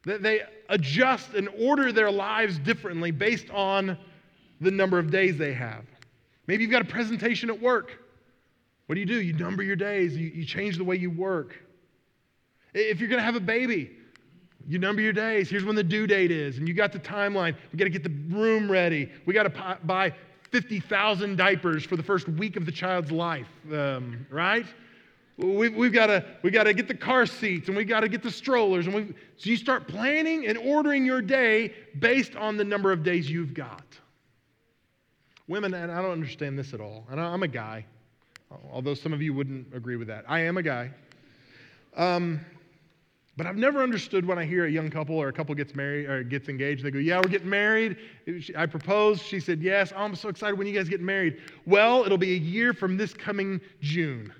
They, 0.05 0.17
they 0.17 0.41
adjust 0.69 1.33
and 1.33 1.47
order 1.57 1.91
their 1.91 2.11
lives 2.11 2.59
differently 2.59 3.11
based 3.11 3.49
on 3.49 3.97
the 4.59 4.71
number 4.71 4.99
of 4.99 5.09
days 5.09 5.37
they 5.37 5.53
have. 5.53 5.85
Maybe 6.47 6.63
you've 6.63 6.71
got 6.71 6.81
a 6.81 6.85
presentation 6.85 7.49
at 7.49 7.59
work. 7.59 7.97
What 8.87 8.95
do 8.95 8.99
you 8.99 9.05
do? 9.05 9.21
You 9.21 9.33
number 9.33 9.63
your 9.63 9.77
days, 9.77 10.17
you, 10.17 10.27
you 10.27 10.43
change 10.43 10.77
the 10.77 10.83
way 10.83 10.97
you 10.97 11.09
work. 11.09 11.55
If 12.73 12.99
you're 12.99 13.09
going 13.09 13.19
to 13.19 13.25
have 13.25 13.35
a 13.35 13.39
baby, 13.39 13.91
you 14.67 14.79
number 14.79 15.01
your 15.01 15.13
days. 15.13 15.49
Here's 15.49 15.63
when 15.63 15.75
the 15.75 15.83
due 15.83 16.07
date 16.07 16.31
is, 16.31 16.57
and 16.57 16.67
you 16.67 16.73
got 16.73 16.91
the 16.91 16.99
timeline. 16.99 17.55
We 17.71 17.77
got 17.77 17.85
to 17.85 17.89
get 17.89 18.03
the 18.03 18.35
room 18.35 18.69
ready. 18.69 19.09
We 19.25 19.33
got 19.33 19.43
to 19.43 19.77
buy 19.83 20.13
50,000 20.51 21.37
diapers 21.37 21.85
for 21.85 21.95
the 21.95 22.03
first 22.03 22.27
week 22.27 22.57
of 22.57 22.65
the 22.65 22.71
child's 22.71 23.11
life, 23.11 23.47
um, 23.73 24.25
right? 24.29 24.65
We've, 25.37 25.75
we've 25.75 25.93
got 25.93 26.07
to 26.07 26.25
we 26.43 26.51
got 26.51 26.65
to 26.65 26.73
get 26.73 26.87
the 26.87 26.93
car 26.93 27.25
seats 27.25 27.67
and 27.67 27.75
we've 27.75 27.87
got 27.87 28.01
to 28.01 28.09
get 28.09 28.21
the 28.21 28.29
strollers 28.29 28.85
and 28.85 28.93
we 28.93 29.13
so 29.37 29.49
you 29.49 29.55
start 29.55 29.87
planning 29.87 30.45
and 30.45 30.57
ordering 30.57 31.05
your 31.05 31.21
day 31.21 31.73
based 31.97 32.35
on 32.35 32.57
the 32.57 32.63
number 32.63 32.91
of 32.91 33.01
days 33.01 33.29
you've 33.29 33.53
got. 33.53 33.85
Women, 35.47 35.73
and 35.73 35.91
I 35.91 36.01
don't 36.01 36.11
understand 36.11 36.59
this 36.59 36.73
at 36.73 36.79
all. 36.79 37.07
And 37.09 37.19
I'm 37.19 37.43
a 37.43 37.47
guy, 37.47 37.85
although 38.71 38.93
some 38.93 39.13
of 39.13 39.21
you 39.21 39.33
wouldn't 39.33 39.73
agree 39.73 39.95
with 39.95 40.07
that. 40.09 40.25
I 40.27 40.41
am 40.41 40.57
a 40.57 40.63
guy. 40.63 40.91
Um, 41.95 42.39
but 43.37 43.47
I've 43.47 43.57
never 43.57 43.81
understood 43.81 44.25
when 44.25 44.37
I 44.37 44.45
hear 44.45 44.65
a 44.65 44.69
young 44.69 44.89
couple 44.89 45.15
or 45.15 45.29
a 45.29 45.33
couple 45.33 45.55
gets 45.55 45.73
married 45.73 46.09
or 46.09 46.23
gets 46.23 46.49
engaged. 46.49 46.83
They 46.83 46.91
go, 46.91 46.99
"Yeah, 46.99 47.17
we're 47.17 47.29
getting 47.29 47.49
married." 47.49 47.97
I 48.55 48.65
proposed. 48.65 49.23
She 49.23 49.39
said, 49.39 49.61
"Yes." 49.61 49.93
Oh, 49.95 50.03
I'm 50.03 50.15
so 50.15 50.29
excited 50.29 50.57
when 50.57 50.67
you 50.67 50.73
guys 50.73 50.89
get 50.89 51.01
married. 51.01 51.41
Well, 51.65 52.03
it'll 52.05 52.17
be 52.17 52.33
a 52.33 52.37
year 52.37 52.73
from 52.73 52.97
this 52.97 53.13
coming 53.13 53.61
June. 53.79 54.33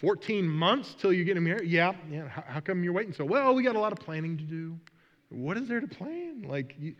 14 0.00 0.48
months 0.48 0.94
till 0.98 1.12
you're 1.12 1.26
getting 1.26 1.44
married? 1.44 1.68
Yeah. 1.68 1.92
Yeah. 2.10 2.26
How, 2.26 2.42
how, 2.46 2.60
come 2.60 2.82
you're 2.82 2.94
waiting 2.94 3.12
so? 3.12 3.24
Well, 3.24 3.54
we 3.54 3.62
got 3.62 3.76
a 3.76 3.80
lot 3.80 3.92
of 3.92 3.98
planning 3.98 4.38
to 4.38 4.44
do. 4.44 4.78
What 5.28 5.58
is 5.58 5.68
there 5.68 5.80
to 5.80 5.86
plan? 5.86 6.46
Like, 6.48 6.74
you, 6.78 6.94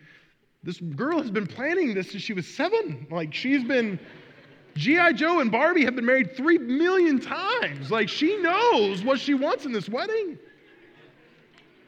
this 0.63 0.79
girl 0.79 1.19
has 1.19 1.31
been 1.31 1.47
planning 1.47 1.95
this 1.95 2.11
since 2.11 2.23
she 2.23 2.35
was 2.35 2.47
seven. 2.47 3.07
Like, 3.11 3.33
she's 3.33 3.65
been. 3.65 3.99
G.I. 4.77 5.13
Joe 5.13 5.41
and 5.41 5.51
Barbie 5.51 5.85
have 5.85 5.97
been 5.97 6.07
married 6.07 6.37
three 6.37 6.59
million 6.59 7.21
times. 7.21 7.91
Like, 7.91 8.09
she 8.09 8.37
knows 8.39 9.05
what 9.05 9.21
she 9.21 9.35
wants 9.35 9.67
in 9.67 9.73
this 9.73 9.89
wedding. 9.89 10.39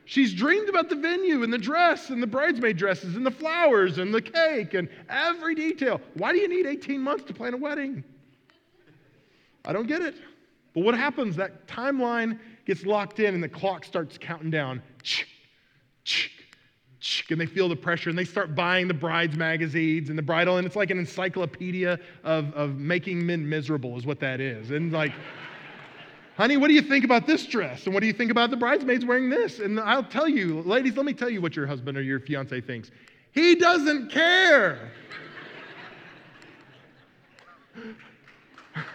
She's 0.05 0.35
dreamed 0.35 0.69
about 0.69 0.89
the 0.89 0.97
venue 0.97 1.43
and 1.43 1.53
the 1.53 1.59
dress 1.59 2.11
and 2.11 2.23
the 2.23 2.27
bridesmaid 2.27 2.77
dresses 2.77 3.17
and 3.17 3.25
the 3.25 3.31
flowers 3.31 3.99
and 3.99 4.13
the 4.13 4.21
cake 4.21 4.75
and 4.75 4.89
every 5.09 5.55
detail. 5.55 6.01
Why 6.15 6.33
do 6.33 6.39
you 6.39 6.49
need 6.49 6.67
18 6.67 7.01
months 7.01 7.25
to 7.25 7.33
plan 7.33 7.55
a 7.55 7.57
wedding? 7.57 8.05
I 9.65 9.73
don't 9.73 9.87
get 9.87 10.03
it. 10.03 10.17
But 10.75 10.85
what 10.85 10.95
happens? 10.97 11.37
That 11.37 11.67
timeline 11.67 12.39
gets 12.67 12.85
locked 12.85 13.21
in 13.21 13.35
and 13.35 13.43
the 13.43 13.49
clock 13.49 13.85
starts 13.85 14.19
counting 14.19 14.51
down. 14.51 14.83
And 17.31 17.41
they 17.41 17.47
feel 17.47 17.69
the 17.69 17.75
pressure 17.75 18.11
and 18.11 18.19
they 18.19 18.25
start 18.25 18.55
buying 18.55 18.87
the 18.87 18.95
bride's 18.95 19.37
magazines 19.37 20.09
and 20.09 20.17
the 20.17 20.23
bridal, 20.23 20.59
and 20.59 20.67
it's 20.67 20.77
like 20.77 20.91
an 20.91 20.99
encyclopedia 20.99 21.99
of, 22.23 22.53
of 22.55 22.77
making 22.77 23.27
men 23.27 23.49
miserable, 23.49 23.99
is 23.99 24.07
what 24.07 24.21
that 24.21 24.41
is. 24.41 24.71
And 24.71 24.93
like, 24.93 25.13
honey, 26.37 26.57
what 26.57 26.69
do 26.69 26.75
you 26.75 26.83
think 26.83 27.05
about 27.05 27.27
this 27.27 27.45
dress? 27.45 27.87
And 27.87 27.95
what 27.95 28.03
do 28.03 28.07
you 28.07 28.13
think 28.13 28.31
about 28.31 28.51
the 28.51 28.57
bridesmaids 28.57 29.05
wearing 29.05 29.31
this? 29.31 29.59
And 29.59 29.81
I'll 29.81 30.05
tell 30.05 30.29
you, 30.29 30.63
ladies, 30.63 30.97
let 30.97 31.05
me 31.05 31.13
tell 31.13 31.29
you 31.29 31.41
what 31.41 31.57
your 31.57 31.67
husband 31.67 31.99
or 31.99 32.03
your 32.03 32.21
fiance 32.21 32.61
thinks. 32.61 32.93
He 33.33 33.57
doesn't 33.57 34.11
care. 34.11 34.93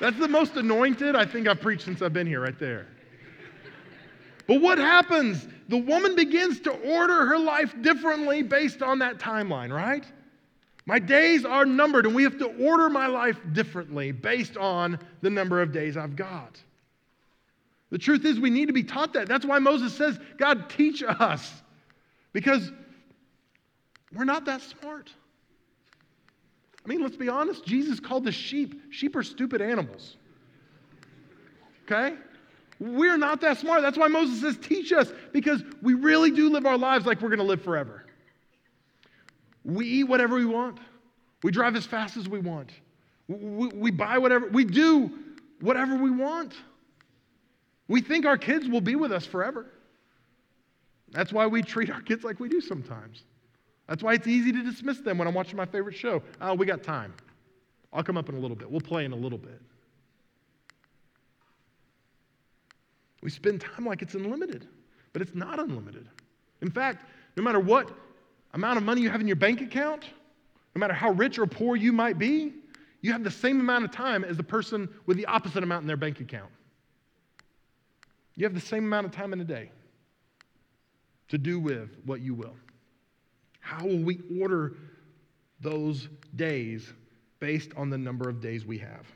That's 0.00 0.18
the 0.18 0.28
most 0.28 0.56
anointed 0.56 1.14
I 1.14 1.26
think 1.26 1.46
I've 1.46 1.60
preached 1.60 1.84
since 1.84 2.00
I've 2.00 2.14
been 2.14 2.26
here, 2.26 2.40
right 2.40 2.58
there. 2.58 2.86
But 4.50 4.62
what 4.62 4.78
happens? 4.78 5.46
The 5.68 5.76
woman 5.76 6.16
begins 6.16 6.58
to 6.62 6.72
order 6.72 7.24
her 7.26 7.38
life 7.38 7.72
differently 7.82 8.42
based 8.42 8.82
on 8.82 8.98
that 8.98 9.20
timeline, 9.20 9.72
right? 9.72 10.04
My 10.86 10.98
days 10.98 11.44
are 11.44 11.64
numbered, 11.64 12.04
and 12.04 12.16
we 12.16 12.24
have 12.24 12.36
to 12.38 12.46
order 12.60 12.90
my 12.90 13.06
life 13.06 13.38
differently 13.52 14.10
based 14.10 14.56
on 14.56 14.98
the 15.20 15.30
number 15.30 15.62
of 15.62 15.70
days 15.70 15.96
I've 15.96 16.16
got. 16.16 16.60
The 17.90 17.98
truth 17.98 18.24
is, 18.24 18.40
we 18.40 18.50
need 18.50 18.66
to 18.66 18.72
be 18.72 18.82
taught 18.82 19.12
that. 19.12 19.28
That's 19.28 19.46
why 19.46 19.60
Moses 19.60 19.94
says, 19.94 20.18
God, 20.36 20.68
teach 20.68 21.04
us, 21.06 21.62
because 22.32 22.72
we're 24.12 24.24
not 24.24 24.46
that 24.46 24.62
smart. 24.62 25.10
I 26.84 26.88
mean, 26.88 27.02
let's 27.02 27.16
be 27.16 27.28
honest. 27.28 27.64
Jesus 27.64 28.00
called 28.00 28.24
the 28.24 28.32
sheep, 28.32 28.92
sheep 28.92 29.14
are 29.14 29.22
stupid 29.22 29.62
animals. 29.62 30.16
Okay? 31.84 32.16
We're 32.80 33.18
not 33.18 33.42
that 33.42 33.58
smart. 33.58 33.82
That's 33.82 33.98
why 33.98 34.08
Moses 34.08 34.40
says, 34.40 34.56
teach 34.56 34.90
us, 34.90 35.12
because 35.32 35.62
we 35.82 35.92
really 35.94 36.30
do 36.30 36.48
live 36.48 36.64
our 36.64 36.78
lives 36.78 37.04
like 37.04 37.20
we're 37.20 37.28
going 37.28 37.38
to 37.38 37.44
live 37.44 37.62
forever. 37.62 38.06
We 39.64 39.86
eat 39.86 40.04
whatever 40.04 40.36
we 40.36 40.46
want, 40.46 40.78
we 41.42 41.52
drive 41.52 41.76
as 41.76 41.84
fast 41.84 42.16
as 42.16 42.28
we 42.28 42.40
want, 42.40 42.70
we, 43.28 43.68
we 43.68 43.90
buy 43.90 44.16
whatever, 44.16 44.48
we 44.48 44.64
do 44.64 45.12
whatever 45.60 45.94
we 45.94 46.10
want. 46.10 46.54
We 47.86 48.00
think 48.00 48.24
our 48.24 48.38
kids 48.38 48.68
will 48.68 48.80
be 48.80 48.94
with 48.94 49.12
us 49.12 49.26
forever. 49.26 49.66
That's 51.10 51.32
why 51.32 51.46
we 51.46 51.60
treat 51.60 51.90
our 51.90 52.00
kids 52.00 52.22
like 52.22 52.38
we 52.38 52.48
do 52.48 52.60
sometimes. 52.60 53.24
That's 53.88 54.02
why 54.02 54.14
it's 54.14 54.28
easy 54.28 54.52
to 54.52 54.62
dismiss 54.62 55.00
them 55.00 55.18
when 55.18 55.26
I'm 55.26 55.34
watching 55.34 55.56
my 55.56 55.66
favorite 55.66 55.96
show. 55.96 56.22
Oh, 56.40 56.54
we 56.54 56.66
got 56.66 56.84
time. 56.84 57.12
I'll 57.92 58.04
come 58.04 58.16
up 58.16 58.28
in 58.28 58.36
a 58.36 58.38
little 58.38 58.56
bit. 58.56 58.70
We'll 58.70 58.80
play 58.80 59.04
in 59.04 59.12
a 59.12 59.16
little 59.16 59.38
bit. 59.38 59.60
We 63.22 63.30
spend 63.30 63.60
time 63.60 63.86
like 63.86 64.02
it's 64.02 64.14
unlimited, 64.14 64.66
but 65.12 65.22
it's 65.22 65.34
not 65.34 65.58
unlimited. 65.58 66.08
In 66.62 66.70
fact, 66.70 67.04
no 67.36 67.42
matter 67.42 67.60
what 67.60 67.90
amount 68.54 68.78
of 68.78 68.82
money 68.84 69.02
you 69.02 69.10
have 69.10 69.20
in 69.20 69.26
your 69.26 69.36
bank 69.36 69.60
account, 69.60 70.04
no 70.74 70.80
matter 70.80 70.94
how 70.94 71.10
rich 71.12 71.38
or 71.38 71.46
poor 71.46 71.76
you 71.76 71.92
might 71.92 72.18
be, 72.18 72.52
you 73.02 73.12
have 73.12 73.24
the 73.24 73.30
same 73.30 73.60
amount 73.60 73.84
of 73.84 73.90
time 73.90 74.24
as 74.24 74.36
the 74.36 74.42
person 74.42 74.88
with 75.06 75.16
the 75.16 75.26
opposite 75.26 75.62
amount 75.62 75.82
in 75.82 75.86
their 75.86 75.96
bank 75.96 76.20
account. 76.20 76.50
You 78.34 78.44
have 78.44 78.54
the 78.54 78.60
same 78.60 78.84
amount 78.84 79.06
of 79.06 79.12
time 79.12 79.32
in 79.32 79.40
a 79.40 79.44
day 79.44 79.70
to 81.28 81.38
do 81.38 81.60
with 81.60 81.90
what 82.04 82.20
you 82.20 82.34
will. 82.34 82.56
How 83.60 83.84
will 83.84 84.02
we 84.02 84.20
order 84.40 84.76
those 85.60 86.08
days 86.36 86.92
based 87.38 87.70
on 87.76 87.90
the 87.90 87.98
number 87.98 88.28
of 88.28 88.40
days 88.40 88.64
we 88.64 88.78
have? 88.78 89.06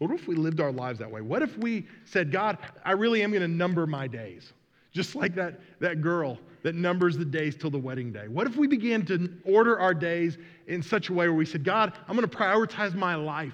What 0.00 0.10
if 0.12 0.26
we 0.26 0.34
lived 0.34 0.60
our 0.60 0.72
lives 0.72 0.98
that 1.00 1.10
way? 1.10 1.20
What 1.20 1.42
if 1.42 1.58
we 1.58 1.86
said, 2.06 2.32
God, 2.32 2.56
I 2.86 2.92
really 2.92 3.22
am 3.22 3.32
going 3.32 3.42
to 3.42 3.48
number 3.48 3.86
my 3.86 4.06
days? 4.06 4.54
Just 4.92 5.14
like 5.14 5.34
that, 5.34 5.60
that 5.80 6.00
girl 6.00 6.38
that 6.62 6.74
numbers 6.74 7.18
the 7.18 7.24
days 7.24 7.54
till 7.54 7.68
the 7.68 7.78
wedding 7.78 8.10
day. 8.10 8.26
What 8.26 8.46
if 8.46 8.56
we 8.56 8.66
began 8.66 9.04
to 9.06 9.30
order 9.44 9.78
our 9.78 9.92
days 9.92 10.38
in 10.68 10.82
such 10.82 11.10
a 11.10 11.12
way 11.12 11.28
where 11.28 11.36
we 11.36 11.44
said, 11.44 11.64
God, 11.64 11.92
I'm 12.08 12.16
going 12.16 12.26
to 12.28 12.34
prioritize 12.34 12.94
my 12.94 13.14
life 13.14 13.52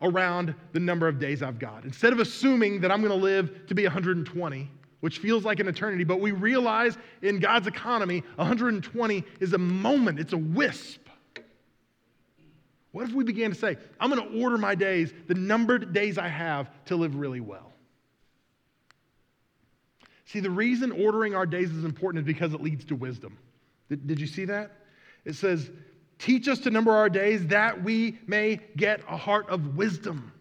around 0.00 0.54
the 0.72 0.80
number 0.80 1.06
of 1.06 1.18
days 1.18 1.42
I've 1.42 1.58
got? 1.58 1.84
Instead 1.84 2.14
of 2.14 2.18
assuming 2.18 2.80
that 2.80 2.90
I'm 2.90 3.02
going 3.02 3.12
to 3.12 3.22
live 3.22 3.66
to 3.66 3.74
be 3.74 3.82
120, 3.82 4.70
which 5.00 5.18
feels 5.18 5.44
like 5.44 5.60
an 5.60 5.68
eternity, 5.68 6.04
but 6.04 6.18
we 6.18 6.32
realize 6.32 6.96
in 7.20 7.40
God's 7.40 7.66
economy, 7.66 8.22
120 8.36 9.22
is 9.40 9.52
a 9.52 9.58
moment, 9.58 10.18
it's 10.18 10.32
a 10.32 10.38
wisp. 10.38 11.03
What 12.94 13.08
if 13.08 13.12
we 13.12 13.24
began 13.24 13.50
to 13.50 13.56
say, 13.56 13.76
I'm 13.98 14.08
going 14.08 14.22
to 14.22 14.40
order 14.40 14.56
my 14.56 14.76
days, 14.76 15.12
the 15.26 15.34
numbered 15.34 15.92
days 15.92 16.16
I 16.16 16.28
have, 16.28 16.70
to 16.84 16.94
live 16.94 17.16
really 17.16 17.40
well? 17.40 17.72
See, 20.26 20.38
the 20.38 20.48
reason 20.48 20.92
ordering 20.92 21.34
our 21.34 21.44
days 21.44 21.72
is 21.72 21.84
important 21.84 22.22
is 22.22 22.32
because 22.32 22.54
it 22.54 22.62
leads 22.62 22.84
to 22.84 22.94
wisdom. 22.94 23.36
Did, 23.88 24.06
did 24.06 24.20
you 24.20 24.28
see 24.28 24.44
that? 24.44 24.70
It 25.24 25.34
says, 25.34 25.72
Teach 26.20 26.46
us 26.46 26.60
to 26.60 26.70
number 26.70 26.92
our 26.92 27.08
days 27.08 27.44
that 27.48 27.82
we 27.82 28.16
may 28.28 28.60
get 28.76 29.00
a 29.08 29.16
heart 29.16 29.48
of 29.48 29.76
wisdom. 29.76 30.32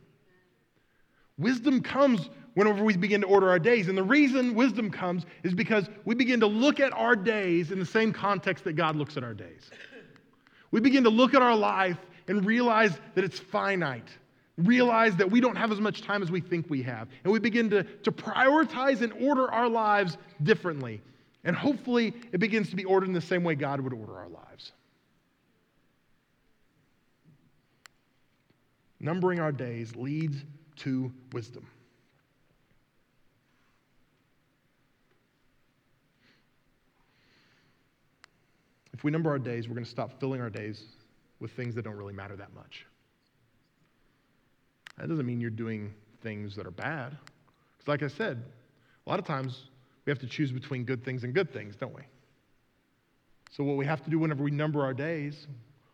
Wisdom 1.39 1.81
comes 1.81 2.29
whenever 2.53 2.83
we 2.83 2.95
begin 2.95 3.21
to 3.21 3.27
order 3.27 3.49
our 3.49 3.57
days. 3.57 3.87
And 3.87 3.97
the 3.97 4.03
reason 4.03 4.53
wisdom 4.53 4.91
comes 4.91 5.25
is 5.41 5.55
because 5.55 5.89
we 6.05 6.13
begin 6.13 6.39
to 6.41 6.47
look 6.47 6.79
at 6.79 6.93
our 6.93 7.15
days 7.15 7.71
in 7.71 7.79
the 7.79 7.85
same 7.85 8.13
context 8.13 8.63
that 8.65 8.73
God 8.73 8.95
looks 8.95 9.17
at 9.17 9.23
our 9.23 9.33
days. 9.33 9.71
We 10.69 10.81
begin 10.81 11.03
to 11.05 11.09
look 11.09 11.33
at 11.33 11.41
our 11.41 11.55
life 11.55 11.97
and 12.27 12.45
realize 12.45 12.97
that 13.15 13.23
it's 13.23 13.39
finite, 13.39 14.07
realize 14.57 15.15
that 15.17 15.29
we 15.29 15.41
don't 15.41 15.55
have 15.55 15.71
as 15.71 15.79
much 15.79 16.01
time 16.01 16.21
as 16.21 16.31
we 16.31 16.41
think 16.41 16.69
we 16.69 16.81
have. 16.83 17.07
And 17.23 17.33
we 17.33 17.39
begin 17.39 17.69
to, 17.71 17.83
to 17.83 18.11
prioritize 18.11 19.01
and 19.01 19.13
order 19.13 19.51
our 19.51 19.69
lives 19.69 20.17
differently. 20.43 21.01
And 21.43 21.55
hopefully, 21.55 22.13
it 22.31 22.39
begins 22.39 22.69
to 22.69 22.75
be 22.75 22.85
ordered 22.85 23.07
in 23.07 23.13
the 23.13 23.21
same 23.21 23.43
way 23.43 23.55
God 23.55 23.81
would 23.81 23.93
order 23.93 24.17
our 24.17 24.29
lives. 24.29 24.71
Numbering 28.99 29.39
our 29.41 29.51
days 29.51 29.95
leads 29.97 30.37
to 30.77 31.11
wisdom. 31.33 31.67
If 38.93 39.03
we 39.03 39.11
number 39.11 39.29
our 39.29 39.39
days, 39.39 39.67
we're 39.67 39.73
going 39.73 39.83
to 39.83 39.91
stop 39.91 40.17
filling 40.21 40.39
our 40.39 40.49
days 40.49 40.85
with 41.43 41.51
things 41.51 41.75
that 41.75 41.83
don't 41.83 41.97
really 41.97 42.13
matter 42.13 42.37
that 42.37 42.55
much. 42.55 42.87
That 44.97 45.09
doesn't 45.09 45.25
mean 45.25 45.41
you're 45.41 45.49
doing 45.49 45.93
things 46.21 46.55
that 46.55 46.65
are 46.65 46.71
bad. 46.71 47.17
Because, 47.77 47.87
like 47.87 48.01
I 48.01 48.07
said, 48.07 48.41
a 49.05 49.09
lot 49.09 49.19
of 49.19 49.25
times 49.25 49.65
we 50.05 50.11
have 50.11 50.19
to 50.19 50.25
choose 50.25 50.53
between 50.53 50.85
good 50.85 51.03
things 51.03 51.25
and 51.25 51.33
good 51.33 51.51
things, 51.51 51.75
don't 51.75 51.93
we? 51.93 52.03
So, 53.51 53.63
what 53.65 53.75
we 53.75 53.85
have 53.85 54.01
to 54.05 54.09
do 54.09 54.17
whenever 54.17 54.41
we 54.41 54.51
number 54.51 54.83
our 54.83 54.93
days, 54.93 55.47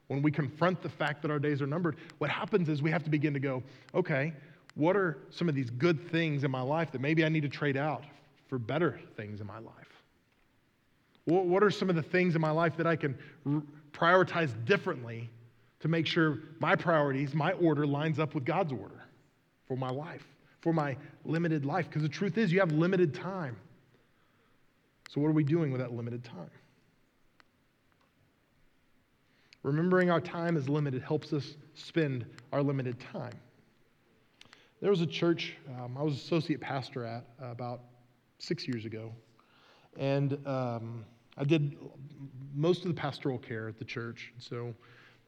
when 0.07 0.21
we 0.21 0.31
confront 0.31 0.83
the 0.83 0.89
fact 0.89 1.23
that 1.23 1.31
our 1.31 1.39
days 1.39 1.63
are 1.63 1.67
numbered, 1.67 1.97
what 2.19 2.29
happens 2.29 2.69
is 2.69 2.83
we 2.83 2.91
have 2.91 3.03
to 3.03 3.09
begin 3.09 3.33
to 3.33 3.39
go, 3.39 3.63
okay, 3.95 4.33
what 4.75 4.95
are 4.95 5.17
some 5.31 5.49
of 5.49 5.55
these 5.55 5.71
good 5.71 6.11
things 6.11 6.43
in 6.43 6.51
my 6.51 6.61
life 6.61 6.91
that 6.91 7.01
maybe 7.01 7.25
I 7.25 7.29
need 7.29 7.41
to 7.41 7.49
trade 7.49 7.75
out 7.75 8.03
for 8.47 8.59
better 8.59 8.99
things 9.17 9.41
in 9.41 9.47
my 9.47 9.57
life? 9.57 9.73
What 11.25 11.63
are 11.63 11.71
some 11.71 11.89
of 11.89 11.95
the 11.95 12.03
things 12.03 12.35
in 12.35 12.41
my 12.41 12.51
life 12.51 12.77
that 12.77 12.87
I 12.87 12.95
can 12.95 13.17
prioritize 13.91 14.53
differently 14.65 15.29
to 15.79 15.87
make 15.87 16.05
sure 16.05 16.39
my 16.59 16.75
priorities, 16.75 17.33
my 17.33 17.51
order 17.53 17.85
lines 17.87 18.19
up 18.19 18.35
with 18.35 18.45
God's 18.45 18.71
order 18.71 19.03
for 19.67 19.77
my 19.77 19.89
life, 19.89 20.25
for 20.61 20.73
my 20.73 20.95
limited 21.25 21.65
life? 21.65 21.87
Because 21.87 22.01
the 22.01 22.09
truth 22.09 22.37
is, 22.37 22.51
you 22.51 22.59
have 22.59 22.71
limited 22.71 23.13
time. 23.13 23.55
So, 25.09 25.21
what 25.21 25.27
are 25.27 25.33
we 25.33 25.43
doing 25.43 25.71
with 25.71 25.81
that 25.81 25.93
limited 25.93 26.23
time? 26.23 26.51
Remembering 29.63 30.09
our 30.09 30.21
time 30.21 30.55
is 30.55 30.69
limited 30.69 31.01
helps 31.01 31.33
us 31.33 31.55
spend 31.73 32.25
our 32.53 32.63
limited 32.63 32.97
time. 32.99 33.33
There 34.81 34.89
was 34.89 35.01
a 35.01 35.07
church 35.07 35.55
um, 35.77 35.97
I 35.97 36.03
was 36.03 36.15
associate 36.15 36.61
pastor 36.61 37.05
at 37.05 37.25
uh, 37.41 37.47
about 37.47 37.81
six 38.37 38.67
years 38.67 38.85
ago, 38.85 39.11
and 39.97 40.37
um, 40.47 41.03
I 41.37 41.43
did 41.43 41.75
most 42.53 42.83
of 42.83 42.87
the 42.87 42.93
pastoral 42.93 43.37
care 43.37 43.67
at 43.67 43.77
the 43.77 43.85
church. 43.85 44.31
So, 44.37 44.73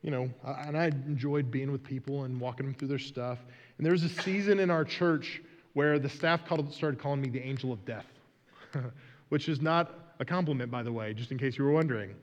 you 0.02 0.12
know, 0.12 0.30
and 0.44 0.78
I 0.78 0.86
enjoyed 0.86 1.52
being 1.52 1.72
with 1.72 1.84
people 1.84 2.24
and 2.24 2.40
walking 2.40 2.66
them 2.66 2.76
through 2.76 2.88
their 2.88 3.00
stuff. 3.00 3.40
And 3.78 3.86
there 3.86 3.94
was 3.94 4.04
a 4.04 4.10
season 4.10 4.60
in 4.60 4.70
our 4.70 4.84
church 4.84 5.42
where 5.74 6.00
the 6.00 6.10
staff 6.10 6.46
called, 6.46 6.74
started 6.74 7.00
calling 7.00 7.22
me 7.22 7.30
the 7.30 7.42
angel 7.42 7.72
of 7.72 7.84
death. 7.86 8.06
which 9.32 9.48
is 9.48 9.62
not 9.62 10.14
a 10.20 10.26
compliment, 10.26 10.70
by 10.70 10.84
the 10.84 10.92
way, 10.92 11.14
just 11.14 11.32
in 11.32 11.38
case 11.38 11.58
you 11.58 11.64
were 11.64 11.72
wondering, 11.72 12.14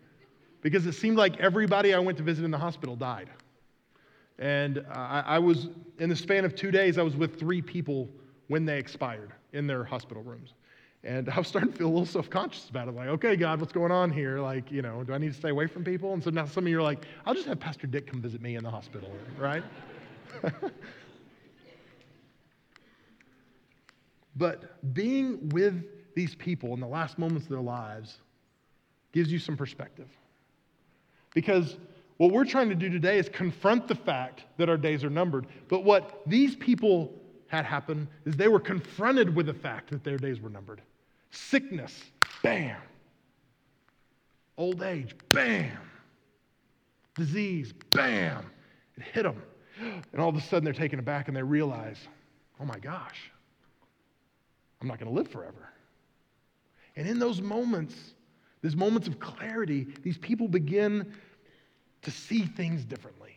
because 0.60 0.86
it 0.86 0.92
seemed 0.92 1.16
like 1.16 1.38
everybody 1.38 1.94
I 1.94 1.98
went 1.98 2.18
to 2.18 2.24
visit 2.24 2.44
in 2.44 2.50
the 2.50 2.58
hospital 2.58 2.96
died. 2.96 3.30
And 4.38 4.84
I, 4.92 5.22
I 5.26 5.38
was, 5.38 5.68
in 5.98 6.10
the 6.10 6.16
span 6.16 6.44
of 6.44 6.54
two 6.54 6.70
days, 6.70 6.98
I 6.98 7.02
was 7.02 7.16
with 7.16 7.40
three 7.40 7.62
people 7.62 8.08
when 8.48 8.66
they 8.66 8.78
expired 8.78 9.32
in 9.54 9.66
their 9.66 9.84
hospital 9.84 10.22
rooms. 10.22 10.52
And 11.04 11.28
I 11.34 11.38
was 11.38 11.48
starting 11.48 11.72
to 11.72 11.78
feel 11.78 11.88
a 11.88 11.88
little 11.88 12.06
self 12.06 12.30
conscious 12.30 12.68
about 12.68 12.88
it. 12.88 12.94
Like, 12.94 13.08
okay, 13.08 13.36
God, 13.36 13.60
what's 13.60 13.72
going 13.72 13.92
on 13.92 14.10
here? 14.10 14.40
Like, 14.40 14.70
you 14.70 14.82
know, 14.82 15.04
do 15.04 15.12
I 15.12 15.18
need 15.18 15.32
to 15.32 15.38
stay 15.38 15.50
away 15.50 15.66
from 15.66 15.84
people? 15.84 16.12
And 16.12 16.22
so 16.22 16.30
now 16.30 16.46
some 16.46 16.64
of 16.64 16.68
you 16.68 16.78
are 16.78 16.82
like, 16.82 17.06
I'll 17.26 17.34
just 17.34 17.46
have 17.46 17.60
Pastor 17.60 17.86
Dick 17.86 18.06
come 18.06 18.20
visit 18.20 18.40
me 18.40 18.56
in 18.56 18.64
the 18.64 18.70
hospital, 18.70 19.10
right? 19.38 19.62
but 24.36 24.94
being 24.94 25.48
with 25.50 25.84
these 26.14 26.34
people 26.34 26.74
in 26.74 26.80
the 26.80 26.86
last 26.86 27.18
moments 27.18 27.44
of 27.44 27.50
their 27.50 27.60
lives 27.60 28.18
gives 29.12 29.30
you 29.32 29.38
some 29.38 29.56
perspective. 29.56 30.08
Because 31.34 31.76
what 32.16 32.32
we're 32.32 32.44
trying 32.44 32.68
to 32.68 32.74
do 32.74 32.88
today 32.88 33.18
is 33.18 33.28
confront 33.28 33.86
the 33.86 33.94
fact 33.94 34.42
that 34.56 34.68
our 34.68 34.76
days 34.76 35.04
are 35.04 35.10
numbered. 35.10 35.46
But 35.68 35.84
what 35.84 36.22
these 36.26 36.56
people 36.56 37.14
had 37.46 37.64
happen 37.64 38.08
is 38.24 38.36
they 38.36 38.48
were 38.48 38.60
confronted 38.60 39.34
with 39.34 39.46
the 39.46 39.54
fact 39.54 39.90
that 39.90 40.04
their 40.04 40.18
days 40.18 40.40
were 40.40 40.50
numbered. 40.50 40.82
Sickness, 41.30 41.94
bam. 42.42 42.76
Old 44.56 44.82
age, 44.82 45.14
bam. 45.30 45.78
Disease, 47.14 47.72
bam. 47.92 48.44
It 48.96 49.02
hit 49.02 49.22
them. 49.22 49.42
And 50.12 50.20
all 50.20 50.28
of 50.28 50.36
a 50.36 50.40
sudden 50.40 50.64
they're 50.64 50.72
taken 50.72 50.98
aback 50.98 51.28
and 51.28 51.36
they 51.36 51.42
realize, 51.42 51.98
oh 52.60 52.64
my 52.64 52.78
gosh, 52.78 53.30
I'm 54.80 54.88
not 54.88 54.98
going 54.98 55.10
to 55.10 55.14
live 55.14 55.28
forever. 55.28 55.70
And 56.96 57.08
in 57.08 57.18
those 57.18 57.40
moments, 57.40 57.94
these 58.62 58.74
moments 58.74 59.06
of 59.06 59.20
clarity, 59.20 59.86
these 60.02 60.18
people 60.18 60.48
begin 60.48 61.12
to 62.02 62.10
see 62.10 62.44
things 62.44 62.84
differently. 62.84 63.36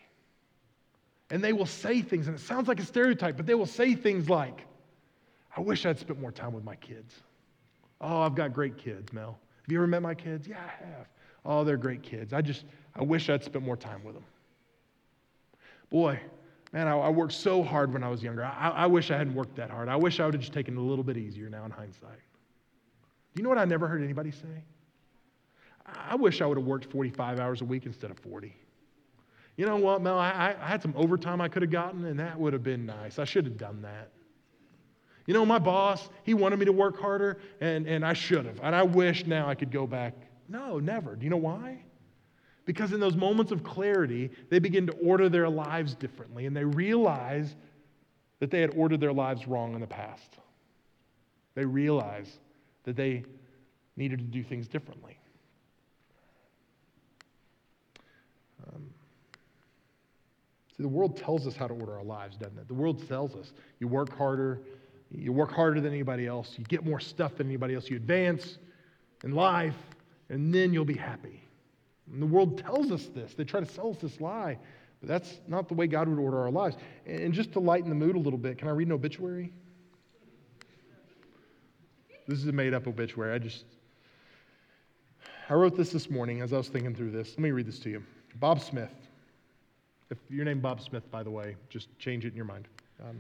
And 1.30 1.44
they 1.44 1.54
will 1.54 1.66
say 1.66 2.02
things, 2.02 2.28
and 2.28 2.36
it 2.36 2.42
sounds 2.42 2.68
like 2.68 2.80
a 2.80 2.86
stereotype, 2.86 3.38
but 3.38 3.46
they 3.46 3.54
will 3.54 3.66
say 3.66 3.96
things 3.96 4.30
like, 4.30 4.66
I 5.56 5.62
wish 5.62 5.86
I'd 5.86 6.00
spent 6.00 6.20
more 6.20 6.32
time 6.32 6.54
with 6.54 6.64
my 6.64 6.76
kids. 6.76 7.14
Oh, 8.02 8.22
I've 8.22 8.36
got 8.36 8.52
great 8.54 8.78
kids, 8.78 9.14
Mel. 9.14 9.40
Have 9.62 9.72
you 9.72 9.78
ever 9.78 9.88
met 9.88 10.02
my 10.02 10.16
kids? 10.16 10.48
Yeah, 10.48 10.58
I 10.58 10.86
have. 10.86 11.08
Oh, 11.46 11.64
they're 11.64 11.78
great 11.78 12.02
kids. 12.02 12.34
I 12.34 12.42
just, 12.42 12.66
I 12.96 13.04
wish 13.04 13.30
I'd 13.30 13.44
spent 13.44 13.64
more 13.64 13.78
time 13.78 14.04
with 14.04 14.16
them. 14.16 14.26
Boy, 15.90 16.20
man, 16.74 16.88
I, 16.88 16.98
I 16.98 17.10
worked 17.10 17.34
so 17.34 17.62
hard 17.62 17.94
when 17.94 18.04
I 18.04 18.10
was 18.10 18.24
younger. 18.24 18.44
I, 18.44 18.70
I 18.70 18.86
wish 18.88 19.12
I 19.12 19.18
hadn't 19.18 19.36
worked 19.36 19.56
that 19.58 19.70
hard. 19.70 19.88
I 19.88 19.96
wish 19.96 20.20
I 20.20 20.26
would 20.26 20.34
have 20.34 20.42
just 20.42 20.54
taken 20.54 20.76
it 20.76 20.80
a 20.80 20.84
little 20.84 21.04
bit 21.04 21.18
easier 21.18 21.50
now 21.50 21.64
in 21.66 21.72
hindsight. 21.72 22.20
Do 23.34 23.40
you 23.40 23.44
know 23.44 23.50
what 23.50 23.60
I 23.60 23.66
never 23.66 23.88
heard 23.88 24.04
anybody 24.04 24.32
say? 24.32 24.64
I 25.86 26.16
wish 26.16 26.42
I 26.42 26.46
would 26.46 26.58
have 26.58 26.66
worked 26.66 26.86
45 26.86 27.40
hours 27.40 27.62
a 27.62 27.66
week 27.66 27.86
instead 27.86 28.12
of 28.12 28.20
40. 28.20 28.56
You 29.58 29.66
know 29.66 29.76
what, 29.76 30.02
Mel? 30.02 30.18
I, 30.18 30.56
I 30.60 30.68
had 30.68 30.82
some 30.82 30.94
overtime 30.96 31.42
I 31.42 31.48
could 31.48 31.62
have 31.62 31.72
gotten, 31.72 32.06
and 32.06 32.20
that 32.20 32.40
would 32.40 32.54
have 32.54 32.64
been 32.64 32.86
nice. 32.86 33.20
I 33.20 33.26
should 33.26 33.46
have 33.46 33.58
done 33.58 33.82
that. 33.82 34.10
You 35.28 35.34
know, 35.34 35.46
my 35.46 35.60
boss, 35.60 36.10
he 36.24 36.34
wanted 36.34 36.60
me 36.60 36.66
to 36.66 36.72
work 36.72 37.00
harder, 37.00 37.38
and, 37.60 37.88
and 37.88 38.06
I 38.06 38.14
should 38.14 38.46
have. 38.46 38.60
And 38.62 38.76
I 38.76 38.84
wish 38.84 39.26
now 39.26 39.48
I 39.48 39.56
could 39.56 39.72
go 39.72 39.86
back. 39.86 40.14
No, 40.50 40.80
never. 40.80 41.16
Do 41.16 41.24
you 41.24 41.30
know 41.30 41.38
why? 41.38 41.84
Because 42.66 42.94
in 42.94 43.00
those 43.00 43.16
moments 43.16 43.52
of 43.52 43.64
clarity, 43.64 44.30
they 44.50 44.60
begin 44.60 44.88
to 44.88 44.94
order 44.94 45.30
their 45.30 45.50
lives 45.50 45.96
differently, 45.96 46.46
and 46.46 46.56
they 46.56 46.66
realize 46.66 47.56
that 48.40 48.52
they 48.52 48.62
had 48.62 48.74
ordered 48.76 49.00
their 49.00 49.14
lives 49.14 49.48
wrong 49.48 49.74
in 49.74 49.82
the 49.82 49.88
past. 49.88 50.38
They 51.54 51.66
realize 51.66 52.40
that 52.84 52.96
they 52.96 53.24
needed 53.96 54.20
to 54.20 54.26
do 54.26 54.44
things 54.44 54.68
differently. 54.68 55.18
Um, 58.68 58.84
see, 60.76 60.84
the 60.84 60.90
world 60.90 61.18
tells 61.18 61.46
us 61.46 61.56
how 61.56 61.68
to 61.68 61.74
order 61.74 61.98
our 61.98 62.04
lives, 62.04 62.38
doesn't 62.38 62.58
it? 62.58 62.68
The 62.68 62.74
world 62.74 63.08
tells 63.08 63.36
us 63.36 63.54
you 63.80 63.88
work 63.88 64.16
harder, 64.18 64.62
you 65.14 65.34
work 65.34 65.52
harder 65.52 65.82
than 65.82 65.92
anybody 65.92 66.28
else, 66.28 66.56
you 66.58 66.64
get 66.66 66.86
more 66.86 67.00
stuff 67.00 67.36
than 67.36 67.48
anybody 67.48 67.76
else, 67.76 67.90
you 67.90 67.98
advance 67.98 68.58
in 69.24 69.34
life, 69.34 69.76
and 70.30 70.54
then 70.54 70.74
you'll 70.74 70.86
be 70.86 70.94
happy. 70.94 71.44
And 72.12 72.22
the 72.22 72.26
world 72.26 72.58
tells 72.58 72.92
us 72.92 73.08
this. 73.08 73.34
They 73.34 73.44
try 73.44 73.60
to 73.60 73.66
sell 73.66 73.92
us 73.92 73.98
this 73.98 74.20
lie, 74.20 74.58
but 75.00 75.10
that's 75.10 75.40
not 75.48 75.68
the 75.68 75.74
way 75.74 75.88
God 75.88 76.08
would 76.08 76.20
order 76.20 76.40
our 76.40 76.52
lives. 76.52 76.78
And 77.06 77.34
just 77.34 77.52
to 77.54 77.60
lighten 77.60 77.90
the 77.90 77.96
mood 77.96 78.16
a 78.16 78.20
little 78.20 78.40
bit, 78.40 78.58
can 78.58 78.68
I 78.68 78.72
read 78.72 78.88
an 78.88 78.94
obituary? 78.94 79.52
This 82.28 82.40
is 82.40 82.48
a 82.48 82.52
made 82.52 82.74
up 82.74 82.88
obituary. 82.88 83.34
I 83.34 83.40
just, 83.40 83.66
I 85.50 85.54
wrote 85.56 85.76
this 85.76 85.92
this 85.92 86.10
morning 86.10 86.42
as 86.42 86.54
I 86.54 86.58
was 86.58 86.70
thinking 86.70 86.96
through 86.96 87.12
this. 87.12 87.32
Let 87.32 87.40
me 87.40 87.52
read 87.52 87.66
this 87.66 87.80
to 87.80 87.90
you. 87.90 88.04
Bob 88.36 88.62
Smith. 88.62 88.94
If 90.10 90.18
your 90.30 90.46
name 90.46 90.60
Bob 90.60 90.82
Smith, 90.82 91.10
by 91.10 91.24
the 91.24 91.32
way, 91.32 91.56
just 91.70 91.88
change 91.98 92.26
it 92.26 92.30
in 92.30 92.36
your 92.36 92.46
mind. 92.46 92.68
Um, 93.02 93.18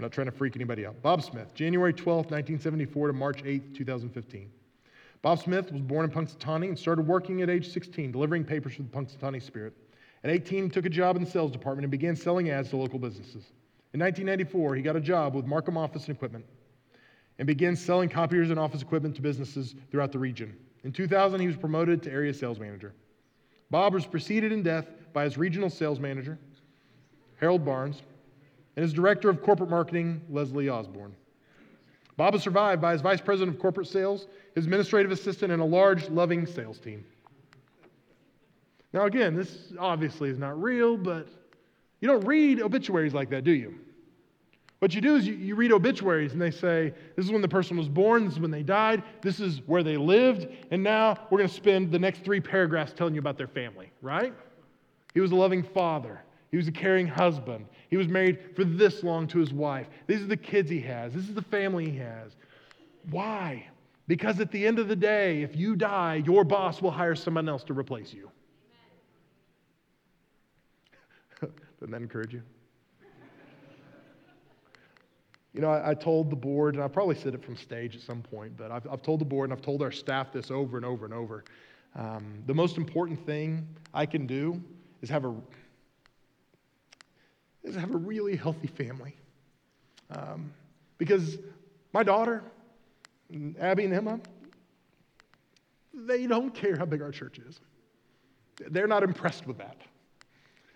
I'm 0.00 0.04
not 0.04 0.12
trying 0.12 0.28
to 0.28 0.32
freak 0.32 0.56
anybody 0.56 0.86
out. 0.86 1.02
Bob 1.02 1.22
Smith, 1.22 1.52
January 1.52 1.92
12, 1.92 2.30
1974 2.30 3.08
to 3.08 3.12
March 3.12 3.42
8, 3.44 3.74
2015. 3.74 4.50
Bob 5.20 5.38
Smith 5.38 5.70
was 5.70 5.82
born 5.82 6.06
in 6.06 6.10
Punxsutawney 6.10 6.68
and 6.68 6.78
started 6.78 7.06
working 7.06 7.42
at 7.42 7.50
age 7.50 7.70
16, 7.70 8.10
delivering 8.10 8.42
papers 8.42 8.76
for 8.76 8.82
the 8.82 8.88
Punxsutawney 8.88 9.42
Spirit. 9.42 9.74
At 10.24 10.30
18, 10.30 10.64
he 10.64 10.70
took 10.70 10.86
a 10.86 10.88
job 10.88 11.16
in 11.16 11.24
the 11.24 11.30
sales 11.30 11.52
department 11.52 11.84
and 11.84 11.90
began 11.90 12.16
selling 12.16 12.48
ads 12.48 12.70
to 12.70 12.78
local 12.78 12.98
businesses. 12.98 13.52
In 13.92 14.00
1994, 14.00 14.74
he 14.74 14.80
got 14.80 14.96
a 14.96 15.02
job 15.02 15.34
with 15.34 15.44
Markham 15.44 15.76
Office 15.76 16.06
and 16.06 16.16
Equipment 16.16 16.46
and 17.38 17.46
began 17.46 17.76
selling 17.76 18.08
copiers 18.08 18.48
and 18.48 18.58
office 18.58 18.80
equipment 18.80 19.14
to 19.16 19.20
businesses 19.20 19.74
throughout 19.90 20.12
the 20.12 20.18
region. 20.18 20.56
In 20.82 20.92
2000, 20.92 21.40
he 21.40 21.46
was 21.46 21.56
promoted 21.56 22.02
to 22.04 22.10
area 22.10 22.32
sales 22.32 22.58
manager. 22.58 22.94
Bob 23.70 23.92
was 23.92 24.06
preceded 24.06 24.50
in 24.50 24.62
death 24.62 24.86
by 25.12 25.24
his 25.24 25.36
regional 25.36 25.68
sales 25.68 26.00
manager, 26.00 26.38
Harold 27.38 27.66
Barnes, 27.66 28.00
and 28.80 28.86
his 28.86 28.94
director 28.94 29.28
of 29.28 29.42
corporate 29.42 29.68
marketing, 29.68 30.22
Leslie 30.30 30.70
Osborne. 30.70 31.14
Bob 32.16 32.34
is 32.34 32.42
survived 32.42 32.80
by 32.80 32.92
his 32.92 33.02
vice 33.02 33.20
president 33.20 33.54
of 33.54 33.60
corporate 33.60 33.86
sales, 33.86 34.26
his 34.54 34.64
administrative 34.64 35.12
assistant, 35.12 35.52
and 35.52 35.60
a 35.60 35.64
large, 35.64 36.08
loving 36.08 36.46
sales 36.46 36.78
team. 36.78 37.04
Now, 38.94 39.04
again, 39.04 39.36
this 39.36 39.74
obviously 39.78 40.30
is 40.30 40.38
not 40.38 40.58
real, 40.62 40.96
but 40.96 41.28
you 42.00 42.08
don't 42.08 42.24
read 42.24 42.62
obituaries 42.62 43.12
like 43.12 43.28
that, 43.28 43.44
do 43.44 43.50
you? 43.50 43.74
What 44.78 44.94
you 44.94 45.02
do 45.02 45.14
is 45.14 45.26
you, 45.26 45.34
you 45.34 45.56
read 45.56 45.72
obituaries 45.72 46.32
and 46.32 46.40
they 46.40 46.50
say, 46.50 46.94
this 47.16 47.26
is 47.26 47.32
when 47.32 47.42
the 47.42 47.48
person 47.48 47.76
was 47.76 47.86
born, 47.86 48.24
this 48.24 48.32
is 48.32 48.40
when 48.40 48.50
they 48.50 48.62
died, 48.62 49.02
this 49.20 49.40
is 49.40 49.60
where 49.66 49.82
they 49.82 49.98
lived, 49.98 50.48
and 50.70 50.82
now 50.82 51.18
we're 51.30 51.36
going 51.36 51.50
to 51.50 51.54
spend 51.54 51.92
the 51.92 51.98
next 51.98 52.24
three 52.24 52.40
paragraphs 52.40 52.94
telling 52.94 53.12
you 53.12 53.20
about 53.20 53.36
their 53.36 53.46
family, 53.46 53.90
right? 54.00 54.32
He 55.12 55.20
was 55.20 55.32
a 55.32 55.36
loving 55.36 55.62
father. 55.62 56.22
He 56.50 56.56
was 56.56 56.66
a 56.66 56.72
caring 56.72 57.06
husband. 57.06 57.66
He 57.88 57.96
was 57.96 58.08
married 58.08 58.56
for 58.56 58.64
this 58.64 59.02
long 59.02 59.26
to 59.28 59.38
his 59.38 59.52
wife. 59.52 59.88
These 60.06 60.22
are 60.22 60.26
the 60.26 60.36
kids 60.36 60.68
he 60.68 60.80
has. 60.80 61.12
This 61.12 61.28
is 61.28 61.34
the 61.34 61.42
family 61.42 61.90
he 61.90 61.98
has. 61.98 62.32
Why? 63.10 63.68
Because 64.08 64.40
at 64.40 64.50
the 64.50 64.66
end 64.66 64.80
of 64.80 64.88
the 64.88 64.96
day, 64.96 65.42
if 65.42 65.54
you 65.54 65.76
die, 65.76 66.22
your 66.26 66.42
boss 66.42 66.82
will 66.82 66.90
hire 66.90 67.14
someone 67.14 67.48
else 67.48 67.62
to 67.64 67.72
replace 67.72 68.12
you. 68.12 68.30
Doesn't 71.40 71.92
that 71.92 72.02
encourage 72.02 72.34
you? 72.34 72.42
You 75.52 75.60
know, 75.60 75.70
I, 75.70 75.90
I, 75.90 75.94
told 75.94 76.30
the 76.30 76.36
board, 76.36 76.76
and 76.76 76.84
I 76.84 76.86
probably 76.86 77.16
said 77.16 77.34
it 77.34 77.44
from 77.44 77.56
stage 77.56 77.96
at 77.96 78.02
some 78.02 78.22
point, 78.22 78.56
but 78.56 78.70
I've, 78.70 78.86
I've 78.88 79.02
told 79.02 79.20
the 79.20 79.24
board 79.24 79.50
and 79.50 79.56
I've 79.56 79.64
told 79.64 79.82
our 79.82 79.90
staff 79.90 80.32
this 80.32 80.50
over 80.50 80.76
and 80.76 80.86
over 80.86 81.04
and 81.04 81.12
over. 81.12 81.44
Um, 81.96 82.42
the 82.46 82.54
most 82.54 82.76
important 82.76 83.24
thing 83.26 83.66
I 83.92 84.06
can 84.06 84.28
do 84.28 84.62
is 85.02 85.10
have 85.10 85.24
a 85.24 85.34
is 87.62 87.74
have 87.76 87.94
a 87.94 87.98
really 87.98 88.36
healthy 88.36 88.68
family. 88.68 89.14
Um, 90.10 90.52
because 90.98 91.38
my 91.92 92.02
daughter, 92.02 92.42
Abby 93.58 93.84
and 93.84 93.94
Emma, 93.94 94.20
they 95.94 96.26
don't 96.26 96.54
care 96.54 96.76
how 96.76 96.84
big 96.84 97.02
our 97.02 97.10
church 97.10 97.38
is. 97.38 97.60
They're 98.70 98.86
not 98.86 99.02
impressed 99.02 99.46
with 99.46 99.58
that. 99.58 99.76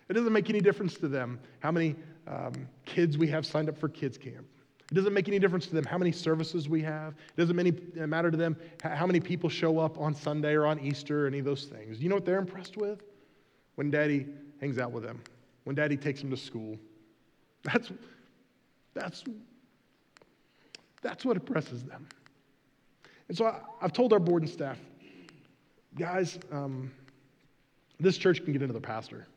It 0.09 0.13
doesn't 0.13 0.33
make 0.33 0.49
any 0.49 0.61
difference 0.61 0.95
to 0.95 1.07
them 1.07 1.39
how 1.59 1.71
many 1.71 1.95
um, 2.27 2.67
kids 2.85 3.17
we 3.17 3.27
have 3.27 3.45
signed 3.45 3.69
up 3.69 3.77
for 3.77 3.89
kids 3.89 4.17
camp. 4.17 4.45
It 4.91 4.93
doesn't 4.93 5.13
make 5.13 5.27
any 5.27 5.39
difference 5.39 5.65
to 5.67 5.73
them 5.73 5.83
how 5.83 5.97
many 5.97 6.11
services 6.11 6.69
we 6.69 6.83
have. 6.83 7.13
It 7.13 7.41
doesn't 7.41 7.55
many, 7.55 7.73
matter 7.95 8.29
to 8.29 8.37
them 8.37 8.55
how 8.83 9.07
many 9.07 9.19
people 9.19 9.49
show 9.49 9.79
up 9.79 9.99
on 9.99 10.13
Sunday 10.13 10.53
or 10.53 10.67
on 10.67 10.79
Easter 10.79 11.25
or 11.25 11.27
any 11.27 11.39
of 11.39 11.45
those 11.45 11.65
things. 11.65 12.01
You 12.01 12.09
know 12.09 12.15
what 12.15 12.25
they're 12.25 12.37
impressed 12.37 12.77
with? 12.77 13.01
When 13.75 13.89
daddy 13.89 14.27
hangs 14.61 14.77
out 14.77 14.91
with 14.91 15.03
them, 15.03 15.21
when 15.65 15.75
daddy 15.75 15.97
takes 15.97 16.21
them 16.21 16.29
to 16.29 16.37
school. 16.37 16.77
That's, 17.63 17.91
that's, 18.93 19.23
that's 21.01 21.25
what 21.25 21.35
oppresses 21.35 21.83
them. 21.83 22.07
And 23.27 23.37
so 23.37 23.45
I, 23.45 23.59
have 23.81 23.91
told 23.91 24.13
our 24.13 24.19
board 24.19 24.43
and 24.43 24.51
staff, 24.51 24.79
guys, 25.97 26.39
um, 26.51 26.91
this 27.99 28.17
church 28.17 28.43
can 28.43 28.53
get 28.53 28.61
another 28.61 28.79
pastor. 28.79 29.27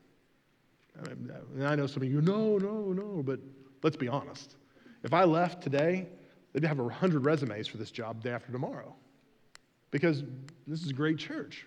And 1.05 1.65
I 1.65 1.75
know 1.75 1.87
some 1.87 2.03
of 2.03 2.09
you, 2.09 2.21
no, 2.21 2.59
no, 2.59 2.93
no, 2.93 3.23
but 3.23 3.41
let's 3.83 3.97
be 3.97 4.09
honest. 4.09 4.57
If 5.05 5.15
I 5.15 5.25
left 5.25 5.63
today, 5.63 6.09
they'd 6.53 6.65
have 6.65 6.79
100 6.79 7.25
resumes 7.25 7.69
for 7.69 7.79
this 7.79 7.91
job 7.91 8.23
day 8.23 8.31
after 8.31 8.53
tomorrow. 8.53 8.95
Because 9.91 10.25
this 10.67 10.83
is 10.83 10.91
a 10.91 10.95
great 10.95 11.19
church. 11.19 11.67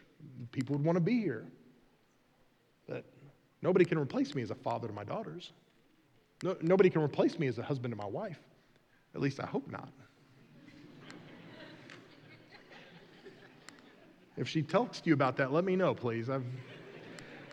People 0.51 0.75
would 0.75 0.85
want 0.85 0.97
to 0.97 1.01
be 1.01 1.19
here. 1.19 1.47
Nobody 3.61 3.85
can 3.85 3.97
replace 3.97 4.33
me 4.33 4.41
as 4.41 4.51
a 4.51 4.55
father 4.55 4.87
to 4.87 4.93
my 4.93 5.03
daughters. 5.03 5.51
No, 6.43 6.55
nobody 6.61 6.89
can 6.89 7.01
replace 7.01 7.37
me 7.37 7.47
as 7.47 7.59
a 7.59 7.63
husband 7.63 7.91
to 7.91 7.97
my 7.97 8.05
wife. 8.05 8.39
At 9.13 9.21
least 9.21 9.39
I 9.39 9.45
hope 9.45 9.69
not. 9.69 9.89
if 14.37 14.47
she 14.47 14.63
talks 14.63 15.01
to 15.01 15.09
you 15.09 15.13
about 15.13 15.37
that, 15.37 15.51
let 15.51 15.63
me 15.63 15.75
know, 15.75 15.93
please. 15.93 16.29
I've, 16.29 16.45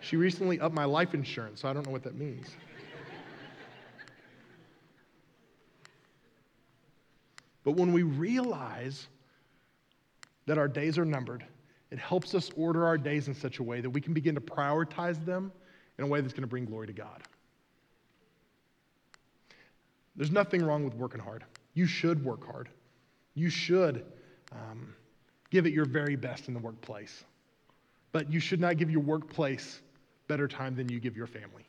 she 0.00 0.16
recently 0.16 0.58
upped 0.60 0.74
my 0.74 0.86
life 0.86 1.12
insurance, 1.12 1.60
so 1.60 1.68
I 1.68 1.72
don't 1.72 1.84
know 1.84 1.92
what 1.92 2.04
that 2.04 2.14
means. 2.14 2.48
But 7.64 7.76
when 7.76 7.92
we 7.92 8.02
realize 8.02 9.08
that 10.46 10.56
our 10.56 10.68
days 10.68 10.96
are 10.96 11.04
numbered, 11.04 11.44
it 11.90 11.98
helps 11.98 12.34
us 12.34 12.50
order 12.56 12.86
our 12.86 12.96
days 12.96 13.28
in 13.28 13.34
such 13.34 13.58
a 13.58 13.62
way 13.62 13.82
that 13.82 13.90
we 13.90 14.00
can 14.00 14.14
begin 14.14 14.34
to 14.36 14.40
prioritize 14.40 15.22
them 15.26 15.52
in 15.98 16.04
a 16.04 16.06
way 16.06 16.20
that's 16.20 16.32
going 16.32 16.42
to 16.42 16.48
bring 16.48 16.64
glory 16.64 16.86
to 16.86 16.92
God. 16.92 17.22
There's 20.16 20.30
nothing 20.30 20.64
wrong 20.64 20.84
with 20.84 20.94
working 20.94 21.20
hard. 21.20 21.44
You 21.74 21.86
should 21.86 22.24
work 22.24 22.44
hard. 22.44 22.68
You 23.34 23.50
should 23.50 24.04
um, 24.52 24.94
give 25.50 25.66
it 25.66 25.72
your 25.72 25.84
very 25.84 26.16
best 26.16 26.48
in 26.48 26.54
the 26.54 26.60
workplace. 26.60 27.24
But 28.12 28.32
you 28.32 28.40
should 28.40 28.60
not 28.60 28.78
give 28.78 28.90
your 28.90 29.00
workplace 29.00 29.80
better 30.26 30.48
time 30.48 30.74
than 30.74 30.88
you 30.88 30.98
give 30.98 31.16
your 31.16 31.26
family. 31.26 31.64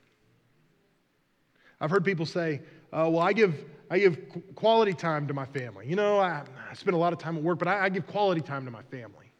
I've 1.82 1.92
heard 1.92 2.04
people 2.04 2.26
say, 2.26 2.62
uh, 2.92 3.08
well, 3.10 3.20
I 3.20 3.34
give, 3.34 3.56
I 3.90 4.00
give 4.00 4.18
quality 4.56 4.94
time 4.94 5.28
to 5.28 5.34
my 5.34 5.46
family. 5.46 5.88
You 5.88 5.96
know, 5.96 6.20
I, 6.20 6.44
I 6.70 6.74
spend 6.74 6.96
a 6.96 6.98
lot 7.00 7.14
of 7.14 7.20
time 7.20 7.38
at 7.38 7.44
work, 7.44 7.60
but 7.60 7.68
I, 7.68 7.86
I 7.86 7.90
give 7.90 8.08
quality 8.08 8.42
time 8.42 8.66
to 8.66 8.72
my 8.72 8.82
family. 8.84 9.32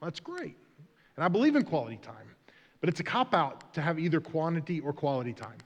Well, 0.00 0.10
that's 0.10 0.20
great. 0.20 0.56
And 1.16 1.24
I 1.24 1.28
believe 1.28 1.56
in 1.56 1.64
quality 1.64 1.98
time. 1.98 2.35
But 2.80 2.88
it's 2.88 3.00
a 3.00 3.04
cop 3.04 3.34
out 3.34 3.72
to 3.74 3.80
have 3.80 3.98
either 3.98 4.20
quantity 4.20 4.80
or 4.80 4.92
quality 4.92 5.32
time. 5.32 5.58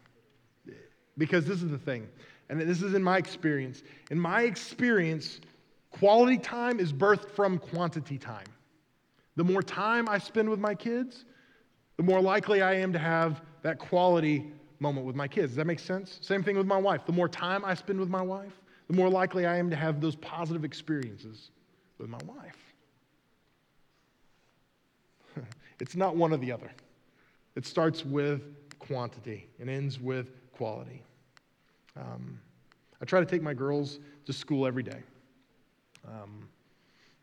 Because 1.19 1.45
this 1.45 1.63
is 1.63 1.71
the 1.71 1.79
thing 1.79 2.09
and 2.51 2.61
this 2.61 2.83
is 2.83 2.95
in 2.95 3.03
my 3.03 3.17
experience. 3.17 3.85
In 4.11 4.19
my 4.19 4.43
experience, 4.43 5.41
quality 5.93 6.37
time 6.37 6.81
is 6.81 6.93
birthed 6.93 7.31
from 7.31 7.59
quantity 7.59 8.19
time. 8.19 8.47
The 9.37 9.45
more 9.45 9.63
time 9.63 10.09
I 10.09 10.19
spend 10.19 10.51
with 10.51 10.59
my 10.59 10.75
kids, 10.75 11.25
the 11.97 12.03
more 12.03 12.21
likely 12.21 12.61
I 12.61 12.75
am 12.75 12.93
to 12.93 12.99
have 12.99 13.43
that 13.63 13.79
quality 13.79 14.53
moment 14.81 15.07
with 15.07 15.15
my 15.15 15.29
kids. 15.29 15.49
Does 15.49 15.57
that 15.57 15.67
make 15.67 15.79
sense? 15.79 16.19
Same 16.23 16.43
thing 16.43 16.57
with 16.57 16.67
my 16.67 16.77
wife. 16.77 17.07
The 17.07 17.13
more 17.13 17.29
time 17.29 17.65
I 17.65 17.75
spend 17.75 18.01
with 18.01 18.09
my 18.09 18.23
wife, 18.23 18.61
the 18.89 18.97
more 18.97 19.09
likely 19.09 19.47
I 19.47 19.57
am 19.57 19.71
to 19.71 19.77
have 19.77 20.01
those 20.01 20.17
positive 20.17 20.65
experiences 20.65 21.51
with 21.99 22.09
my 22.09 22.19
wife. 22.27 22.75
it's 25.79 25.95
not 25.95 26.17
one 26.17 26.33
or 26.33 26.39
the 26.39 26.51
other. 26.51 26.73
It 27.57 27.67
starts 27.67 28.05
with 28.05 28.43
quantity 28.79 29.49
and 29.59 29.69
ends 29.69 30.01
with 30.01 30.29
quality. 30.53 31.03
Um, 31.97 32.41
I 33.01 33.05
try 33.05 33.21
to 33.21 33.27
take 33.27 33.43
my 33.43 33.55
girls 33.55 33.99
to 34.27 34.33
school 34.33 34.67
every 34.67 34.83
day. 34.83 35.03
Um, 36.07 36.49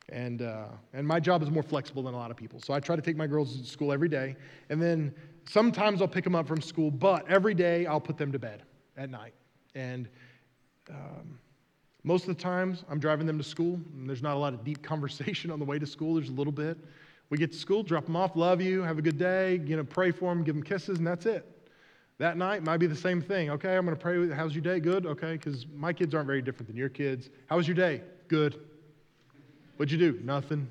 and, 0.10 0.42
uh, 0.42 0.68
and 0.94 1.06
my 1.06 1.20
job 1.20 1.44
is 1.44 1.50
more 1.50 1.64
flexible 1.64 2.04
than 2.04 2.14
a 2.14 2.18
lot 2.18 2.32
of 2.32 2.38
people. 2.38 2.62
So 2.62 2.74
I 2.74 2.80
try 2.80 2.96
to 2.96 3.02
take 3.02 3.18
my 3.18 3.28
girls 3.28 3.58
to 3.58 3.66
school 3.66 3.92
every 3.92 4.08
day. 4.08 4.36
And 4.70 4.82
then 4.82 5.14
sometimes 5.50 6.02
I'll 6.02 6.08
pick 6.08 6.24
them 6.24 6.36
up 6.36 6.48
from 6.48 6.62
school, 6.62 6.92
but 6.92 7.28
every 7.30 7.54
day 7.54 7.86
I'll 7.86 8.00
put 8.00 8.18
them 8.18 8.32
to 8.32 8.40
bed 8.40 8.64
at 8.96 9.10
night. 9.10 9.34
And 9.76 10.08
um, 10.90 11.38
most 12.04 12.28
of 12.28 12.36
the 12.36 12.42
times 12.42 12.86
I'm 12.90 13.00
driving 13.00 13.28
them 13.28 13.38
to 13.38 13.44
school, 13.44 13.80
and 13.94 14.08
there's 14.08 14.24
not 14.24 14.36
a 14.36 14.40
lot 14.40 14.54
of 14.54 14.64
deep 14.64 14.82
conversation 14.84 15.52
on 15.52 15.60
the 15.60 15.66
way 15.66 15.78
to 15.78 15.86
school. 15.86 16.16
There's 16.16 16.30
a 16.30 16.34
little 16.34 16.54
bit. 16.54 16.78
We 17.30 17.38
get 17.38 17.52
to 17.52 17.58
school, 17.58 17.84
drop 17.84 18.06
them 18.06 18.16
off, 18.16 18.36
love 18.36 18.62
you, 18.62 18.84
have 18.84 18.98
a 18.98 19.02
good 19.02 19.18
day, 19.18 19.62
you 19.66 19.76
know, 19.76 19.84
pray 19.84 20.12
for 20.12 20.34
them, 20.34 20.44
give 20.44 20.56
them 20.56 20.64
kisses, 20.64 20.98
and 20.98 21.06
that's 21.06 21.26
it. 21.26 21.46
That 22.20 22.38
night 22.38 22.64
might 22.64 22.78
be 22.78 22.88
the 22.88 22.96
same 22.96 23.22
thing. 23.22 23.52
Okay, 23.52 23.76
I'm 23.76 23.86
going 23.86 23.96
to 23.96 24.02
pray. 24.02 24.30
How's 24.30 24.56
your 24.56 24.64
day? 24.64 24.80
Good. 24.80 25.06
Okay, 25.06 25.34
because 25.34 25.68
my 25.76 25.94
kids 25.94 26.16
aren't 26.16 26.26
very 26.26 26.42
different 26.42 26.68
than 26.68 26.76
your 26.76 26.90
kids. 26.90 27.30
How 27.48 27.58
was 27.58 27.68
your 27.68 27.76
day? 27.76 28.02
Good. 28.28 28.60
What'd 29.76 29.92
you 29.92 30.00
do? 30.00 30.20
Nothing. 30.24 30.68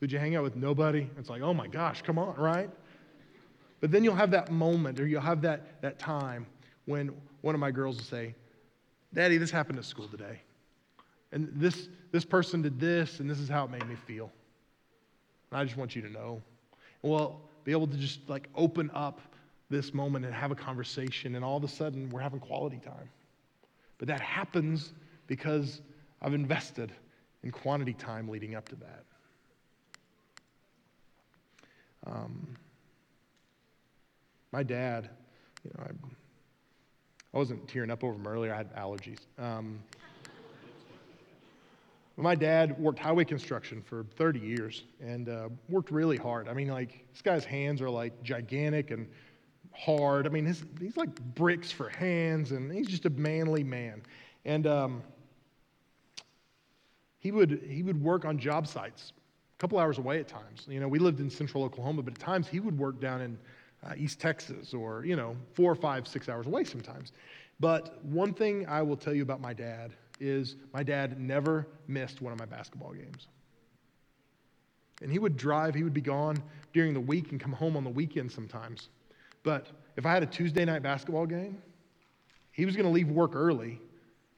Did 0.00 0.12
you 0.12 0.18
hang 0.18 0.36
out 0.36 0.44
with 0.44 0.56
nobody? 0.56 1.10
It's 1.18 1.28
like, 1.28 1.42
oh 1.42 1.52
my 1.52 1.66
gosh, 1.66 2.02
come 2.02 2.18
on, 2.18 2.34
right? 2.36 2.70
But 3.80 3.90
then 3.90 4.04
you'll 4.04 4.14
have 4.14 4.30
that 4.30 4.50
moment 4.50 5.00
or 5.00 5.06
you'll 5.06 5.20
have 5.20 5.42
that, 5.42 5.82
that 5.82 5.98
time 5.98 6.46
when 6.86 7.10
one 7.40 7.54
of 7.54 7.60
my 7.60 7.70
girls 7.70 7.96
will 7.96 8.04
say, 8.04 8.34
Daddy, 9.12 9.36
this 9.36 9.50
happened 9.50 9.78
at 9.78 9.84
school 9.84 10.06
today. 10.06 10.40
And 11.32 11.48
this, 11.54 11.88
this 12.12 12.24
person 12.24 12.62
did 12.62 12.80
this, 12.80 13.20
and 13.20 13.30
this 13.30 13.38
is 13.38 13.48
how 13.48 13.64
it 13.64 13.70
made 13.70 13.86
me 13.88 13.94
feel. 13.94 14.30
And 15.50 15.60
I 15.60 15.64
just 15.64 15.76
want 15.76 15.94
you 15.94 16.02
to 16.02 16.10
know. 16.10 16.42
Well, 17.02 17.40
be 17.64 17.72
able 17.72 17.86
to 17.86 17.96
just 17.96 18.28
like 18.28 18.48
open 18.54 18.90
up 18.94 19.20
this 19.68 19.94
moment 19.94 20.24
and 20.24 20.34
have 20.34 20.50
a 20.50 20.56
conversation, 20.56 21.36
and 21.36 21.44
all 21.44 21.56
of 21.56 21.64
a 21.64 21.68
sudden 21.68 22.10
we're 22.10 22.20
having 22.20 22.40
quality 22.40 22.80
time. 22.84 23.08
But 23.98 24.08
that 24.08 24.20
happens 24.20 24.92
because 25.26 25.80
I've 26.20 26.34
invested 26.34 26.92
in 27.42 27.50
quantity 27.50 27.92
time 27.92 28.28
leading 28.28 28.54
up 28.54 28.68
to 28.70 28.76
that. 28.76 29.04
Um, 32.06 32.56
my 34.52 34.62
dad, 34.62 35.10
you 35.64 35.70
know, 35.76 35.84
I, 35.84 35.90
I, 37.34 37.38
wasn't 37.38 37.68
tearing 37.68 37.90
up 37.90 38.02
over 38.02 38.14
him 38.14 38.26
earlier, 38.26 38.52
I 38.52 38.56
had 38.56 38.74
allergies. 38.74 39.18
Um, 39.38 39.80
my 42.20 42.34
dad 42.34 42.78
worked 42.78 42.98
highway 42.98 43.24
construction 43.24 43.82
for 43.82 44.04
30 44.16 44.40
years 44.40 44.84
and 45.00 45.28
uh, 45.28 45.48
worked 45.68 45.90
really 45.90 46.16
hard. 46.16 46.48
I 46.48 46.54
mean, 46.54 46.68
like, 46.68 47.06
this 47.12 47.22
guy's 47.22 47.44
hands 47.44 47.80
are 47.80 47.90
like 47.90 48.22
gigantic 48.22 48.90
and 48.90 49.06
hard. 49.72 50.26
I 50.26 50.30
mean, 50.30 50.44
his, 50.44 50.62
he's 50.78 50.96
like 50.96 51.20
bricks 51.34 51.70
for 51.70 51.88
hands, 51.88 52.52
and 52.52 52.70
he's 52.72 52.88
just 52.88 53.06
a 53.06 53.10
manly 53.10 53.64
man. 53.64 54.02
And 54.44 54.66
um, 54.66 55.02
he, 57.18 57.32
would, 57.32 57.62
he 57.68 57.82
would 57.82 58.02
work 58.02 58.24
on 58.24 58.38
job 58.38 58.66
sites 58.66 59.12
a 59.56 59.60
couple 59.60 59.78
hours 59.78 59.98
away 59.98 60.18
at 60.18 60.28
times. 60.28 60.66
You 60.68 60.80
know, 60.80 60.88
we 60.88 60.98
lived 60.98 61.20
in 61.20 61.30
central 61.30 61.64
Oklahoma, 61.64 62.02
but 62.02 62.14
at 62.14 62.20
times 62.20 62.48
he 62.48 62.60
would 62.60 62.78
work 62.78 63.00
down 63.00 63.20
in 63.20 63.38
uh, 63.84 63.94
East 63.96 64.20
Texas 64.20 64.74
or, 64.74 65.04
you 65.04 65.16
know, 65.16 65.36
four 65.54 65.70
or 65.70 65.76
five, 65.76 66.06
six 66.06 66.28
hours 66.28 66.46
away 66.46 66.64
sometimes. 66.64 67.12
But 67.60 68.02
one 68.04 68.32
thing 68.32 68.66
I 68.66 68.82
will 68.82 68.96
tell 68.96 69.14
you 69.14 69.22
about 69.22 69.40
my 69.40 69.52
dad 69.52 69.92
is 70.20 70.56
my 70.72 70.82
dad 70.82 71.18
never 71.18 71.66
missed 71.88 72.20
one 72.20 72.32
of 72.32 72.38
my 72.38 72.44
basketball 72.44 72.92
games. 72.92 73.26
And 75.02 75.10
he 75.10 75.18
would 75.18 75.36
drive, 75.36 75.74
he 75.74 75.82
would 75.82 75.94
be 75.94 76.02
gone 76.02 76.36
during 76.72 76.92
the 76.92 77.00
week 77.00 77.32
and 77.32 77.40
come 77.40 77.52
home 77.52 77.76
on 77.76 77.84
the 77.84 77.90
weekend 77.90 78.30
sometimes. 78.30 78.90
But 79.42 79.68
if 79.96 80.04
I 80.04 80.12
had 80.12 80.22
a 80.22 80.26
Tuesday 80.26 80.64
night 80.64 80.82
basketball 80.82 81.26
game, 81.26 81.62
he 82.52 82.66
was 82.66 82.76
going 82.76 82.86
to 82.86 82.92
leave 82.92 83.08
work 83.08 83.34
early 83.34 83.80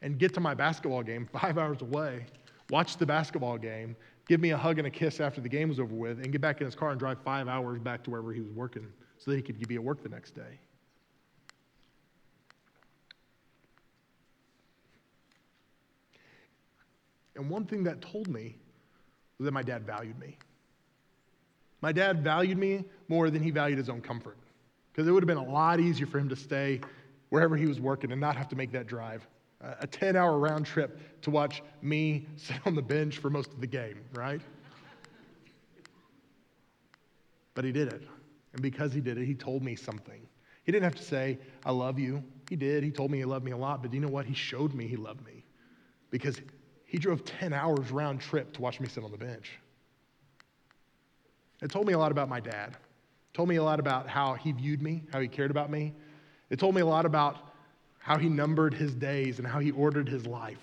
and 0.00 0.18
get 0.18 0.32
to 0.34 0.40
my 0.40 0.54
basketball 0.54 1.02
game 1.02 1.28
five 1.40 1.58
hours 1.58 1.82
away, 1.82 2.26
watch 2.70 2.96
the 2.96 3.06
basketball 3.06 3.58
game, 3.58 3.96
give 4.28 4.40
me 4.40 4.50
a 4.50 4.56
hug 4.56 4.78
and 4.78 4.86
a 4.86 4.90
kiss 4.90 5.20
after 5.20 5.40
the 5.40 5.48
game 5.48 5.68
was 5.68 5.80
over 5.80 5.94
with, 5.94 6.18
and 6.20 6.30
get 6.30 6.40
back 6.40 6.60
in 6.60 6.64
his 6.64 6.76
car 6.76 6.90
and 6.90 7.00
drive 7.00 7.18
five 7.24 7.48
hours 7.48 7.80
back 7.80 8.04
to 8.04 8.10
wherever 8.10 8.32
he 8.32 8.40
was 8.40 8.52
working 8.52 8.86
so 9.18 9.30
that 9.30 9.36
he 9.36 9.42
could 9.42 9.58
be 9.66 9.74
at 9.74 9.82
work 9.82 10.02
the 10.02 10.08
next 10.08 10.34
day. 10.34 10.58
And 17.36 17.48
one 17.48 17.64
thing 17.64 17.84
that 17.84 18.00
told 18.00 18.28
me 18.28 18.56
was 19.38 19.46
that 19.46 19.52
my 19.52 19.62
dad 19.62 19.84
valued 19.86 20.18
me. 20.18 20.36
My 21.80 21.92
dad 21.92 22.22
valued 22.22 22.58
me 22.58 22.84
more 23.08 23.30
than 23.30 23.42
he 23.42 23.50
valued 23.50 23.78
his 23.78 23.88
own 23.88 24.00
comfort. 24.00 24.36
Because 24.92 25.08
it 25.08 25.10
would 25.10 25.22
have 25.22 25.28
been 25.28 25.38
a 25.38 25.50
lot 25.50 25.80
easier 25.80 26.06
for 26.06 26.18
him 26.18 26.28
to 26.28 26.36
stay 26.36 26.80
wherever 27.30 27.56
he 27.56 27.66
was 27.66 27.80
working 27.80 28.12
and 28.12 28.20
not 28.20 28.36
have 28.36 28.48
to 28.50 28.56
make 28.56 28.70
that 28.72 28.86
drive. 28.86 29.26
A 29.80 29.86
10 29.86 30.16
hour 30.16 30.38
round 30.38 30.66
trip 30.66 31.22
to 31.22 31.30
watch 31.30 31.62
me 31.80 32.26
sit 32.36 32.56
on 32.66 32.74
the 32.74 32.82
bench 32.82 33.18
for 33.18 33.30
most 33.30 33.52
of 33.52 33.60
the 33.60 33.66
game, 33.66 33.98
right? 34.14 34.40
But 37.54 37.64
he 37.64 37.72
did 37.72 37.92
it. 37.92 38.02
And 38.52 38.62
because 38.62 38.92
he 38.92 39.00
did 39.00 39.18
it, 39.18 39.24
he 39.24 39.34
told 39.34 39.62
me 39.62 39.76
something. 39.76 40.20
He 40.64 40.72
didn't 40.72 40.84
have 40.84 40.94
to 40.96 41.02
say, 41.02 41.38
I 41.64 41.72
love 41.72 41.98
you. 41.98 42.22
He 42.48 42.56
did. 42.56 42.84
He 42.84 42.90
told 42.90 43.10
me 43.10 43.18
he 43.18 43.24
loved 43.24 43.44
me 43.44 43.52
a 43.52 43.56
lot. 43.56 43.82
But 43.82 43.90
do 43.90 43.96
you 43.96 44.02
know 44.02 44.12
what? 44.12 44.26
He 44.26 44.34
showed 44.34 44.74
me 44.74 44.86
he 44.86 44.96
loved 44.96 45.24
me 45.24 45.44
because 46.10 46.40
he 46.92 46.98
drove 46.98 47.24
10 47.24 47.54
hours 47.54 47.90
round 47.90 48.20
trip 48.20 48.52
to 48.52 48.60
watch 48.60 48.78
me 48.78 48.86
sit 48.86 49.02
on 49.02 49.10
the 49.10 49.16
bench. 49.16 49.52
It 51.62 51.70
told 51.70 51.86
me 51.86 51.94
a 51.94 51.98
lot 51.98 52.12
about 52.12 52.28
my 52.28 52.38
dad. 52.38 52.72
It 52.72 53.34
told 53.34 53.48
me 53.48 53.56
a 53.56 53.62
lot 53.62 53.80
about 53.80 54.06
how 54.06 54.34
he 54.34 54.52
viewed 54.52 54.82
me, 54.82 55.02
how 55.10 55.18
he 55.18 55.26
cared 55.26 55.50
about 55.50 55.70
me. 55.70 55.94
It 56.50 56.58
told 56.58 56.74
me 56.74 56.82
a 56.82 56.86
lot 56.86 57.06
about 57.06 57.54
how 57.98 58.18
he 58.18 58.28
numbered 58.28 58.74
his 58.74 58.94
days 58.94 59.38
and 59.38 59.48
how 59.48 59.58
he 59.58 59.70
ordered 59.70 60.06
his 60.06 60.26
life. 60.26 60.60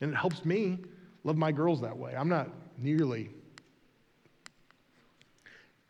And 0.00 0.12
it 0.12 0.16
helps 0.16 0.44
me 0.44 0.78
love 1.22 1.36
my 1.36 1.52
girls 1.52 1.80
that 1.82 1.96
way. 1.96 2.16
I'm 2.16 2.28
not 2.28 2.48
nearly 2.76 3.30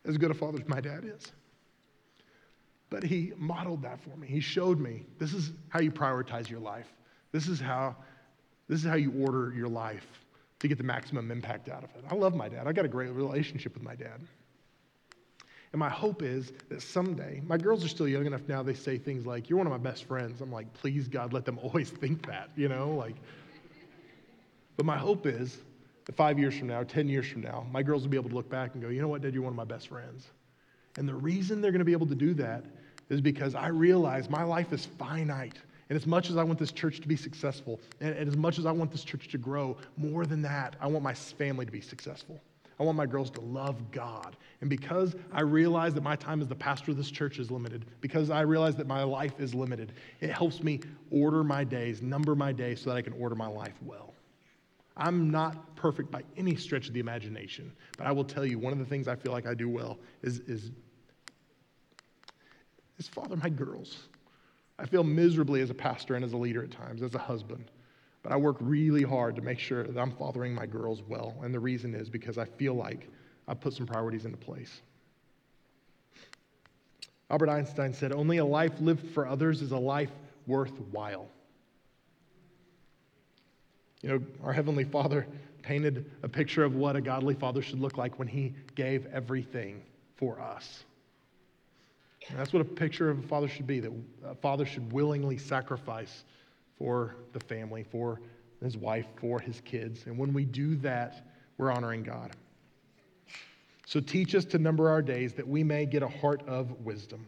as 0.05 0.15
good 0.15 0.29
a 0.29 0.35
father 0.35 0.59
as 0.61 0.67
my 0.67 0.79
dad 0.79 1.05
is. 1.05 1.31
But 2.91 3.01
he 3.01 3.33
modeled 3.37 3.81
that 3.81 3.99
for 3.99 4.15
me. 4.15 4.27
He 4.27 4.41
showed 4.41 4.79
me 4.79 5.07
this 5.17 5.33
is 5.33 5.53
how 5.69 5.79
you 5.79 5.91
prioritize 5.91 6.51
your 6.51 6.59
life. 6.59 6.93
This 7.31 7.47
is 7.47 7.59
how 7.59 7.95
this 8.67 8.79
is 8.79 8.85
how 8.85 8.95
you 8.95 9.13
order 9.19 9.53
your 9.55 9.67
life 9.67 10.07
to 10.59 10.67
get 10.67 10.77
the 10.77 10.83
maximum 10.83 11.29
impact 11.31 11.69
out 11.69 11.83
of 11.83 11.89
it. 11.95 12.05
I 12.09 12.15
love 12.15 12.35
my 12.35 12.47
dad. 12.47 12.67
I 12.67 12.71
got 12.71 12.85
a 12.85 12.89
great 12.89 13.11
relationship 13.11 13.73
with 13.73 13.83
my 13.83 13.95
dad. 13.95 14.21
And 15.73 15.79
my 15.79 15.89
hope 15.89 16.21
is 16.21 16.53
that 16.69 16.81
someday, 16.81 17.41
my 17.45 17.57
girls 17.57 17.83
are 17.83 17.87
still 17.87 18.07
young 18.07 18.27
enough 18.27 18.47
now, 18.47 18.61
they 18.61 18.75
say 18.75 18.97
things 18.97 19.25
like, 19.25 19.49
You're 19.49 19.57
one 19.57 19.67
of 19.67 19.71
my 19.71 19.89
best 19.89 20.05
friends. 20.05 20.39
I'm 20.39 20.51
like, 20.51 20.71
Please, 20.73 21.07
God, 21.07 21.33
let 21.33 21.45
them 21.45 21.59
always 21.63 21.89
think 21.89 22.25
that, 22.27 22.49
you 22.55 22.69
know? 22.69 22.91
Like, 22.91 23.15
but 24.77 24.85
my 24.85 24.97
hope 24.97 25.25
is 25.25 25.57
that 26.05 26.15
five 26.15 26.37
years 26.37 26.57
from 26.57 26.67
now, 26.67 26.83
10 26.83 27.07
years 27.07 27.27
from 27.27 27.41
now, 27.41 27.65
my 27.71 27.81
girls 27.81 28.03
will 28.03 28.09
be 28.09 28.17
able 28.17 28.29
to 28.29 28.35
look 28.35 28.49
back 28.49 28.73
and 28.73 28.83
go, 28.83 28.89
You 28.89 29.01
know 29.01 29.07
what, 29.07 29.21
Dad, 29.21 29.33
you're 29.33 29.43
one 29.43 29.53
of 29.53 29.57
my 29.57 29.65
best 29.65 29.87
friends. 29.87 30.27
And 30.97 31.09
the 31.09 31.15
reason 31.15 31.59
they're 31.59 31.71
going 31.71 31.79
to 31.79 31.85
be 31.85 31.91
able 31.91 32.07
to 32.07 32.15
do 32.15 32.33
that 32.35 32.63
is 33.09 33.19
because 33.19 33.55
I 33.55 33.67
realize 33.67 34.29
my 34.29 34.43
life 34.43 34.71
is 34.73 34.85
finite. 34.85 35.57
And 35.89 35.95
as 35.95 36.07
much 36.07 36.29
as 36.29 36.37
I 36.37 36.43
want 36.43 36.59
this 36.59 36.71
church 36.71 37.01
to 37.01 37.07
be 37.07 37.15
successful, 37.15 37.79
and, 37.99 38.15
as 38.15 38.37
much 38.37 38.57
as 38.59 38.65
I 38.65 38.71
want 38.71 38.91
this 38.91 39.03
church 39.03 39.27
to 39.29 39.37
grow, 39.37 39.77
more 39.97 40.25
than 40.25 40.41
that, 40.43 40.75
I 40.79 40.87
want 40.87 41.03
my 41.03 41.13
family 41.13 41.65
to 41.65 41.71
be 41.71 41.81
successful. 41.81 42.41
I 42.79 42.83
want 42.83 42.97
my 42.97 43.05
girls 43.05 43.29
to 43.31 43.41
love 43.41 43.91
God. 43.91 44.35
And 44.61 44.69
because 44.69 45.15
I 45.31 45.41
realize 45.41 45.93
that 45.93 46.03
my 46.03 46.15
time 46.15 46.41
as 46.41 46.47
the 46.47 46.55
pastor 46.55 46.91
of 46.91 46.97
this 46.97 47.11
church 47.11 47.37
is 47.37 47.51
limited, 47.51 47.85
because 48.01 48.29
I 48.29 48.41
realize 48.41 48.75
that 48.77 48.87
my 48.87 49.03
life 49.03 49.39
is 49.39 49.53
limited, 49.53 49.93
it 50.21 50.31
helps 50.31 50.63
me 50.63 50.79
order 51.11 51.43
my 51.43 51.63
days, 51.63 52.01
number 52.01 52.35
my 52.35 52.51
days 52.51 52.81
so 52.81 52.89
that 52.89 52.95
I 52.95 53.01
can 53.01 53.13
order 53.13 53.35
my 53.35 53.47
life 53.47 53.75
well. 53.83 54.13
I'm 54.95 55.31
not 55.31 55.75
perfect 55.75 56.11
by 56.11 56.23
any 56.37 56.55
stretch 56.55 56.87
of 56.87 56.93
the 56.93 56.99
imagination, 56.99 57.71
but 57.97 58.05
I 58.05 58.11
will 58.11 58.23
tell 58.23 58.45
you 58.45 58.59
one 58.59 58.73
of 58.73 58.79
the 58.79 58.85
things 58.85 59.07
I 59.07 59.15
feel 59.15 59.31
like 59.31 59.47
I 59.47 59.53
do 59.53 59.69
well 59.69 59.97
is, 60.21 60.39
is, 60.41 60.71
is 62.97 63.07
father 63.07 63.35
my 63.35 63.49
girls. 63.49 64.07
I 64.79 64.85
feel 64.85 65.03
miserably 65.03 65.61
as 65.61 65.69
a 65.69 65.75
pastor 65.75 66.15
and 66.15 66.25
as 66.25 66.33
a 66.33 66.37
leader 66.37 66.63
at 66.63 66.71
times, 66.71 67.03
as 67.03 67.13
a 67.15 67.19
husband. 67.19 67.69
But 68.23 68.31
I 68.31 68.37
work 68.37 68.57
really 68.59 69.03
hard 69.03 69.35
to 69.35 69.41
make 69.41 69.59
sure 69.59 69.83
that 69.83 69.99
I'm 69.99 70.11
fathering 70.11 70.53
my 70.53 70.65
girls 70.65 71.03
well. 71.07 71.35
And 71.43 71.53
the 71.53 71.59
reason 71.59 71.93
is 71.93 72.09
because 72.09 72.37
I 72.37 72.45
feel 72.45 72.73
like 72.73 73.09
I 73.47 73.53
put 73.53 73.73
some 73.73 73.85
priorities 73.85 74.25
into 74.25 74.37
place. 74.37 74.81
Albert 77.29 77.49
Einstein 77.49 77.93
said, 77.93 78.13
Only 78.13 78.37
a 78.37 78.45
life 78.45 78.79
lived 78.79 79.09
for 79.11 79.27
others 79.27 79.61
is 79.61 79.71
a 79.71 79.77
life 79.77 80.11
worthwhile. 80.47 81.27
You 84.01 84.09
know, 84.09 84.21
our 84.43 84.53
Heavenly 84.53 84.83
Father 84.83 85.27
painted 85.61 86.11
a 86.23 86.29
picture 86.29 86.63
of 86.63 86.75
what 86.75 86.95
a 86.95 87.01
godly 87.01 87.33
father 87.33 87.61
should 87.61 87.79
look 87.79 87.97
like 87.97 88.19
when 88.19 88.27
he 88.27 88.53
gave 88.75 89.05
everything 89.07 89.81
for 90.17 90.39
us. 90.39 90.83
And 92.29 92.39
that's 92.39 92.53
what 92.53 92.61
a 92.61 92.65
picture 92.65 93.09
of 93.09 93.19
a 93.19 93.27
father 93.27 93.47
should 93.47 93.67
be 93.67 93.79
that 93.79 93.91
a 94.25 94.35
father 94.35 94.65
should 94.65 94.91
willingly 94.91 95.37
sacrifice 95.37 96.23
for 96.77 97.15
the 97.33 97.39
family, 97.39 97.83
for 97.83 98.21
his 98.61 98.77
wife, 98.77 99.05
for 99.17 99.39
his 99.39 99.61
kids. 99.61 100.05
And 100.05 100.17
when 100.17 100.33
we 100.33 100.45
do 100.45 100.75
that, 100.77 101.27
we're 101.57 101.71
honoring 101.71 102.03
God. 102.03 102.31
So 103.85 103.99
teach 103.99 104.33
us 104.35 104.45
to 104.45 104.57
number 104.57 104.89
our 104.89 105.01
days 105.01 105.33
that 105.33 105.47
we 105.47 105.63
may 105.63 105.85
get 105.85 106.01
a 106.01 106.07
heart 106.07 106.41
of 106.47 106.71
wisdom. 106.85 107.25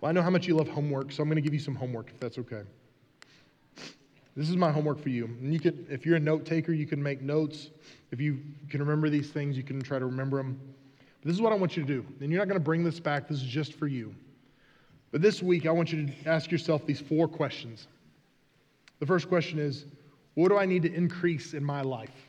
Well, 0.00 0.10
I 0.10 0.12
know 0.12 0.22
how 0.22 0.30
much 0.30 0.46
you 0.46 0.56
love 0.56 0.68
homework, 0.68 1.12
so 1.12 1.22
I'm 1.22 1.28
going 1.28 1.36
to 1.36 1.42
give 1.42 1.54
you 1.54 1.60
some 1.60 1.74
homework 1.74 2.10
if 2.10 2.20
that's 2.20 2.38
okay. 2.38 2.62
This 4.36 4.48
is 4.48 4.56
my 4.56 4.70
homework 4.70 5.00
for 5.00 5.08
you. 5.08 5.24
And 5.24 5.52
you 5.52 5.58
could, 5.58 5.86
if 5.90 6.06
you're 6.06 6.16
a 6.16 6.20
note 6.20 6.44
taker, 6.44 6.72
you 6.72 6.86
can 6.86 7.02
make 7.02 7.22
notes. 7.22 7.70
If 8.12 8.20
you 8.20 8.40
can 8.68 8.80
remember 8.80 9.08
these 9.08 9.30
things, 9.30 9.56
you 9.56 9.64
can 9.64 9.80
try 9.80 9.98
to 9.98 10.06
remember 10.06 10.36
them. 10.36 10.60
This 11.24 11.34
is 11.34 11.42
what 11.42 11.52
I 11.52 11.56
want 11.56 11.76
you 11.76 11.82
to 11.84 11.88
do. 11.88 12.06
And 12.20 12.30
you're 12.30 12.40
not 12.40 12.48
going 12.48 12.60
to 12.60 12.64
bring 12.64 12.84
this 12.84 13.00
back. 13.00 13.28
This 13.28 13.38
is 13.38 13.44
just 13.44 13.74
for 13.74 13.86
you. 13.86 14.14
But 15.10 15.22
this 15.22 15.42
week, 15.42 15.66
I 15.66 15.70
want 15.70 15.92
you 15.92 16.06
to 16.06 16.12
ask 16.28 16.50
yourself 16.50 16.86
these 16.86 17.00
four 17.00 17.28
questions. 17.28 17.88
The 19.00 19.06
first 19.06 19.28
question 19.28 19.58
is 19.58 19.86
What 20.34 20.48
do 20.48 20.58
I 20.58 20.66
need 20.66 20.82
to 20.82 20.92
increase 20.92 21.54
in 21.54 21.64
my 21.64 21.82
life? 21.82 22.28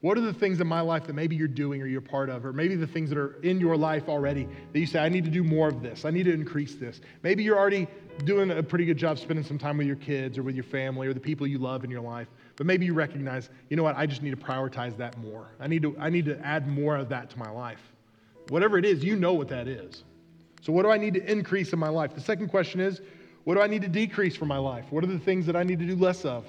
What 0.00 0.16
are 0.16 0.20
the 0.20 0.32
things 0.32 0.60
in 0.60 0.66
my 0.68 0.80
life 0.80 1.08
that 1.08 1.14
maybe 1.14 1.34
you're 1.34 1.48
doing 1.48 1.82
or 1.82 1.86
you're 1.86 2.00
part 2.00 2.30
of, 2.30 2.46
or 2.46 2.52
maybe 2.52 2.76
the 2.76 2.86
things 2.86 3.08
that 3.08 3.18
are 3.18 3.34
in 3.42 3.58
your 3.58 3.76
life 3.76 4.08
already 4.08 4.46
that 4.72 4.78
you 4.78 4.86
say, 4.86 5.00
I 5.00 5.08
need 5.08 5.24
to 5.24 5.30
do 5.30 5.42
more 5.42 5.68
of 5.68 5.82
this, 5.82 6.04
I 6.04 6.10
need 6.10 6.24
to 6.24 6.32
increase 6.32 6.76
this? 6.76 7.00
Maybe 7.24 7.42
you're 7.42 7.58
already 7.58 7.88
doing 8.24 8.52
a 8.52 8.62
pretty 8.62 8.84
good 8.84 8.96
job 8.96 9.18
spending 9.18 9.44
some 9.44 9.58
time 9.58 9.76
with 9.76 9.88
your 9.88 9.96
kids 9.96 10.38
or 10.38 10.44
with 10.44 10.54
your 10.54 10.64
family 10.64 11.08
or 11.08 11.14
the 11.14 11.20
people 11.20 11.48
you 11.48 11.58
love 11.58 11.82
in 11.82 11.90
your 11.90 12.00
life, 12.00 12.28
but 12.58 12.66
maybe 12.66 12.84
you 12.84 12.92
recognize, 12.92 13.50
you 13.70 13.76
know 13.76 13.84
what, 13.84 13.96
I 13.96 14.04
just 14.04 14.20
need 14.20 14.30
to 14.30 14.36
prioritize 14.36 14.96
that 14.96 15.16
more. 15.18 15.46
I 15.60 15.68
need 15.68 15.80
to, 15.82 15.96
I 15.98 16.10
need 16.10 16.24
to 16.24 16.38
add 16.44 16.66
more 16.66 16.96
of 16.96 17.08
that 17.08 17.30
to 17.30 17.38
my 17.38 17.48
life. 17.48 17.80
Whatever 18.48 18.76
it 18.78 18.84
is, 18.84 19.04
you 19.04 19.14
know 19.14 19.32
what 19.32 19.48
that 19.48 19.68
is. 19.68 20.02
So, 20.60 20.72
what 20.72 20.82
do 20.82 20.90
I 20.90 20.98
need 20.98 21.14
to 21.14 21.30
increase 21.30 21.72
in 21.72 21.78
my 21.78 21.88
life? 21.88 22.16
The 22.16 22.20
second 22.20 22.48
question 22.48 22.80
is, 22.80 23.00
what 23.44 23.54
do 23.54 23.60
I 23.60 23.68
need 23.68 23.82
to 23.82 23.88
decrease 23.88 24.36
from 24.36 24.48
my 24.48 24.58
life? 24.58 24.86
What 24.90 25.04
are 25.04 25.06
the 25.06 25.20
things 25.20 25.46
that 25.46 25.54
I 25.54 25.62
need 25.62 25.78
to 25.78 25.86
do 25.86 25.94
less 25.94 26.24
of? 26.24 26.46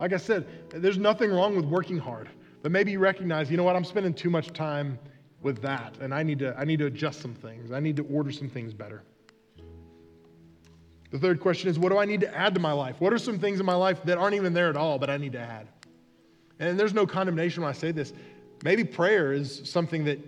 Like 0.00 0.12
I 0.12 0.16
said, 0.16 0.44
there's 0.70 0.98
nothing 0.98 1.30
wrong 1.30 1.54
with 1.54 1.66
working 1.66 1.98
hard, 1.98 2.28
but 2.60 2.72
maybe 2.72 2.90
you 2.90 2.98
recognize, 2.98 3.48
you 3.48 3.56
know 3.56 3.62
what, 3.62 3.76
I'm 3.76 3.84
spending 3.84 4.12
too 4.12 4.28
much 4.28 4.52
time 4.52 4.98
with 5.40 5.62
that, 5.62 5.96
and 6.00 6.12
I 6.12 6.24
need 6.24 6.40
to, 6.40 6.58
I 6.58 6.64
need 6.64 6.80
to 6.80 6.86
adjust 6.86 7.20
some 7.20 7.34
things. 7.34 7.70
I 7.70 7.78
need 7.78 7.94
to 7.96 8.04
order 8.12 8.32
some 8.32 8.48
things 8.48 8.74
better. 8.74 9.04
The 11.12 11.18
third 11.18 11.40
question 11.40 11.68
is, 11.68 11.78
what 11.78 11.90
do 11.90 11.98
I 11.98 12.06
need 12.06 12.22
to 12.22 12.34
add 12.34 12.54
to 12.54 12.60
my 12.60 12.72
life? 12.72 12.96
What 12.98 13.12
are 13.12 13.18
some 13.18 13.38
things 13.38 13.60
in 13.60 13.66
my 13.66 13.74
life 13.74 14.02
that 14.04 14.16
aren't 14.16 14.34
even 14.34 14.54
there 14.54 14.70
at 14.70 14.76
all, 14.76 14.98
but 14.98 15.10
I 15.10 15.18
need 15.18 15.32
to 15.32 15.40
add? 15.40 15.68
And 16.58 16.80
there's 16.80 16.94
no 16.94 17.06
condemnation 17.06 17.62
when 17.62 17.70
I 17.70 17.74
say 17.74 17.92
this. 17.92 18.14
Maybe 18.64 18.82
prayer 18.82 19.32
is 19.32 19.68
something 19.70 20.04
that 20.04 20.18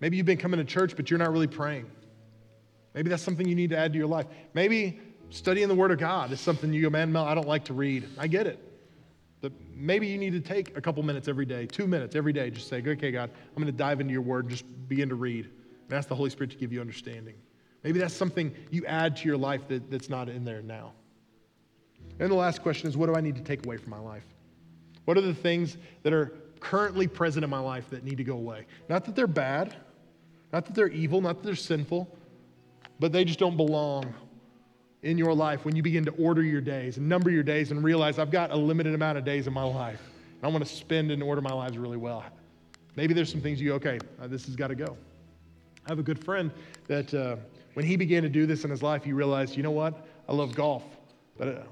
maybe 0.00 0.16
you've 0.16 0.26
been 0.26 0.38
coming 0.38 0.58
to 0.58 0.64
church, 0.64 0.96
but 0.96 1.10
you're 1.10 1.18
not 1.18 1.30
really 1.32 1.46
praying. 1.46 1.90
Maybe 2.94 3.10
that's 3.10 3.22
something 3.22 3.46
you 3.46 3.54
need 3.54 3.70
to 3.70 3.76
add 3.76 3.92
to 3.92 3.98
your 3.98 4.06
life. 4.06 4.26
Maybe 4.54 5.00
studying 5.28 5.68
the 5.68 5.74
Word 5.74 5.90
of 5.90 5.98
God 5.98 6.32
is 6.32 6.40
something 6.40 6.72
you 6.72 6.82
go, 6.82 6.90
man, 6.90 7.12
Mel, 7.12 7.24
I 7.24 7.34
don't 7.34 7.48
like 7.48 7.66
to 7.66 7.74
read. 7.74 8.08
I 8.18 8.26
get 8.26 8.46
it. 8.46 8.58
But 9.42 9.52
maybe 9.74 10.06
you 10.06 10.16
need 10.16 10.32
to 10.32 10.40
take 10.40 10.76
a 10.78 10.80
couple 10.80 11.02
minutes 11.02 11.28
every 11.28 11.46
day, 11.46 11.66
two 11.66 11.86
minutes 11.86 12.16
every 12.16 12.32
day, 12.32 12.48
just 12.50 12.68
say, 12.68 12.82
okay, 12.86 13.10
God, 13.10 13.30
I'm 13.48 13.62
going 13.62 13.66
to 13.66 13.72
dive 13.72 14.00
into 14.00 14.12
your 14.12 14.22
Word 14.22 14.44
and 14.44 14.50
just 14.50 14.64
begin 14.88 15.10
to 15.10 15.14
read 15.14 15.50
and 15.88 15.92
ask 15.92 16.08
the 16.08 16.14
Holy 16.14 16.30
Spirit 16.30 16.52
to 16.52 16.56
give 16.56 16.72
you 16.72 16.80
understanding. 16.80 17.34
Maybe 17.84 17.98
that's 17.98 18.14
something 18.14 18.54
you 18.70 18.86
add 18.86 19.16
to 19.18 19.26
your 19.26 19.36
life 19.36 19.66
that, 19.68 19.90
that's 19.90 20.08
not 20.08 20.28
in 20.28 20.44
there 20.44 20.62
now. 20.62 20.92
And 22.20 22.30
the 22.30 22.36
last 22.36 22.62
question 22.62 22.88
is, 22.88 22.96
what 22.96 23.06
do 23.06 23.14
I 23.14 23.20
need 23.20 23.36
to 23.36 23.42
take 23.42 23.64
away 23.64 23.76
from 23.76 23.90
my 23.90 23.98
life? 23.98 24.24
What 25.04 25.16
are 25.18 25.22
the 25.22 25.34
things 25.34 25.76
that 26.02 26.12
are 26.12 26.32
currently 26.60 27.08
present 27.08 27.42
in 27.42 27.50
my 27.50 27.58
life 27.58 27.90
that 27.90 28.04
need 28.04 28.18
to 28.18 28.24
go 28.24 28.34
away? 28.34 28.66
Not 28.88 29.04
that 29.06 29.16
they're 29.16 29.26
bad, 29.26 29.74
Not 30.52 30.66
that 30.66 30.74
they're 30.74 30.88
evil, 30.88 31.20
not 31.20 31.38
that 31.38 31.46
they're 31.46 31.56
sinful, 31.56 32.08
but 33.00 33.10
they 33.10 33.24
just 33.24 33.38
don't 33.38 33.56
belong 33.56 34.12
in 35.02 35.18
your 35.18 35.34
life 35.34 35.64
when 35.64 35.74
you 35.74 35.82
begin 35.82 36.04
to 36.04 36.12
order 36.12 36.42
your 36.42 36.60
days 36.60 36.98
and 36.98 37.08
number 37.08 37.30
your 37.30 37.42
days 37.42 37.70
and 37.70 37.82
realize 37.82 38.18
I've 38.18 38.30
got 38.30 38.52
a 38.52 38.56
limited 38.56 38.94
amount 38.94 39.18
of 39.18 39.24
days 39.24 39.46
in 39.46 39.52
my 39.52 39.64
life. 39.64 40.00
And 40.36 40.44
I 40.44 40.48
want 40.48 40.64
to 40.64 40.72
spend 40.72 41.10
and 41.10 41.22
order 41.22 41.40
my 41.40 41.52
lives 41.52 41.78
really 41.78 41.96
well. 41.96 42.22
Maybe 42.94 43.14
there's 43.14 43.30
some 43.30 43.40
things 43.40 43.60
you, 43.60 43.70
go, 43.70 43.74
okay, 43.76 43.98
uh, 44.20 44.26
this 44.26 44.44
has 44.46 44.54
got 44.54 44.68
to 44.68 44.74
go. 44.74 44.96
I 45.86 45.90
have 45.90 45.98
a 45.98 46.02
good 46.02 46.22
friend 46.22 46.50
that 46.86 47.12
uh, 47.14 47.36
when 47.74 47.86
he 47.86 47.96
began 47.96 48.22
to 48.22 48.28
do 48.28 48.46
this 48.46 48.64
in 48.64 48.70
his 48.70 48.82
life, 48.82 49.04
he 49.04 49.12
realized, 49.12 49.56
you 49.56 49.62
know 49.62 49.70
what? 49.70 50.06
I 50.28 50.32
love 50.32 50.54
golf, 50.54 50.84
but 51.38 51.48
uh, 51.48 51.62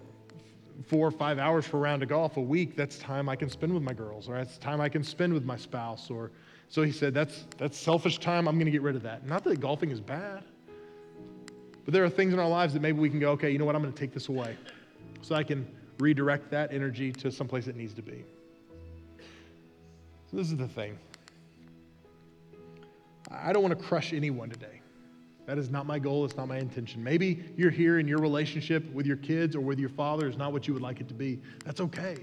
four 0.86 1.07
or 1.07 1.11
five 1.11 1.38
hours 1.38 1.66
for 1.66 1.76
a 1.76 1.80
round 1.80 2.03
of 2.03 2.09
golf 2.09 2.36
a 2.36 2.40
week, 2.40 2.74
that's 2.74 2.98
time 2.98 3.28
I 3.28 3.36
can 3.36 3.51
spend 3.51 3.72
with 3.72 3.82
my 3.82 3.92
girls, 3.92 4.28
or 4.28 4.34
that's 4.34 4.59
time 4.59 4.80
I 4.80 4.88
can 4.88 5.05
spend 5.05 5.32
with 5.32 5.44
my 5.44 5.57
spouse. 5.57 6.11
Or 6.11 6.30
so 6.68 6.82
he 6.82 6.92
said, 6.92 7.12
that's 7.12 7.46
that's 7.59 7.78
selfish 7.78 8.18
time. 8.18 8.48
I'm 8.48 8.57
going 8.57 8.66
to 8.66 8.70
get 8.70 8.82
rid 8.82 8.96
of 8.96 9.03
that. 9.03 9.26
Not 9.26 9.44
that 9.44 9.61
golfing 9.61 9.90
is 9.90 10.01
bad, 10.01 10.42
but 11.84 11.92
there 11.92 12.05
are 12.05 12.11
things 12.11 12.32
in 12.32 12.38
our 12.38 12.48
lives 12.48 12.72
that 12.72 12.80
maybe 12.80 12.98
we 12.98 13.11
can 13.11 13.20
go, 13.20 13.32
okay, 13.32 13.51
you 13.51 13.59
know 13.59 13.64
what? 13.64 13.76
I'm 13.76 13.82
going 13.82 13.92
to 13.92 13.98
take 13.98 14.14
this 14.14 14.28
away, 14.28 14.57
so 15.20 15.34
I 15.34 15.42
can 15.42 15.66
redirect 15.98 16.51
that 16.51 16.72
energy 16.72 17.12
to 17.12 17.30
someplace 17.30 17.66
it 17.66 17.76
needs 17.76 17.92
to 17.94 18.03
be. 18.03 18.24
So 20.30 20.36
this 20.36 20.51
is 20.51 20.57
the 20.57 20.68
thing. 20.68 20.98
I 23.30 23.53
don't 23.53 23.62
want 23.62 23.78
to 23.78 23.84
crush 23.84 24.12
anyone 24.12 24.48
today. 24.48 24.80
That 25.51 25.59
is 25.59 25.68
not 25.68 25.84
my 25.84 25.98
goal. 25.98 26.24
It's 26.24 26.36
not 26.36 26.46
my 26.46 26.59
intention. 26.59 27.03
Maybe 27.03 27.42
you're 27.57 27.72
here 27.72 27.98
and 27.98 28.09
your 28.09 28.20
relationship 28.20 28.88
with 28.92 29.05
your 29.05 29.16
kids 29.16 29.57
or 29.57 29.61
with 29.61 29.80
your 29.80 29.88
father 29.88 30.28
is 30.28 30.36
not 30.36 30.53
what 30.53 30.68
you 30.68 30.74
would 30.74 30.82
like 30.82 31.01
it 31.01 31.09
to 31.09 31.14
be. 31.14 31.40
That's 31.64 31.80
okay. 31.80 32.18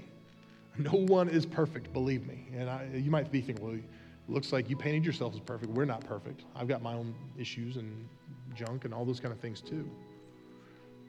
No 0.78 0.92
one 0.92 1.28
is 1.28 1.44
perfect, 1.44 1.92
believe 1.92 2.26
me. 2.26 2.46
And 2.56 2.70
I, 2.70 2.88
you 2.94 3.10
might 3.10 3.30
be 3.30 3.42
thinking, 3.42 3.62
well, 3.62 3.74
it 3.74 3.82
looks 4.28 4.50
like 4.50 4.70
you 4.70 4.78
painted 4.78 5.04
yourself 5.04 5.34
as 5.34 5.40
perfect. 5.40 5.70
We're 5.72 5.84
not 5.84 6.06
perfect. 6.06 6.44
I've 6.56 6.68
got 6.68 6.80
my 6.80 6.94
own 6.94 7.14
issues 7.36 7.76
and 7.76 8.08
junk 8.54 8.86
and 8.86 8.94
all 8.94 9.04
those 9.04 9.20
kind 9.20 9.34
of 9.34 9.40
things 9.40 9.60
too. 9.60 9.90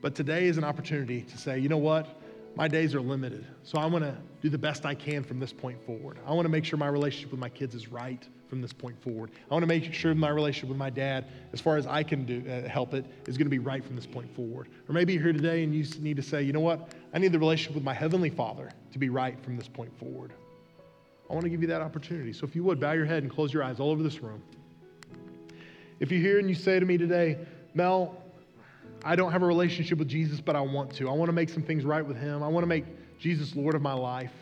But 0.02 0.14
today 0.14 0.48
is 0.48 0.58
an 0.58 0.66
opportunity 0.66 1.22
to 1.22 1.38
say, 1.38 1.58
you 1.58 1.70
know 1.70 1.78
what? 1.78 2.20
My 2.54 2.68
days 2.68 2.96
are 2.96 3.02
limited. 3.02 3.48
So 3.64 3.78
I 3.78 3.86
want 3.86 4.04
to 4.04 4.18
do 4.42 4.50
the 4.50 4.58
best 4.58 4.86
I 4.86 4.94
can 4.94 5.24
from 5.24 5.40
this 5.40 5.54
point 5.54 5.82
forward. 5.86 6.18
I 6.28 6.34
want 6.34 6.44
to 6.44 6.50
make 6.50 6.66
sure 6.66 6.78
my 6.78 6.88
relationship 6.90 7.32
with 7.32 7.40
my 7.40 7.48
kids 7.48 7.76
is 7.76 7.88
right 7.88 8.28
from 8.50 8.62
this 8.62 8.74
point 8.74 9.02
forward. 9.02 9.32
I 9.50 9.54
want 9.54 9.64
to 9.64 9.68
make 9.68 9.94
sure 9.94 10.14
my 10.16 10.30
relationship 10.30 10.70
with 10.70 10.78
my 10.78 10.90
dad, 10.90 11.26
as 11.54 11.62
far 11.62 11.78
as 11.78 11.86
I 11.86 12.04
can 12.04 12.26
do, 12.26 12.44
uh, 12.50 12.68
help 12.68 12.94
it, 12.94 13.06
is 13.28 13.38
going 13.38 13.46
to 13.46 13.52
be 13.52 13.60
right 13.60 13.86
from 13.86 13.96
this 13.96 14.08
point 14.08 14.34
forward. 14.36 14.68
Or 14.88 14.94
maybe 14.94 15.14
you're 15.14 15.24
here 15.24 15.34
today 15.34 15.64
and 15.64 15.74
you 15.74 15.86
need 16.00 16.18
to 16.18 16.24
say, 16.24 16.42
you 16.42 16.52
know 16.52 16.60
what? 16.60 16.90
I 17.14 17.20
need 17.20 17.32
the 17.32 17.40
relationship 17.40 17.76
with 17.76 17.84
my 17.84 17.94
heavenly 17.94 18.30
Father 18.30 18.72
to 18.92 19.00
be 19.00 19.10
right 19.10 19.40
from 19.44 19.56
this 19.56 19.68
point 19.68 19.98
forward. 20.00 20.34
I 21.30 21.34
want 21.34 21.44
to 21.44 21.50
give 21.50 21.62
you 21.62 21.68
that 21.68 21.82
opportunity. 21.82 22.34
So 22.34 22.46
if 22.48 22.56
you 22.56 22.64
would, 22.64 22.80
bow 22.80 22.94
your 22.94 23.06
head 23.06 23.22
and 23.22 23.32
close 23.32 23.54
your 23.54 23.64
eyes 23.64 23.80
all 23.80 23.92
over 23.92 24.02
this 24.02 24.20
room. 24.20 24.42
If 26.00 26.12
you're 26.12 26.22
here 26.22 26.40
and 26.40 26.50
you 26.50 26.56
say 26.56 26.80
to 26.80 26.86
me 26.86 26.98
today, 26.98 27.38
Mel, 27.76 28.18
I 29.04 29.16
don't 29.16 29.32
have 29.32 29.44
a 29.44 29.46
relationship 29.46 30.00
with 30.00 30.08
Jesus, 30.08 30.42
but 30.42 30.56
I 30.56 30.62
want 30.62 30.94
to. 30.96 31.08
I 31.08 31.14
want 31.14 31.30
to 31.30 31.34
make 31.34 31.50
some 31.50 31.62
things 31.62 31.86
right 31.86 32.06
with 32.06 32.18
Him. 32.18 32.42
I 32.42 32.48
want 32.48 32.64
to 32.64 32.68
make 32.68 32.86
Jesus 33.20 33.56
Lord 33.56 33.76
of 33.76 33.82
my 33.82 33.94
life. 33.94 34.34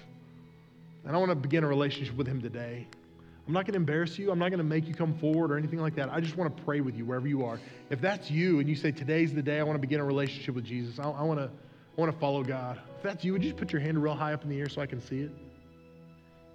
And 1.05 1.15
I 1.15 1.19
want 1.19 1.29
to 1.29 1.35
begin 1.35 1.63
a 1.63 1.67
relationship 1.67 2.15
with 2.15 2.27
Him 2.27 2.41
today. 2.41 2.87
I'm 3.47 3.53
not 3.53 3.65
going 3.65 3.73
to 3.73 3.77
embarrass 3.77 4.19
you. 4.19 4.29
I'm 4.29 4.39
not 4.39 4.49
going 4.49 4.57
to 4.57 4.65
make 4.65 4.87
you 4.87 4.93
come 4.93 5.17
forward 5.19 5.51
or 5.51 5.57
anything 5.57 5.79
like 5.79 5.95
that. 5.95 6.11
I 6.11 6.19
just 6.19 6.35
want 6.35 6.55
to 6.55 6.63
pray 6.63 6.81
with 6.81 6.97
you 6.97 7.05
wherever 7.05 7.27
you 7.27 7.45
are. 7.45 7.59
If 7.89 8.01
that's 8.01 8.29
you 8.29 8.59
and 8.59 8.67
you 8.67 8.75
say, 8.75 8.91
Today's 8.91 9.33
the 9.33 9.41
day 9.41 9.59
I 9.59 9.63
want 9.63 9.77
to 9.77 9.81
begin 9.81 10.01
a 10.01 10.03
relationship 10.03 10.53
with 10.53 10.65
Jesus, 10.65 10.99
I, 10.99 11.03
I 11.03 11.21
want 11.21 11.39
to, 11.39 11.45
I 11.45 12.01
want 12.01 12.11
to 12.11 12.19
follow 12.19 12.43
God. 12.43 12.79
If 12.97 13.03
that's 13.03 13.23
you, 13.23 13.31
would 13.31 13.43
you 13.43 13.51
just 13.51 13.59
put 13.59 13.71
your 13.71 13.81
hand 13.81 14.03
real 14.03 14.15
high 14.15 14.33
up 14.33 14.43
in 14.43 14.49
the 14.49 14.59
air 14.59 14.67
so 14.67 14.81
I 14.81 14.85
can 14.85 14.99
see 14.99 15.19
it? 15.19 15.31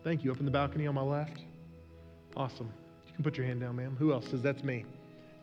Thank 0.04 0.22
you. 0.22 0.32
Up 0.32 0.38
in 0.38 0.44
the 0.44 0.50
balcony 0.50 0.86
on 0.86 0.94
my 0.94 1.02
left. 1.02 1.40
Awesome. 2.36 2.70
You 3.06 3.14
can 3.14 3.24
put 3.24 3.38
your 3.38 3.46
hand 3.46 3.60
down, 3.60 3.76
ma'am. 3.76 3.96
Who 3.98 4.12
else 4.12 4.28
says 4.28 4.42
that's 4.42 4.62
me? 4.62 4.84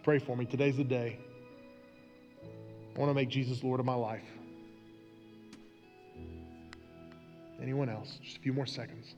Pray 0.04 0.20
for 0.20 0.38
me. 0.38 0.46
Today's 0.46 0.78
the 0.78 0.84
day. 0.84 1.18
I 2.96 3.00
want 3.00 3.10
to 3.10 3.14
make 3.16 3.30
Jesus 3.30 3.64
Lord 3.64 3.80
of 3.80 3.86
my 3.86 3.96
life. 3.96 4.26
Anyone 7.62 7.90
else? 7.90 8.20
Just 8.22 8.38
a 8.38 8.40
few 8.40 8.54
more 8.54 8.66
seconds. 8.66 9.16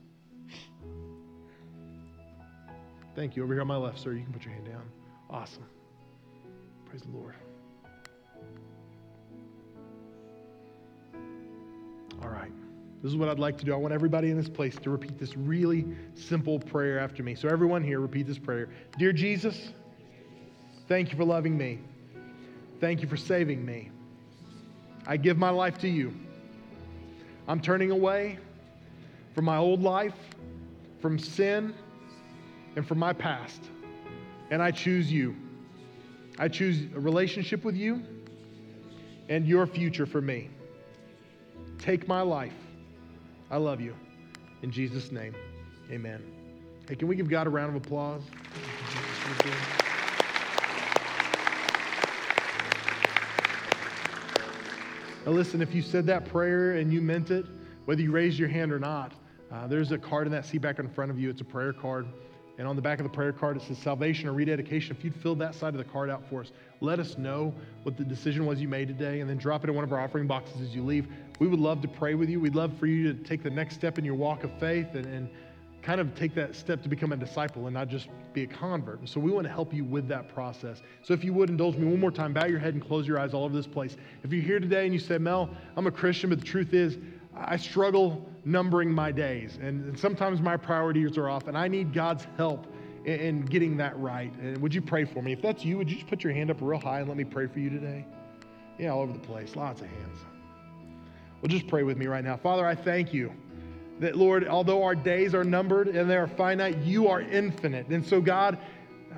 Thank 3.14 3.36
you. 3.36 3.42
Over 3.42 3.54
here 3.54 3.60
on 3.60 3.66
my 3.66 3.76
left, 3.76 3.98
sir. 3.98 4.12
You 4.12 4.24
can 4.24 4.32
put 4.32 4.44
your 4.44 4.54
hand 4.54 4.66
down. 4.66 4.88
Awesome. 5.28 5.66
Praise 6.86 7.02
the 7.02 7.10
Lord. 7.10 7.34
All 12.22 12.28
right. 12.28 12.52
This 13.02 13.10
is 13.10 13.16
what 13.16 13.28
I'd 13.28 13.38
like 13.38 13.58
to 13.58 13.64
do. 13.64 13.72
I 13.74 13.76
want 13.76 13.92
everybody 13.92 14.30
in 14.30 14.36
this 14.36 14.48
place 14.48 14.76
to 14.76 14.90
repeat 14.90 15.18
this 15.18 15.36
really 15.36 15.86
simple 16.14 16.58
prayer 16.58 16.98
after 16.98 17.22
me. 17.22 17.34
So, 17.34 17.48
everyone 17.48 17.82
here, 17.82 18.00
repeat 18.00 18.26
this 18.26 18.38
prayer 18.38 18.68
Dear 18.98 19.12
Jesus, 19.12 19.72
thank 20.88 21.10
you 21.10 21.16
for 21.16 21.24
loving 21.24 21.56
me. 21.56 21.80
Thank 22.80 23.02
you 23.02 23.08
for 23.08 23.16
saving 23.16 23.64
me. 23.64 23.90
I 25.06 25.16
give 25.16 25.36
my 25.36 25.50
life 25.50 25.78
to 25.78 25.88
you. 25.88 26.12
I'm 27.48 27.60
turning 27.60 27.90
away 27.90 28.38
from 29.34 29.44
my 29.44 29.56
old 29.56 29.82
life, 29.82 30.14
from 31.00 31.18
sin 31.18 31.74
and 32.76 32.86
from 32.86 32.98
my 32.98 33.12
past. 33.12 33.62
And 34.50 34.62
I 34.62 34.70
choose 34.70 35.10
you. 35.10 35.34
I 36.38 36.48
choose 36.48 36.86
a 36.94 37.00
relationship 37.00 37.64
with 37.64 37.76
you 37.76 38.02
and 39.28 39.46
your 39.46 39.66
future 39.66 40.06
for 40.06 40.20
me. 40.20 40.50
Take 41.78 42.06
my 42.08 42.20
life. 42.22 42.54
I 43.50 43.56
love 43.56 43.80
you. 43.80 43.94
In 44.62 44.70
Jesus' 44.70 45.10
name, 45.10 45.34
amen. 45.90 46.22
Hey, 46.88 46.94
can 46.96 47.08
we 47.08 47.16
give 47.16 47.28
God 47.28 47.46
a 47.46 47.50
round 47.50 47.74
of 47.74 47.82
applause? 47.82 48.22
Now, 55.24 55.32
listen, 55.32 55.62
if 55.62 55.74
you 55.74 55.82
said 55.82 56.06
that 56.06 56.24
prayer 56.24 56.72
and 56.72 56.92
you 56.92 57.00
meant 57.00 57.30
it, 57.30 57.46
whether 57.84 58.02
you 58.02 58.10
raised 58.10 58.38
your 58.38 58.48
hand 58.48 58.72
or 58.72 58.78
not, 58.78 59.12
uh, 59.52 59.66
there's 59.66 59.92
a 59.92 59.98
card 59.98 60.26
in 60.26 60.32
that 60.32 60.46
seat 60.46 60.62
back 60.62 60.78
in 60.78 60.88
front 60.88 61.10
of 61.10 61.18
you. 61.18 61.30
It's 61.30 61.40
a 61.40 61.44
prayer 61.44 61.72
card. 61.72 62.06
And 62.58 62.68
on 62.68 62.76
the 62.76 62.82
back 62.82 62.98
of 62.98 63.04
the 63.04 63.10
prayer 63.10 63.32
card, 63.32 63.56
it 63.56 63.62
says 63.62 63.78
salvation 63.78 64.28
or 64.28 64.32
rededication. 64.32 64.94
If 64.96 65.04
you'd 65.04 65.16
fill 65.16 65.34
that 65.36 65.54
side 65.54 65.74
of 65.74 65.78
the 65.78 65.90
card 65.90 66.10
out 66.10 66.22
for 66.28 66.42
us, 66.42 66.52
let 66.80 67.00
us 67.00 67.16
know 67.16 67.54
what 67.82 67.96
the 67.96 68.04
decision 68.04 68.44
was 68.44 68.60
you 68.60 68.68
made 68.68 68.88
today 68.88 69.20
and 69.20 69.30
then 69.30 69.38
drop 69.38 69.64
it 69.64 69.70
in 69.70 69.74
one 69.74 69.84
of 69.84 69.92
our 69.92 70.00
offering 70.00 70.26
boxes 70.26 70.60
as 70.60 70.74
you 70.74 70.84
leave. 70.84 71.06
We 71.38 71.46
would 71.46 71.60
love 71.60 71.80
to 71.82 71.88
pray 71.88 72.14
with 72.14 72.28
you. 72.28 72.40
We'd 72.40 72.54
love 72.54 72.76
for 72.78 72.86
you 72.86 73.12
to 73.12 73.18
take 73.24 73.42
the 73.42 73.50
next 73.50 73.74
step 73.74 73.98
in 73.98 74.04
your 74.04 74.14
walk 74.14 74.44
of 74.44 74.50
faith 74.58 74.94
and, 74.94 75.06
and 75.06 75.30
kind 75.82 76.00
of 76.00 76.14
take 76.14 76.34
that 76.34 76.54
step 76.54 76.82
to 76.82 76.88
become 76.88 77.12
a 77.12 77.16
disciple 77.16 77.66
and 77.66 77.74
not 77.74 77.88
just 77.88 78.08
be 78.32 78.44
a 78.44 78.46
convert. 78.46 79.00
And 79.00 79.08
so 79.08 79.18
we 79.18 79.32
want 79.32 79.46
to 79.46 79.52
help 79.52 79.74
you 79.74 79.84
with 79.84 80.06
that 80.08 80.32
process. 80.32 80.80
So 81.02 81.12
if 81.12 81.24
you 81.24 81.32
would 81.32 81.50
indulge 81.50 81.76
me 81.76 81.86
one 81.86 81.98
more 81.98 82.12
time, 82.12 82.32
bow 82.32 82.46
your 82.46 82.60
head 82.60 82.74
and 82.74 82.86
close 82.86 83.06
your 83.06 83.18
eyes 83.18 83.34
all 83.34 83.44
over 83.44 83.54
this 83.54 83.66
place. 83.66 83.96
If 84.22 84.32
you're 84.32 84.42
here 84.42 84.60
today 84.60 84.84
and 84.84 84.94
you 84.94 85.00
say, 85.00 85.18
Mel, 85.18 85.50
I'm 85.76 85.86
a 85.86 85.90
Christian, 85.90 86.30
but 86.30 86.38
the 86.38 86.44
truth 86.44 86.72
is, 86.72 86.98
I 87.34 87.56
struggle 87.56 88.28
numbering 88.44 88.90
my 88.92 89.12
days, 89.12 89.58
and, 89.60 89.98
sometimes 89.98 90.40
my 90.40 90.56
priorities 90.56 91.16
are 91.16 91.28
off, 91.28 91.48
and 91.48 91.56
I 91.56 91.68
need 91.68 91.92
God's 91.92 92.26
help 92.36 92.66
in, 93.04 93.20
in 93.20 93.40
getting 93.42 93.76
that 93.78 93.98
right. 93.98 94.32
And 94.40 94.58
would 94.58 94.74
you 94.74 94.82
pray 94.82 95.04
for 95.04 95.22
me? 95.22 95.32
If 95.32 95.42
that's 95.42 95.64
you, 95.64 95.78
would 95.78 95.88
you 95.88 95.96
just 95.96 96.08
put 96.08 96.22
your 96.24 96.32
hand 96.32 96.50
up 96.50 96.58
real 96.60 96.80
high 96.80 97.00
and 97.00 97.08
let 97.08 97.16
me 97.16 97.24
pray 97.24 97.46
for 97.46 97.58
you 97.58 97.70
today? 97.70 98.04
Yeah, 98.78 98.90
all 98.90 99.02
over 99.02 99.12
the 99.12 99.18
place, 99.18 99.56
lots 99.56 99.80
of 99.80 99.88
hands. 99.88 100.18
Well, 101.40 101.48
just 101.48 101.66
pray 101.66 101.82
with 101.82 101.96
me 101.96 102.06
right 102.06 102.24
now. 102.24 102.36
Father, 102.36 102.66
I 102.66 102.74
thank 102.74 103.12
you 103.12 103.32
that, 104.00 104.16
Lord, 104.16 104.46
although 104.46 104.82
our 104.82 104.94
days 104.94 105.34
are 105.34 105.44
numbered 105.44 105.88
and 105.88 106.08
they 106.08 106.16
are 106.16 106.26
finite, 106.26 106.78
you 106.78 107.08
are 107.08 107.20
infinite. 107.20 107.88
And 107.88 108.04
so, 108.04 108.20
God, 108.20 108.58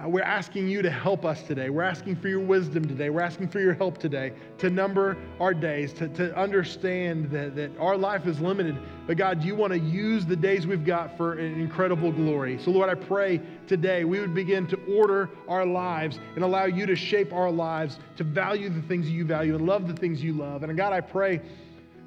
uh, 0.02 0.08
we're 0.08 0.22
asking 0.22 0.68
you 0.68 0.82
to 0.82 0.90
help 0.90 1.24
us 1.24 1.42
today. 1.42 1.70
We're 1.70 1.82
asking 1.82 2.16
for 2.16 2.28
your 2.28 2.40
wisdom 2.40 2.86
today. 2.86 3.10
We're 3.10 3.20
asking 3.20 3.48
for 3.48 3.60
your 3.60 3.74
help 3.74 3.98
today 3.98 4.32
to 4.58 4.70
number 4.70 5.16
our 5.40 5.54
days, 5.54 5.92
to, 5.94 6.08
to 6.08 6.36
understand 6.36 7.30
that, 7.30 7.54
that 7.56 7.76
our 7.78 7.96
life 7.96 8.26
is 8.26 8.40
limited. 8.40 8.78
But 9.06 9.16
God, 9.16 9.42
you 9.42 9.54
want 9.54 9.72
to 9.72 9.78
use 9.78 10.24
the 10.26 10.36
days 10.36 10.66
we've 10.66 10.84
got 10.84 11.16
for 11.16 11.34
an 11.34 11.60
incredible 11.60 12.10
glory. 12.10 12.58
So, 12.58 12.70
Lord, 12.70 12.88
I 12.88 12.94
pray 12.94 13.40
today 13.66 14.04
we 14.04 14.20
would 14.20 14.34
begin 14.34 14.66
to 14.68 14.80
order 14.88 15.30
our 15.48 15.66
lives 15.66 16.18
and 16.34 16.44
allow 16.44 16.64
you 16.64 16.86
to 16.86 16.96
shape 16.96 17.32
our 17.32 17.50
lives 17.50 17.98
to 18.16 18.24
value 18.24 18.68
the 18.68 18.82
things 18.82 19.10
you 19.10 19.24
value 19.24 19.54
and 19.54 19.66
love 19.66 19.86
the 19.86 19.94
things 19.94 20.22
you 20.22 20.32
love. 20.32 20.62
And 20.62 20.76
God, 20.76 20.92
I 20.92 21.00
pray 21.00 21.40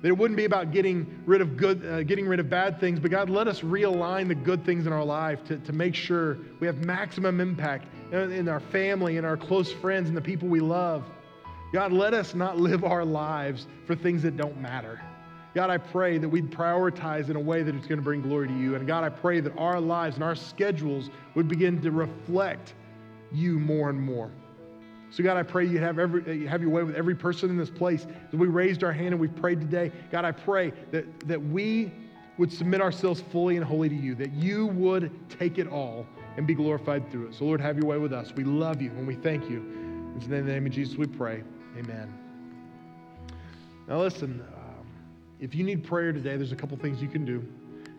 that 0.01 0.07
it 0.07 0.17
wouldn't 0.17 0.37
be 0.37 0.45
about 0.45 0.71
getting 0.71 1.21
rid 1.25 1.41
of 1.41 1.57
good, 1.57 1.85
uh, 1.85 2.03
getting 2.03 2.27
rid 2.27 2.39
of 2.39 2.49
bad 2.49 2.79
things, 2.79 2.99
but 2.99 3.11
God, 3.11 3.29
let 3.29 3.47
us 3.47 3.61
realign 3.61 4.27
the 4.27 4.35
good 4.35 4.63
things 4.65 4.85
in 4.85 4.93
our 4.93 5.03
life 5.03 5.43
to, 5.45 5.57
to 5.57 5.73
make 5.73 5.95
sure 5.95 6.37
we 6.59 6.67
have 6.67 6.85
maximum 6.85 7.41
impact 7.41 7.87
in, 8.11 8.31
in 8.31 8.47
our 8.47 8.59
family 8.59 9.17
and 9.17 9.25
our 9.25 9.37
close 9.37 9.71
friends 9.71 10.07
and 10.07 10.15
the 10.15 10.21
people 10.21 10.47
we 10.47 10.59
love. 10.59 11.03
God, 11.73 11.91
let 11.91 12.13
us 12.13 12.35
not 12.35 12.57
live 12.57 12.83
our 12.83 13.03
lives 13.03 13.67
for 13.85 13.95
things 13.95 14.23
that 14.23 14.37
don't 14.37 14.59
matter. 14.61 15.01
God, 15.53 15.69
I 15.69 15.77
pray 15.77 16.17
that 16.19 16.29
we'd 16.29 16.51
prioritize 16.51 17.29
in 17.29 17.35
a 17.35 17.39
way 17.39 17.63
that 17.63 17.73
it's 17.73 17.87
going 17.87 17.97
to 17.97 18.03
bring 18.03 18.21
glory 18.21 18.47
to 18.47 18.53
you. 18.53 18.75
And 18.75 18.85
God, 18.85 19.03
I 19.03 19.09
pray 19.09 19.39
that 19.39 19.57
our 19.57 19.81
lives 19.81 20.15
and 20.15 20.23
our 20.23 20.35
schedules 20.35 21.09
would 21.33 21.47
begin 21.47 21.81
to 21.81 21.91
reflect 21.91 22.75
you 23.33 23.59
more 23.59 23.89
and 23.89 23.99
more. 23.99 24.31
So, 25.09 25.23
God, 25.23 25.37
I 25.37 25.43
pray 25.43 25.65
you 25.65 25.79
have, 25.79 25.99
every, 25.99 26.39
you 26.39 26.47
have 26.47 26.61
your 26.61 26.69
way 26.69 26.83
with 26.83 26.95
every 26.95 27.15
person 27.15 27.49
in 27.49 27.57
this 27.57 27.69
place. 27.69 28.05
We 28.33 28.47
raised 28.47 28.83
our 28.83 28.91
hand 28.91 29.09
and 29.09 29.19
we 29.19 29.27
prayed 29.27 29.61
today, 29.61 29.91
God, 30.11 30.25
I 30.25 30.31
pray 30.31 30.73
that, 30.91 31.27
that 31.27 31.41
we 31.41 31.91
would 32.37 32.51
submit 32.51 32.81
ourselves 32.81 33.21
fully 33.31 33.55
and 33.55 33.65
wholly 33.65 33.89
to 33.89 33.95
you, 33.95 34.15
that 34.15 34.33
you 34.33 34.67
would 34.67 35.11
take 35.29 35.57
it 35.57 35.67
all 35.67 36.05
and 36.35 36.45
be 36.45 36.53
glorified 36.53 37.09
through 37.09 37.27
it. 37.27 37.33
So, 37.33 37.45
Lord, 37.45 37.61
have 37.61 37.77
your 37.77 37.87
way 37.87 37.97
with 37.97 38.13
us. 38.13 38.31
We 38.35 38.43
love 38.43 38.81
you 38.81 38.91
and 38.91 39.07
we 39.07 39.15
thank 39.15 39.49
you. 39.49 39.59
In 40.21 40.29
the 40.29 40.41
name 40.41 40.65
of 40.65 40.71
Jesus, 40.71 40.97
we 40.97 41.07
pray. 41.07 41.43
Amen. 41.77 42.13
Now, 43.87 43.99
listen, 43.99 44.43
um, 44.55 44.87
if 45.39 45.55
you 45.55 45.63
need 45.63 45.83
prayer 45.83 46.11
today, 46.11 46.35
there's 46.35 46.51
a 46.51 46.55
couple 46.55 46.77
things 46.77 47.01
you 47.01 47.07
can 47.07 47.23
do. 47.23 47.47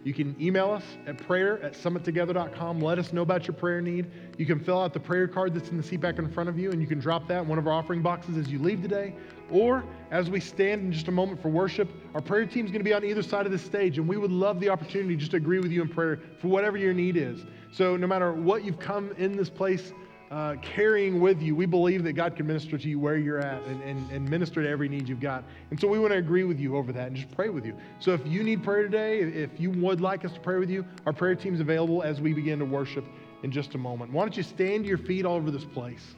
You 0.05 0.15
can 0.15 0.37
email 0.41 0.71
us 0.71 0.85
at 1.07 1.19
prayer 1.19 1.63
at 1.63 1.75
summittogether.com. 1.75 2.81
Let 2.81 2.99
us 2.99 3.13
know 3.13 3.23
about 3.23 3.47
your 3.47 3.55
prayer 3.55 3.81
need. 3.81 4.11
You 4.39 4.47
can 4.47 4.61
fill 4.61 4.81
out 4.81 4.95
the 4.95 5.01
prayer 5.01 5.27
card 5.27 5.55
that's 5.55 5.71
in 5.71 5.77
the 5.77 5.83
seat 5.83 6.01
back 6.01 6.19
in 6.19 6.31
front 6.31 6.49
of 6.49 6.59
you, 6.59 6.71
and 6.71 6.81
you 6.81 6.87
can 6.87 7.01
drop 7.01 7.27
that 7.29 7.43
in 7.43 7.49
one 7.49 7.59
of 7.59 7.67
our 7.67 7.73
offering 7.73 8.01
boxes 8.01 8.37
as 8.37 8.49
you 8.49 8.59
leave 8.59 8.81
today. 8.81 9.15
Or 9.51 9.85
as 10.11 10.31
we 10.31 10.41
stand 10.41 10.83
in 10.83 10.93
just 10.93 11.09
a 11.09 11.13
moment 11.13 11.43
for 11.43 11.49
worship, 11.49 11.91
our 12.15 12.21
prayer 12.21 12.47
team 12.47 12.65
is 12.65 12.71
going 12.71 12.81
to 12.81 12.89
be 12.89 12.95
on 12.95 13.05
either 13.05 13.23
side 13.23 13.45
of 13.45 13.53
the 13.53 13.59
stage, 13.59 13.99
and 13.99 14.07
we 14.07 14.17
would 14.17 14.31
love 14.31 14.61
the 14.61 14.69
opportunity 14.69 15.17
just 15.17 15.33
to 15.33 15.37
agree 15.37 15.59
with 15.59 15.73
you 15.73 15.83
in 15.83 15.89
prayer 15.89 16.21
for 16.41 16.49
whatever 16.49 16.77
your 16.77 16.95
need 16.95 17.17
is. 17.17 17.45
So 17.73 17.97
no 17.97 18.07
matter 18.07 18.33
what 18.33 18.65
you've 18.65 18.79
come 18.79 19.13
in 19.19 19.37
this 19.37 19.51
place 19.51 19.93
uh, 20.31 20.57
carrying 20.61 21.21
with 21.21 21.41
you, 21.41 21.57
we 21.57 21.65
believe 21.65 22.05
that 22.05 22.13
God 22.13 22.37
can 22.37 22.47
minister 22.47 22.77
to 22.77 22.89
you 22.89 22.99
where 22.99 23.17
you're 23.17 23.39
at 23.39 23.63
and, 23.63 23.83
and, 23.83 24.11
and 24.11 24.29
minister 24.29 24.63
to 24.63 24.69
every 24.69 24.89
need 24.89 25.09
you've 25.09 25.21
got. 25.21 25.43
And 25.71 25.81
so 25.81 25.89
we 25.89 25.99
want 25.99 26.13
to 26.13 26.19
agree 26.19 26.45
with 26.45 26.61
you 26.61 26.77
over 26.77 26.93
that 26.93 27.07
and 27.09 27.17
just 27.17 27.31
pray 27.31 27.49
with 27.49 27.65
you. 27.65 27.75
So 27.99 28.13
if 28.13 28.21
you 28.27 28.43
need 28.43 28.63
prayer 28.63 28.83
today, 28.83 29.21
if 29.21 29.59
you 29.59 29.71
would 29.71 30.01
like 30.01 30.25
us 30.25 30.33
to 30.33 30.41
pray 30.41 30.59
with 30.59 30.69
you, 30.69 30.85
our 31.07 31.13
prayer 31.13 31.35
team 31.35 31.55
is 31.55 31.61
available 31.61 32.03
as 32.03 32.21
we 32.21 32.35
begin 32.35 32.59
to 32.59 32.67
worship 32.67 33.05
in 33.43 33.51
just 33.51 33.75
a 33.75 33.79
moment. 33.79 34.13
Why 34.13 34.23
don't 34.23 34.37
you 34.37 34.43
stand 34.43 34.85
to 34.85 34.89
your 34.89 34.99
feet 34.99 35.25
all 35.25 35.37
over 35.37 35.51
this 35.51 35.65
place? 35.65 36.15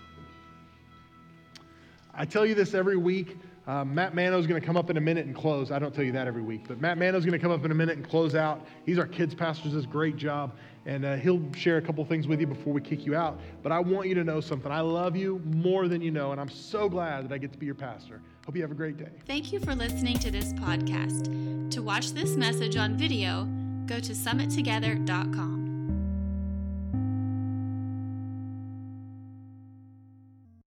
I 2.12 2.24
tell 2.24 2.44
you 2.44 2.54
this 2.54 2.74
every 2.74 2.96
week. 2.96 3.36
Uh, 3.66 3.84
Matt 3.84 4.14
Mano 4.16 4.38
is 4.38 4.48
going 4.48 4.61
to 4.61 4.66
come 4.66 4.76
up 4.76 4.90
in 4.90 4.96
a 4.96 5.00
minute 5.00 5.26
and 5.26 5.34
close. 5.36 5.70
I 5.70 5.78
don't 5.78 5.94
tell 5.94 6.02
you 6.02 6.12
that 6.12 6.26
every 6.26 6.42
week, 6.42 6.62
but 6.66 6.80
Matt 6.80 6.98
Mano 6.98 7.16
is 7.16 7.24
going 7.24 7.38
to 7.38 7.42
come 7.42 7.52
up 7.52 7.64
in 7.64 7.70
a 7.70 7.74
minute 7.74 7.96
and 7.98 8.08
close 8.08 8.34
out. 8.34 8.66
He's 8.84 8.98
our 8.98 9.06
kids 9.06 9.34
pastor, 9.34 9.68
does 9.68 9.84
a 9.84 9.86
great 9.86 10.16
job, 10.16 10.56
and 10.86 11.04
uh, 11.04 11.16
he'll 11.16 11.52
share 11.52 11.76
a 11.76 11.82
couple 11.82 12.04
things 12.04 12.26
with 12.26 12.40
you 12.40 12.46
before 12.46 12.72
we 12.72 12.80
kick 12.80 13.04
you 13.06 13.14
out. 13.14 13.38
But 13.62 13.72
I 13.72 13.78
want 13.78 14.08
you 14.08 14.14
to 14.14 14.24
know 14.24 14.40
something. 14.40 14.70
I 14.70 14.80
love 14.80 15.16
you 15.16 15.40
more 15.44 15.88
than 15.88 16.00
you 16.02 16.10
know, 16.10 16.32
and 16.32 16.40
I'm 16.40 16.48
so 16.48 16.88
glad 16.88 17.28
that 17.28 17.34
I 17.34 17.38
get 17.38 17.52
to 17.52 17.58
be 17.58 17.66
your 17.66 17.74
pastor. 17.74 18.20
Hope 18.46 18.56
you 18.56 18.62
have 18.62 18.70
a 18.70 18.74
great 18.74 18.96
day. 18.96 19.10
Thank 19.26 19.52
you 19.52 19.60
for 19.60 19.74
listening 19.74 20.18
to 20.18 20.30
this 20.30 20.52
podcast. 20.54 21.70
To 21.72 21.82
watch 21.82 22.12
this 22.12 22.36
message 22.36 22.76
on 22.76 22.96
video, 22.96 23.44
go 23.86 24.00
to 24.00 24.12
summittogether.com. 24.12 25.59